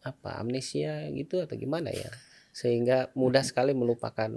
apa 0.00 0.40
amnesia 0.40 1.04
gitu 1.12 1.44
atau 1.44 1.52
gimana 1.54 1.92
ya 1.92 2.08
sehingga 2.50 3.12
mudah 3.12 3.44
sekali 3.44 3.76
melupakan 3.76 4.32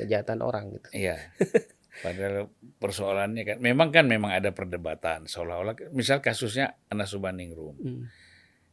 kejahatan 0.00 0.40
orang 0.40 0.72
gitu. 0.74 0.88
Iya. 0.96 1.20
Padahal 2.00 2.48
persoalannya 2.80 3.42
kan 3.44 3.56
memang 3.60 3.92
kan 3.92 4.08
memang 4.08 4.32
ada 4.32 4.56
perdebatan 4.56 5.28
seolah-olah 5.28 5.92
misal 5.92 6.24
kasusnya 6.24 6.80
Anas 6.88 7.12
Urbaningrum. 7.12 7.76
Hmm. 7.76 8.04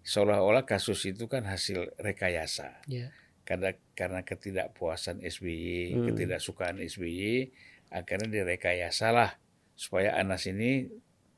Seolah-olah 0.02 0.64
kasus 0.64 1.04
itu 1.04 1.28
kan 1.28 1.44
hasil 1.44 1.92
rekayasa. 2.00 2.80
Ya. 2.88 3.12
Karena 3.44 3.76
karena 3.96 4.24
ketidakpuasan 4.24 5.20
SBY, 5.24 5.96
Hmm. 5.96 6.06
ketidaksukaan 6.12 6.80
SBY, 6.80 7.52
akhirnya 7.92 8.28
direkayasa 8.44 9.12
lah 9.12 9.36
supaya 9.76 10.16
Anas 10.16 10.48
ini 10.48 10.88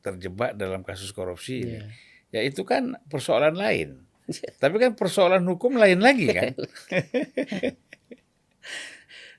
terjebak 0.06 0.54
dalam 0.56 0.86
kasus 0.86 1.10
korupsi 1.10 1.66
ini. 1.66 1.76
Ya. 1.78 1.86
Ya 2.30 2.42
itu 2.46 2.62
kan 2.62 3.02
persoalan 3.10 3.58
lain. 3.58 4.06
Tapi 4.62 4.78
kan 4.78 4.94
persoalan 4.94 5.42
hukum 5.50 5.74
lain 5.82 6.06
lagi 6.06 6.30
kan. 6.30 6.54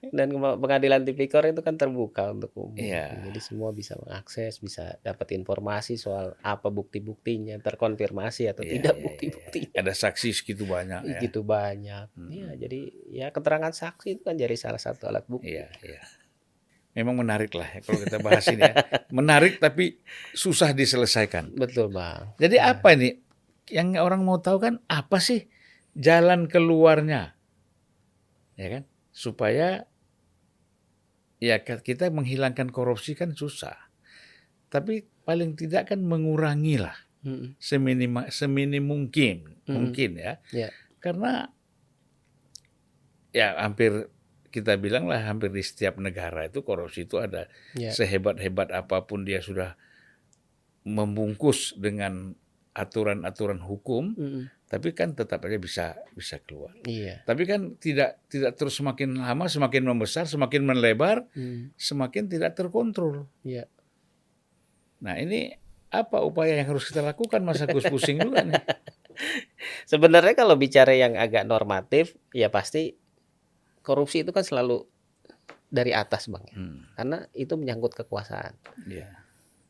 Dan 0.00 0.32
pengadilan 0.40 1.04
tipikor 1.04 1.44
itu 1.44 1.60
kan 1.60 1.76
terbuka 1.76 2.32
untuk 2.32 2.56
umum. 2.56 2.72
Iya. 2.80 3.20
Jadi 3.28 3.40
semua 3.44 3.68
bisa 3.76 4.00
mengakses, 4.00 4.56
bisa 4.56 4.96
dapat 5.04 5.36
informasi 5.36 6.00
soal 6.00 6.40
apa 6.40 6.72
bukti-buktinya, 6.72 7.60
terkonfirmasi 7.60 8.48
atau 8.48 8.64
Iya, 8.64 8.72
tidak 8.80 8.94
iya, 8.96 9.04
bukti-buktinya. 9.04 9.76
Ada 9.76 9.92
saksi 9.92 10.28
segitu 10.32 10.64
banyak 10.64 11.04
ya. 11.04 11.20
Gitu 11.20 11.44
banyak. 11.44 12.16
Hmm. 12.16 12.32
Iya, 12.32 12.50
jadi 12.56 12.80
ya 13.12 13.26
keterangan 13.28 13.76
saksi 13.76 14.16
itu 14.16 14.22
kan 14.24 14.40
jadi 14.40 14.56
salah 14.56 14.80
satu 14.80 15.04
alat 15.04 15.28
bukti. 15.28 15.52
Iya, 15.52 15.68
iya. 15.84 16.00
Memang 16.96 17.20
menarik 17.20 17.52
lah 17.52 17.68
ya 17.68 17.84
kalau 17.84 18.00
kita 18.00 18.18
bahas 18.24 18.48
ini 18.48 18.64
ya. 18.64 18.74
Menarik 19.12 19.60
tapi 19.60 20.00
susah 20.32 20.72
diselesaikan. 20.72 21.52
Betul, 21.60 21.92
Bang. 21.92 22.32
Jadi 22.40 22.56
apa 22.56 22.96
nih 22.96 23.20
yang 23.68 23.94
orang 24.00 24.24
mau 24.24 24.40
tahu 24.40 24.64
kan 24.64 24.74
apa 24.88 25.20
sih 25.20 25.44
jalan 25.92 26.48
keluarnya? 26.48 27.36
Ya 28.56 28.68
kan? 28.72 28.82
Supaya 29.12 29.89
ya 31.40 31.58
kita 31.64 32.12
menghilangkan 32.12 32.68
korupsi 32.68 33.16
kan 33.16 33.32
susah. 33.32 33.74
Tapi 34.70 35.02
paling 35.26 35.58
tidak 35.58 35.90
kan 35.90 35.98
mengurangi 36.04 36.78
lah 36.78 36.94
Mm-mm. 37.26 37.58
seminim 37.58 38.22
seminim 38.30 38.84
mungkin, 38.86 39.58
Hmm. 39.66 39.74
mungkin 39.76 40.20
ya. 40.20 40.38
Ya. 40.54 40.68
Karena 41.02 41.50
ya 43.30 43.56
hampir 43.58 44.10
kita 44.50 44.74
bilang 44.76 45.06
lah 45.06 45.22
hampir 45.22 45.50
di 45.50 45.62
setiap 45.62 45.98
negara 46.02 46.46
itu 46.46 46.62
korupsi 46.62 47.06
itu 47.06 47.22
ada 47.22 47.46
Ya. 47.78 47.94
sehebat-hebat 47.94 48.74
apa 48.74 49.06
pun 49.06 49.22
dia 49.22 49.38
sudah 49.38 49.78
membungkus 50.82 51.76
dengan 51.78 52.34
aturan-aturan 52.72 53.60
hukum, 53.62 54.14
Mm-mm. 54.16 54.44
Tapi 54.70 54.94
kan 54.94 55.18
tetap 55.18 55.42
aja 55.42 55.58
bisa 55.58 55.86
bisa 56.14 56.38
keluar. 56.38 56.70
Iya. 56.86 57.26
Tapi 57.26 57.42
kan 57.42 57.74
tidak 57.74 58.22
tidak 58.30 58.54
terus 58.54 58.78
semakin 58.78 59.18
lama 59.18 59.50
semakin 59.50 59.82
membesar, 59.82 60.30
semakin 60.30 60.62
melebar, 60.62 61.26
Mm. 61.34 61.74
semakin 61.74 62.30
tidak 62.30 62.54
terkontrol. 62.54 63.26
Iya. 63.42 63.66
Nah, 65.02 65.18
ini 65.18 65.50
apa 65.90 66.22
upaya 66.22 66.54
yang 66.54 66.70
harus 66.70 66.86
kita 66.86 67.02
lakukan 67.02 67.42
Mas 67.42 67.58
Agus 67.58 67.82
pusing 67.90 68.22
juga 68.22 68.46
nih. 68.46 68.62
Sebenarnya 69.90 70.38
kalau 70.38 70.54
bicara 70.54 70.94
yang 70.94 71.18
agak 71.18 71.42
normatif, 71.42 72.14
ya 72.30 72.46
pasti 72.46 72.94
korupsi 73.82 74.22
itu 74.22 74.30
kan 74.30 74.46
selalu 74.46 74.86
dari 75.66 75.90
atas, 75.90 76.30
Bang. 76.30 76.46
Hmm, 76.54 76.86
Karena 76.94 77.26
itu 77.34 77.58
menyangkut 77.58 77.98
kekuasaan. 77.98 78.54
iya. 78.86 79.18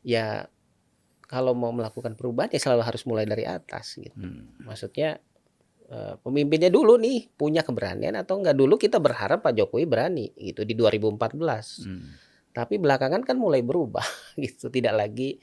Ya 0.01 0.49
kalau 1.31 1.55
mau 1.55 1.71
melakukan 1.71 2.19
perubahan 2.19 2.51
ya 2.51 2.59
selalu 2.59 2.83
harus 2.83 3.07
mulai 3.07 3.23
dari 3.23 3.47
atas 3.47 4.03
gitu. 4.03 4.19
Hmm, 4.19 4.67
Maksudnya 4.67 5.15
eh, 5.87 6.15
pemimpinnya 6.19 6.75
dulu 6.75 6.99
nih 6.99 7.31
punya 7.39 7.63
keberanian 7.63 8.19
atau 8.19 8.43
enggak 8.43 8.59
dulu 8.59 8.75
kita 8.75 8.99
berharap 8.99 9.47
Pak 9.47 9.55
Jokowi 9.55 9.87
berani 9.87 10.35
gitu 10.35 10.67
di 10.67 10.75
2014. 10.75 11.87
hmm. 11.87 12.11
Tapi 12.51 12.83
belakangan 12.83 13.23
kan 13.23 13.39
mulai 13.39 13.63
berubah 13.63 14.03
gitu, 14.43 14.75
tidak 14.75 14.99
lagi 14.99 15.39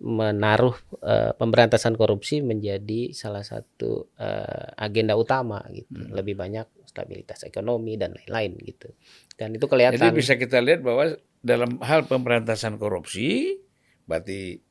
menaruh 0.00 0.72
eh, 1.04 1.36
pemberantasan 1.36 1.92
korupsi 2.00 2.40
menjadi 2.40 3.12
salah 3.12 3.44
satu 3.44 4.08
eh, 4.16 4.80
agenda 4.80 5.12
utama 5.12 5.60
gitu. 5.76 6.08
Hmm. 6.08 6.08
Lebih 6.08 6.40
banyak 6.40 6.88
stabilitas 6.88 7.44
ekonomi 7.44 8.00
dan 8.00 8.16
lain-lain 8.16 8.56
gitu. 8.64 8.96
Dan 9.36 9.60
itu 9.60 9.68
kelihatan 9.68 10.00
Jadi 10.00 10.16
bisa 10.16 10.40
kita 10.40 10.64
lihat 10.64 10.80
bahwa 10.80 11.20
dalam 11.44 11.76
hal 11.84 12.08
pemberantasan 12.08 12.80
korupsi, 12.80 13.60
berarti 14.08 14.64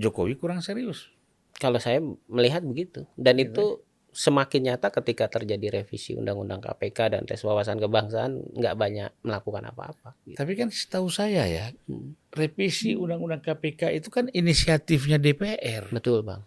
Jokowi 0.00 0.34
kurang 0.34 0.60
serius. 0.60 1.12
kalau 1.52 1.76
saya 1.76 2.00
melihat 2.24 2.64
begitu. 2.64 3.04
Dan 3.14 3.36
Gitu 3.36 3.52
itu 3.52 3.64
semakin 4.10 4.72
nyata 4.72 4.88
ketika 4.90 5.28
terjadi 5.28 5.78
revisi 5.78 6.16
undang-undang 6.16 6.58
KPK 6.58 6.98
dan 7.12 7.22
tes 7.22 7.38
wawasan 7.44 7.76
kebangsaan 7.76 8.42
nggak 8.56 8.74
banyak 8.74 9.10
melakukan 9.20 9.68
apa-apa. 9.68 10.16
gitu. 10.24 10.40
Tapi 10.40 10.52
kan 10.56 10.72
setahu 10.72 11.06
saya 11.06 11.44
ya, 11.44 11.70
Hmm. 11.84 12.16
revisi 12.32 12.96
undang-undang 12.96 13.38
KPK 13.38 13.92
itu 13.92 14.08
kan 14.08 14.26
inisiatifnya 14.26 15.20
DPR. 15.20 15.92
Betul 15.92 16.24
bang. 16.24 16.40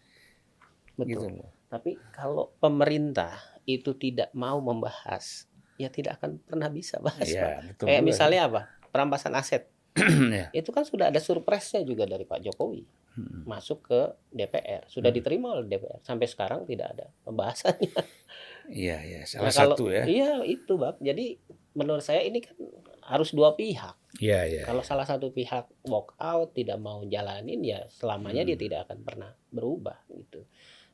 Betul. 0.98 1.08
Gitu. 1.08 1.46
Tapi 1.70 1.92
kalau 2.12 2.52
pemerintah 2.58 3.38
itu 3.64 3.94
tidak 3.94 4.34
mau 4.34 4.58
membahas, 4.60 5.46
ya 5.78 5.88
tidak 5.88 6.18
akan 6.18 6.42
pernah 6.42 6.68
bisa 6.68 6.98
bahas. 7.00 7.24
Pak. 7.24 7.32
Iya, 7.32 7.64
betul. 7.64 7.86
Kayak 7.86 8.02
juga. 8.02 8.10
misalnya 8.10 8.42
apa? 8.46 8.62
Perampasan 8.90 9.34
aset. 9.34 9.70
ya. 10.34 10.50
Itu 10.52 10.74
kan 10.74 10.84
sudah 10.84 11.14
ada 11.14 11.22
surprise-nya 11.22 11.86
juga 11.86 12.10
dari 12.10 12.26
Pak 12.26 12.42
Jokowi 12.44 13.03
Hmm. 13.14 13.46
masuk 13.46 13.86
ke 13.86 14.02
DPR. 14.28 14.84
Sudah 14.88 15.08
Hmm. 15.08 15.18
diterima 15.18 15.54
oleh 15.54 15.68
DPR. 15.68 16.02
Sampai 16.02 16.26
sekarang 16.26 16.66
tidak 16.66 16.94
ada 16.94 17.06
pembahasannya. 17.22 17.94
Iya, 18.66 18.96
iya, 19.04 19.22
salah 19.24 19.44
Nah, 19.44 19.54
kalau- 19.54 19.76
satu 19.76 19.86
ya. 19.88 20.04
Iya, 20.04 20.32
itu, 20.42 20.74
Bang. 20.74 20.96
Jadi 20.98 21.36
menurut 21.74 22.00
saya 22.00 22.24
ini 22.24 22.40
kan 22.40 22.56
harus 23.04 23.30
dua 23.30 23.54
pihak. 23.54 23.92
Iya, 24.18 24.40
iya. 24.48 24.62
Kalau 24.64 24.80
salah 24.82 25.04
satu 25.04 25.30
pihak 25.30 25.68
walk 25.84 26.16
out 26.16 26.56
tidak 26.56 26.80
mau 26.80 27.04
jalanin 27.04 27.60
ya 27.60 27.84
selamanya 27.90 28.42
dia 28.42 28.56
Hmm. 28.56 28.64
tidak 28.64 28.80
akan 28.88 29.00
pernah 29.04 29.32
berubah 29.50 30.00
gitu. 30.10 30.48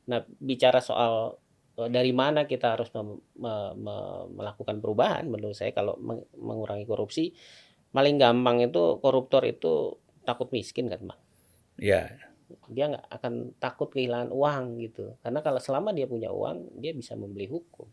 Nah, 0.04 0.18
bicara 0.36 0.80
soal 0.80 1.38
eh, 1.72 1.86
dari 1.88 2.10
mana 2.10 2.44
kita 2.44 2.74
harus 2.74 2.90
mem- 2.90 3.22
me- 3.36 3.74
me- 3.78 4.26
melakukan 4.34 4.76
perubahan 4.76 5.24
menurut 5.24 5.54
saya 5.54 5.70
kalau 5.70 5.94
meng- 5.96 6.26
mengurangi 6.34 6.82
korupsi 6.82 7.30
paling 7.88 8.18
gampang 8.18 8.60
itu 8.60 8.98
koruptor 8.98 9.46
itu 9.46 9.94
takut 10.20 10.50
miskin 10.50 10.90
kan, 10.90 11.00
Bang. 11.06 11.20
Iya. 11.80 12.12
Dia 12.68 12.84
nggak 12.86 13.06
akan 13.10 13.32
takut 13.56 13.88
kehilangan 13.88 14.30
uang 14.30 14.64
gitu. 14.78 15.16
Karena 15.18 15.40
kalau 15.40 15.58
selama 15.58 15.90
dia 15.90 16.04
punya 16.04 16.28
uang, 16.28 16.76
dia 16.76 16.92
bisa 16.92 17.14
membeli 17.14 17.46
hukum. 17.46 17.88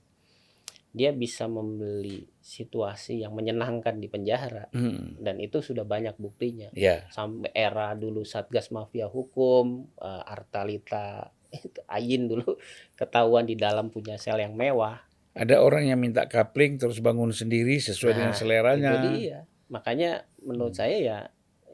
Dia 0.89 1.13
bisa 1.13 1.45
membeli 1.45 2.25
situasi 2.41 3.21
yang 3.21 3.31
menyenangkan 3.31 3.95
di 3.95 4.07
penjara 4.07 4.65
Hmm. 4.71 5.13
dan 5.19 5.37
itu 5.37 5.61
sudah 5.61 5.83
banyak 5.83 6.17
buktinya 6.17 6.73
Iya. 6.73 7.05
sampai 7.07 7.53
era 7.53 7.93
dulu 7.93 8.25
satgas 8.25 8.71
mafia 8.71 9.05
hukum 9.05 9.93
eh, 9.95 10.23
Artalita 10.25 11.29
Ayin 11.87 12.25
dulu 12.25 12.57
ketahuan 12.93 13.45
di 13.45 13.53
dalam 13.53 13.87
punya 13.87 14.17
sel 14.17 14.37
yang 14.37 14.57
mewah 14.57 14.97
Ada 15.31 15.61
orang 15.61 15.85
yang 15.85 16.01
minta 16.01 16.25
kapling 16.25 16.75
terus 16.75 16.97
bangun 16.97 17.29
sendiri 17.29 17.77
sesuai 17.77 18.13
dengan 18.15 18.33
Nah, 18.33 18.39
seleranya. 18.39 18.91
itu 18.97 19.09
dia 19.21 19.39
makanya 19.69 20.11
menurut 20.41 20.73
Hmm. 20.73 20.81
saya 20.81 20.97
ya 20.97 21.19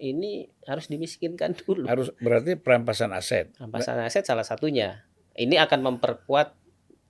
ini 0.03 0.51
harus 0.67 0.91
dimiskinkan 0.91 1.55
dulu 1.63 1.87
Harus 1.87 2.11
berarti 2.19 2.59
perampasan 2.59 3.15
aset. 3.15 3.55
rampasan 3.55 4.03
aset 4.03 4.27
salah 4.27 4.43
satunya 4.43 5.07
ini 5.33 5.55
akan 5.55 5.79
memperkuat 5.79 6.59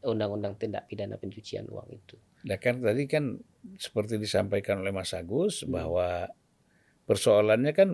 undang-undang 0.05 0.53
tindak 0.55 0.85
pidana 0.85 1.17
pencucian 1.17 1.65
uang 1.65 1.89
itu 1.89 2.15
Nah 2.43 2.59
kan 2.59 2.83
tadi 2.83 3.07
kan 3.07 3.39
seperti 3.79 4.19
disampaikan 4.19 4.83
oleh 4.83 4.91
Mas 4.91 5.15
Agus 5.15 5.63
Hmm. 5.63 5.73
bahwa 5.73 6.27
persoalannya 7.03 7.71
kan 7.71 7.89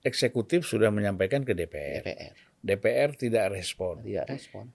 eksekutif 0.00 0.62
sudah 0.62 0.88
menyampaikan 0.88 1.42
ke 1.42 1.52
DPR. 1.52 2.04
DPR 2.04 2.34
DPR 2.58 3.10
tidak 3.14 3.44
respon. 3.50 4.04
tidak 4.04 4.28
respon 4.28 4.70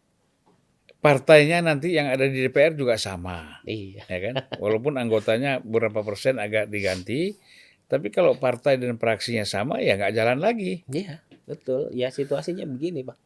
Partainya 1.00 1.60
nanti 1.60 1.92
yang 1.92 2.08
ada 2.08 2.24
di 2.24 2.40
DPR 2.40 2.80
juga 2.80 2.96
sama, 2.96 3.60
iya 3.68 4.08
ya 4.08 4.20
kan? 4.24 4.36
Walaupun 4.56 4.96
anggotanya 4.96 5.60
berapa 5.60 6.00
persen 6.00 6.40
agak 6.40 6.72
diganti, 6.72 7.36
tapi 7.94 8.10
kalau 8.10 8.34
partai 8.34 8.82
dan 8.82 8.98
praksinya 8.98 9.46
sama 9.46 9.78
ya 9.78 9.94
nggak 9.94 10.18
jalan 10.18 10.42
lagi. 10.42 10.82
Iya, 10.90 11.22
betul. 11.46 11.94
Ya 11.94 12.10
situasinya 12.10 12.66
begini, 12.66 13.06
Pak. 13.06 13.18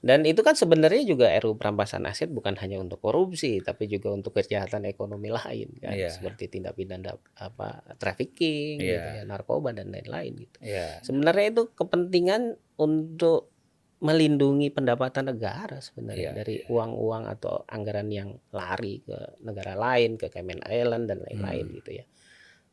Dan 0.00 0.24
itu 0.24 0.40
kan 0.40 0.56
sebenarnya 0.56 1.04
juga 1.04 1.28
RU 1.28 1.60
perampasan 1.60 2.08
aset 2.08 2.32
bukan 2.32 2.56
hanya 2.56 2.80
untuk 2.80 3.04
korupsi, 3.04 3.60
tapi 3.60 3.84
juga 3.84 4.08
untuk 4.08 4.32
kejahatan 4.32 4.88
ekonomi 4.88 5.28
lain 5.28 5.76
kan, 5.76 5.92
Iya. 5.92 6.08
seperti 6.08 6.48
tindak 6.48 6.72
pidana 6.72 7.16
apa 7.36 7.84
trafficking, 8.00 8.80
gitu 8.80 8.96
Iya. 8.96 9.20
ya, 9.20 9.28
narkoba 9.28 9.76
dan 9.76 9.92
lain-lain 9.92 10.40
gitu. 10.40 10.56
Ya, 10.64 11.04
Sebenarnya 11.04 11.52
itu 11.52 11.62
kepentingan 11.76 12.56
untuk 12.80 13.52
melindungi 14.00 14.72
pendapatan 14.72 15.36
negara 15.36 15.84
sebenarnya 15.84 16.32
Iya, 16.32 16.36
dari 16.36 16.64
iya. 16.64 16.72
uang-uang 16.72 17.28
atau 17.28 17.68
anggaran 17.68 18.08
yang 18.08 18.40
lari 18.56 19.04
ke 19.04 19.36
negara 19.44 19.76
lain, 19.76 20.16
ke 20.16 20.32
Cayman 20.32 20.64
Island 20.64 21.12
dan 21.12 21.20
lain-lain 21.28 21.68
Hmm. 21.68 21.76
gitu 21.76 21.90
ya. 22.00 22.04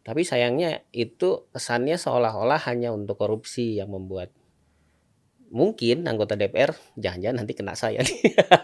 Tapi 0.08 0.24
sayangnya 0.24 0.88
itu 0.96 1.52
kesannya 1.52 2.00
seolah-olah 2.00 2.64
hanya 2.64 2.96
untuk 2.96 3.20
korupsi 3.20 3.76
yang 3.76 3.92
membuat 3.92 4.32
mungkin 5.48 6.08
anggota 6.08 6.36
DPR 6.36 6.72
jangan-jangan 6.96 7.44
nanti 7.44 7.52
kena 7.52 7.76
saya 7.76 8.00
nih. 8.00 8.20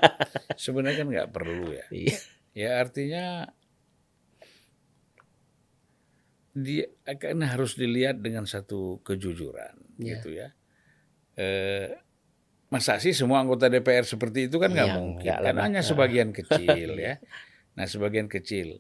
Sebenarnya 0.63 1.03
kan 1.03 1.07
nggak 1.11 1.31
perlu 1.35 1.67
ya. 1.75 1.85
Iya. 1.91 2.17
Ya 2.55 2.69
artinya 2.79 3.25
dia 6.53 6.85
akan 7.03 7.41
harus 7.43 7.73
dilihat 7.73 8.21
dengan 8.21 8.45
satu 8.45 9.01
kejujuran 9.01 9.73
Iya. 9.97 10.21
gitu 10.21 10.29
ya. 10.31 10.47
Eh, 11.33 11.89
masa 12.69 13.01
sih 13.01 13.11
semua 13.11 13.41
anggota 13.41 13.67
DPR 13.67 14.05
seperti 14.05 14.47
itu 14.47 14.61
kan 14.61 14.69
nggak 14.69 14.87
Iya, 14.87 14.95
mungkin. 14.95 15.25
Kan 15.27 15.43
Bang. 15.49 15.65
hanya 15.65 15.81
sebagian 15.81 16.29
kecil 16.29 16.93
ya. 16.95 17.17
Nah 17.73 17.83
sebagian 17.83 18.29
kecil. 18.29 18.79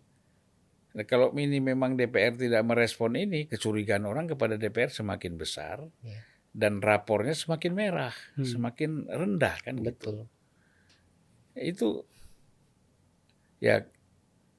Nah, 0.93 1.03
kalau 1.03 1.33
ini 1.33 1.57
memang 1.57 1.97
DPR 1.97 2.37
tidak 2.37 2.61
merespon 2.61 3.17
ini, 3.17 3.49
kecurigaan 3.49 4.05
orang 4.05 4.29
kepada 4.29 4.55
DPR 4.55 4.93
semakin 4.93 5.35
besar 5.35 5.81
Iya. 6.05 6.21
dan 6.53 6.79
rapornya 6.79 7.33
semakin 7.33 7.73
merah, 7.73 8.13
Hmm. 8.37 8.45
semakin 8.45 9.09
rendah 9.09 9.57
kan 9.59 9.81
gitu. 9.81 9.89
Betul. 9.89 10.17
Itu 11.55 11.87
ya 13.57 13.89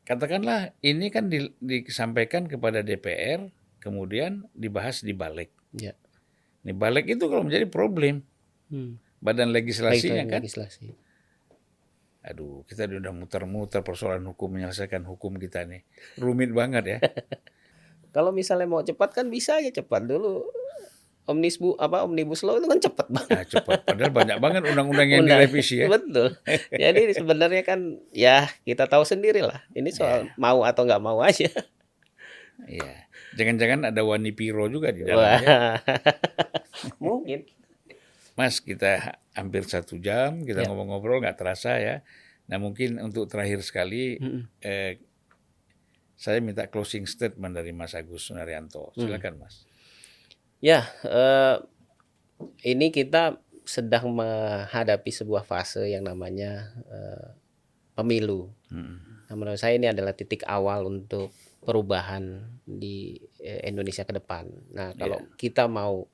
katakanlah 0.02 0.74
ini 0.80 1.06
kan 1.08 1.30
di- 1.30 1.54
disampaikan 1.60 2.50
kepada 2.50 2.82
DPR, 2.82 3.46
kemudian 3.78 4.50
dibahas 4.50 5.06
di 5.06 5.14
balik. 5.14 5.54
Ya. 5.70 5.94
Nih 6.66 6.74
balik 6.74 7.06
itu 7.06 7.30
kalau 7.30 7.46
menjadi 7.46 7.70
problem 7.70 8.26
Hmm. 8.68 8.98
badan 9.22 9.54
legislasinya 9.54 10.26
kan. 10.26 10.42
Legislasi. 10.42 10.90
Aduh, 12.24 12.64
kita 12.64 12.88
udah 12.88 13.12
muter-muter 13.12 13.84
persoalan 13.84 14.24
hukum 14.24 14.48
menyelesaikan 14.48 15.04
hukum 15.04 15.36
kita 15.36 15.68
nih. 15.68 15.84
Rumit 16.16 16.56
banget 16.56 16.84
ya. 16.88 16.98
Kalau 18.16 18.32
misalnya 18.32 18.64
mau 18.64 18.80
cepat 18.80 19.12
kan 19.12 19.28
bisa 19.28 19.60
aja 19.60 19.68
cepat 19.68 20.08
dulu. 20.08 20.46
Omnibus 21.24 21.72
apa 21.80 22.04
omnibus 22.04 22.44
law 22.44 22.60
itu 22.60 22.68
kan 22.68 22.76
cepat 22.80 23.06
banget. 23.08 23.32
Nah, 23.32 23.44
cepat. 23.48 23.78
Padahal 23.88 24.12
banyak 24.12 24.38
banget 24.44 24.62
undang-undang 24.72 25.08
yang 25.08 25.24
Undang- 25.24 25.40
direvisi 25.40 25.80
ya. 25.80 25.88
Betul. 25.88 26.36
Jadi 26.84 27.02
sebenarnya 27.16 27.62
kan 27.64 28.00
ya 28.12 28.48
kita 28.64 28.88
tahu 28.88 29.04
sendiri 29.08 29.40
lah. 29.40 29.64
Ini 29.72 29.88
soal 29.88 30.28
mau 30.36 30.64
atau 30.64 30.84
nggak 30.84 31.00
mau 31.00 31.20
aja. 31.24 31.48
Iya. 32.68 33.08
Jangan-jangan 33.34 33.90
ada 33.90 34.00
Wani 34.04 34.30
Piro 34.30 34.68
juga 34.68 34.92
di 34.94 35.02
dalamnya. 35.02 35.44
Wah. 35.44 35.76
Mungkin. 37.02 37.40
Mas, 38.34 38.58
kita 38.58 39.18
hampir 39.34 39.62
satu 39.66 39.98
jam 39.98 40.42
kita 40.42 40.62
Ya. 40.62 40.66
ngobrol-ngobrol 40.66 41.22
nggak 41.22 41.38
terasa 41.38 41.78
ya. 41.78 42.02
Nah 42.50 42.58
mungkin 42.58 42.98
untuk 43.00 43.30
terakhir 43.30 43.62
sekali 43.62 44.18
Mm-mm. 44.18 44.50
eh, 44.60 44.98
saya 46.14 46.38
minta 46.38 46.66
closing 46.70 47.06
statement 47.06 47.54
dari 47.54 47.74
Mas 47.74 47.94
Agus 47.94 48.30
Sunaryanto. 48.30 48.94
Hmm. 48.94 49.06
Silakan 49.06 49.34
Mas. 49.38 49.66
Ya, 50.62 50.86
eh, 51.04 51.56
ini 52.64 52.88
kita 52.88 53.38
sedang 53.64 54.12
menghadapi 54.12 55.10
sebuah 55.10 55.42
fase 55.44 55.90
yang 55.90 56.06
namanya 56.06 56.70
eh, 56.90 57.28
pemilu. 57.94 58.50
Hmm. 58.70 59.26
Nah, 59.30 59.34
menurut 59.34 59.58
saya 59.58 59.74
ini 59.78 59.88
adalah 59.90 60.12
titik 60.14 60.44
awal 60.46 60.86
untuk 60.86 61.32
perubahan 61.64 62.44
di 62.64 63.16
eh, 63.40 63.64
Indonesia 63.66 64.04
ke 64.04 64.14
depan. 64.14 64.48
Nah, 64.72 64.92
kalau 64.94 65.18
kita 65.34 65.64
mau 65.66 66.06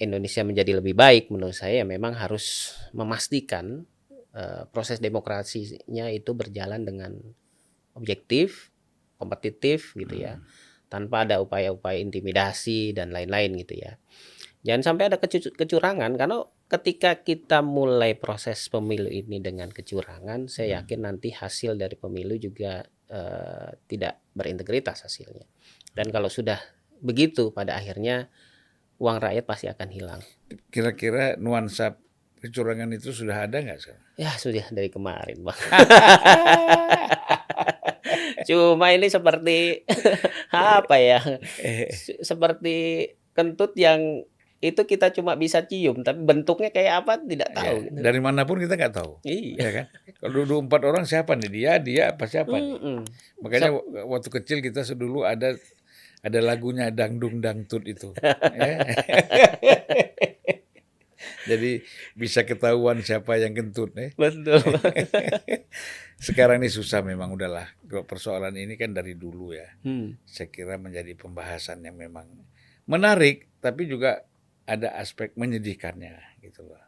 Indonesia 0.00 0.42
menjadi 0.42 0.80
lebih 0.80 0.96
baik, 0.96 1.28
menurut 1.28 1.56
saya 1.56 1.82
ya 1.82 1.86
memang 1.86 2.16
harus 2.16 2.76
memastikan 2.96 3.84
eh, 4.32 4.64
proses 4.72 4.98
demokrasinya 5.02 6.08
itu 6.08 6.32
berjalan 6.32 6.82
dengan 6.84 7.12
objektif, 7.96 8.72
kompetitif 9.16 9.96
gitu 9.96 10.16
ya, 10.16 10.40
tanpa 10.92 11.24
ada 11.24 11.40
upaya-upaya 11.40 12.00
intimidasi 12.00 12.92
dan 12.92 13.12
lain-lain 13.12 13.56
gitu 13.64 13.80
ya. 13.80 13.96
Jangan 14.66 14.82
sampai 14.82 15.04
ada 15.12 15.16
kecu- 15.22 15.54
kecurangan 15.54 16.12
karena 16.18 16.42
ketika 16.66 17.22
kita 17.22 17.62
mulai 17.62 18.18
proses 18.18 18.66
pemilu 18.66 19.06
ini 19.06 19.38
dengan 19.38 19.70
kecurangan, 19.70 20.50
saya 20.50 20.82
yakin 20.82 21.06
nanti 21.06 21.30
hasil 21.30 21.78
dari 21.78 21.94
pemilu 21.94 22.34
juga 22.36 22.82
eh, 23.08 23.70
tidak 23.86 24.20
berintegritas 24.34 25.06
hasilnya. 25.06 25.46
Dan 25.94 26.10
kalau 26.10 26.26
sudah 26.26 26.58
begitu 27.00 27.52
pada 27.54 27.78
akhirnya 27.78 28.28
uang 28.96 29.18
rakyat 29.18 29.44
pasti 29.44 29.66
akan 29.66 29.88
hilang. 29.88 30.20
Kira-kira 30.68 31.36
nuansa 31.36 31.96
kecurangan 32.38 32.88
itu 32.90 33.10
sudah 33.10 33.44
ada 33.44 33.58
nggak 33.58 33.78
sekarang? 33.78 34.04
Ya 34.16 34.30
sudah 34.32 34.64
dari 34.70 34.88
kemarin 34.88 35.40
bang. 35.40 35.58
Cuma 38.46 38.94
ini 38.94 39.08
seperti 39.08 39.82
apa 40.54 40.96
ya? 40.96 41.18
Se- 41.90 42.20
Seperti 42.22 43.08
kentut 43.32 43.74
yang 43.76 44.22
itu 44.56 44.82
kita 44.82 45.12
cuma 45.12 45.36
bisa 45.36 45.60
cium, 45.62 46.00
tapi 46.00 46.24
bentuknya 46.24 46.72
kayak 46.72 47.04
apa 47.04 47.20
tidak 47.20 47.52
tahu. 47.52 47.76
Ya, 47.76 47.92
gitu. 47.92 47.98
dari 48.00 48.20
mana 48.24 48.48
pun 48.48 48.56
kita 48.56 48.72
nggak 48.74 48.94
tahu. 48.94 49.20
Iya. 49.22 49.56
Ya 49.60 49.70
kan? 49.70 49.86
Kalau 50.16 50.32
duduk 50.32 50.58
empat 50.64 50.80
orang 50.82 51.04
siapa 51.04 51.36
nih? 51.36 51.50
Dia, 51.52 51.72
dia 51.76 52.02
apa 52.16 52.24
siapa 52.24 52.56
nih? 52.56 52.72
Mm-mm. 52.72 52.98
Makanya 53.44 53.70
w- 53.76 53.84
waktu 54.08 54.28
kecil 54.32 54.58
kita 54.64 54.80
dulu 54.96 55.28
ada 55.28 55.52
ada 56.26 56.42
lagunya 56.42 56.90
dangdung 56.90 57.38
dangtut 57.38 57.86
itu. 57.86 58.10
Ya. 58.56 58.82
Jadi 61.46 61.78
bisa 62.18 62.42
ketahuan 62.42 62.98
siapa 63.00 63.38
yang 63.38 63.54
kentut 63.54 63.94
nih. 63.94 64.10
Betul. 64.18 64.58
Sekarang 66.26 66.58
ini 66.58 66.66
susah 66.66 67.06
memang 67.06 67.30
udahlah. 67.30 67.70
Persoalan 67.86 68.58
ini 68.58 68.74
kan 68.74 68.90
dari 68.90 69.14
dulu 69.14 69.54
ya. 69.54 69.70
Hmm. 69.86 70.18
Saya 70.26 70.50
kira 70.50 70.74
menjadi 70.76 71.14
pembahasan 71.14 71.86
yang 71.86 71.94
memang 71.94 72.26
menarik 72.90 73.46
tapi 73.62 73.86
juga 73.86 74.26
ada 74.66 74.98
aspek 74.98 75.30
menyedihkannya 75.38 76.42
gitu 76.42 76.66
loh. 76.66 76.82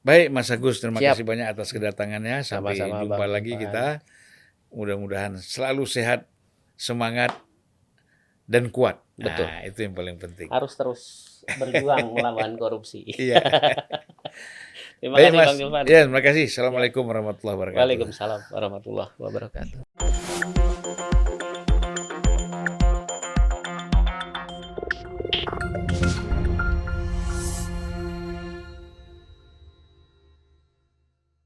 Baik 0.00 0.32
Mas 0.32 0.48
Agus, 0.48 0.80
terima 0.80 1.02
Siap. 1.02 1.18
kasih 1.18 1.26
banyak 1.26 1.46
atas 1.50 1.74
kedatangannya. 1.74 2.46
Sampai 2.46 2.78
Sama-sama, 2.78 3.04
jumpa 3.04 3.16
Bang 3.20 3.32
lagi 3.34 3.52
kita. 3.58 4.00
Mudah-mudahan 4.70 5.36
selalu 5.42 5.84
sehat, 5.84 6.30
semangat 6.78 7.34
dan 8.50 8.74
kuat. 8.74 8.98
Betul. 9.14 9.46
Nah, 9.46 9.62
itu 9.62 9.78
yang 9.86 9.94
paling 9.94 10.18
penting. 10.18 10.50
Harus 10.50 10.74
terus 10.74 11.00
berjuang 11.54 12.10
melawan 12.18 12.58
korupsi. 12.58 13.06
Iya. 13.06 13.38
Terima 15.00 15.16
Baik, 15.16 15.32
kasih 15.32 15.38
Mas. 15.38 15.46
Bang 15.48 15.58
Julfan. 15.64 15.84
Ya, 15.88 16.00
terima 16.04 16.20
kasih. 16.20 16.44
Assalamualaikum 16.44 17.02
warahmatullahi 17.08 17.56
wabarakatuh. 17.56 17.80
Waalaikumsalam 17.80 18.40
warahmatullahi 18.52 19.12
wabarakatuh. 19.16 20.68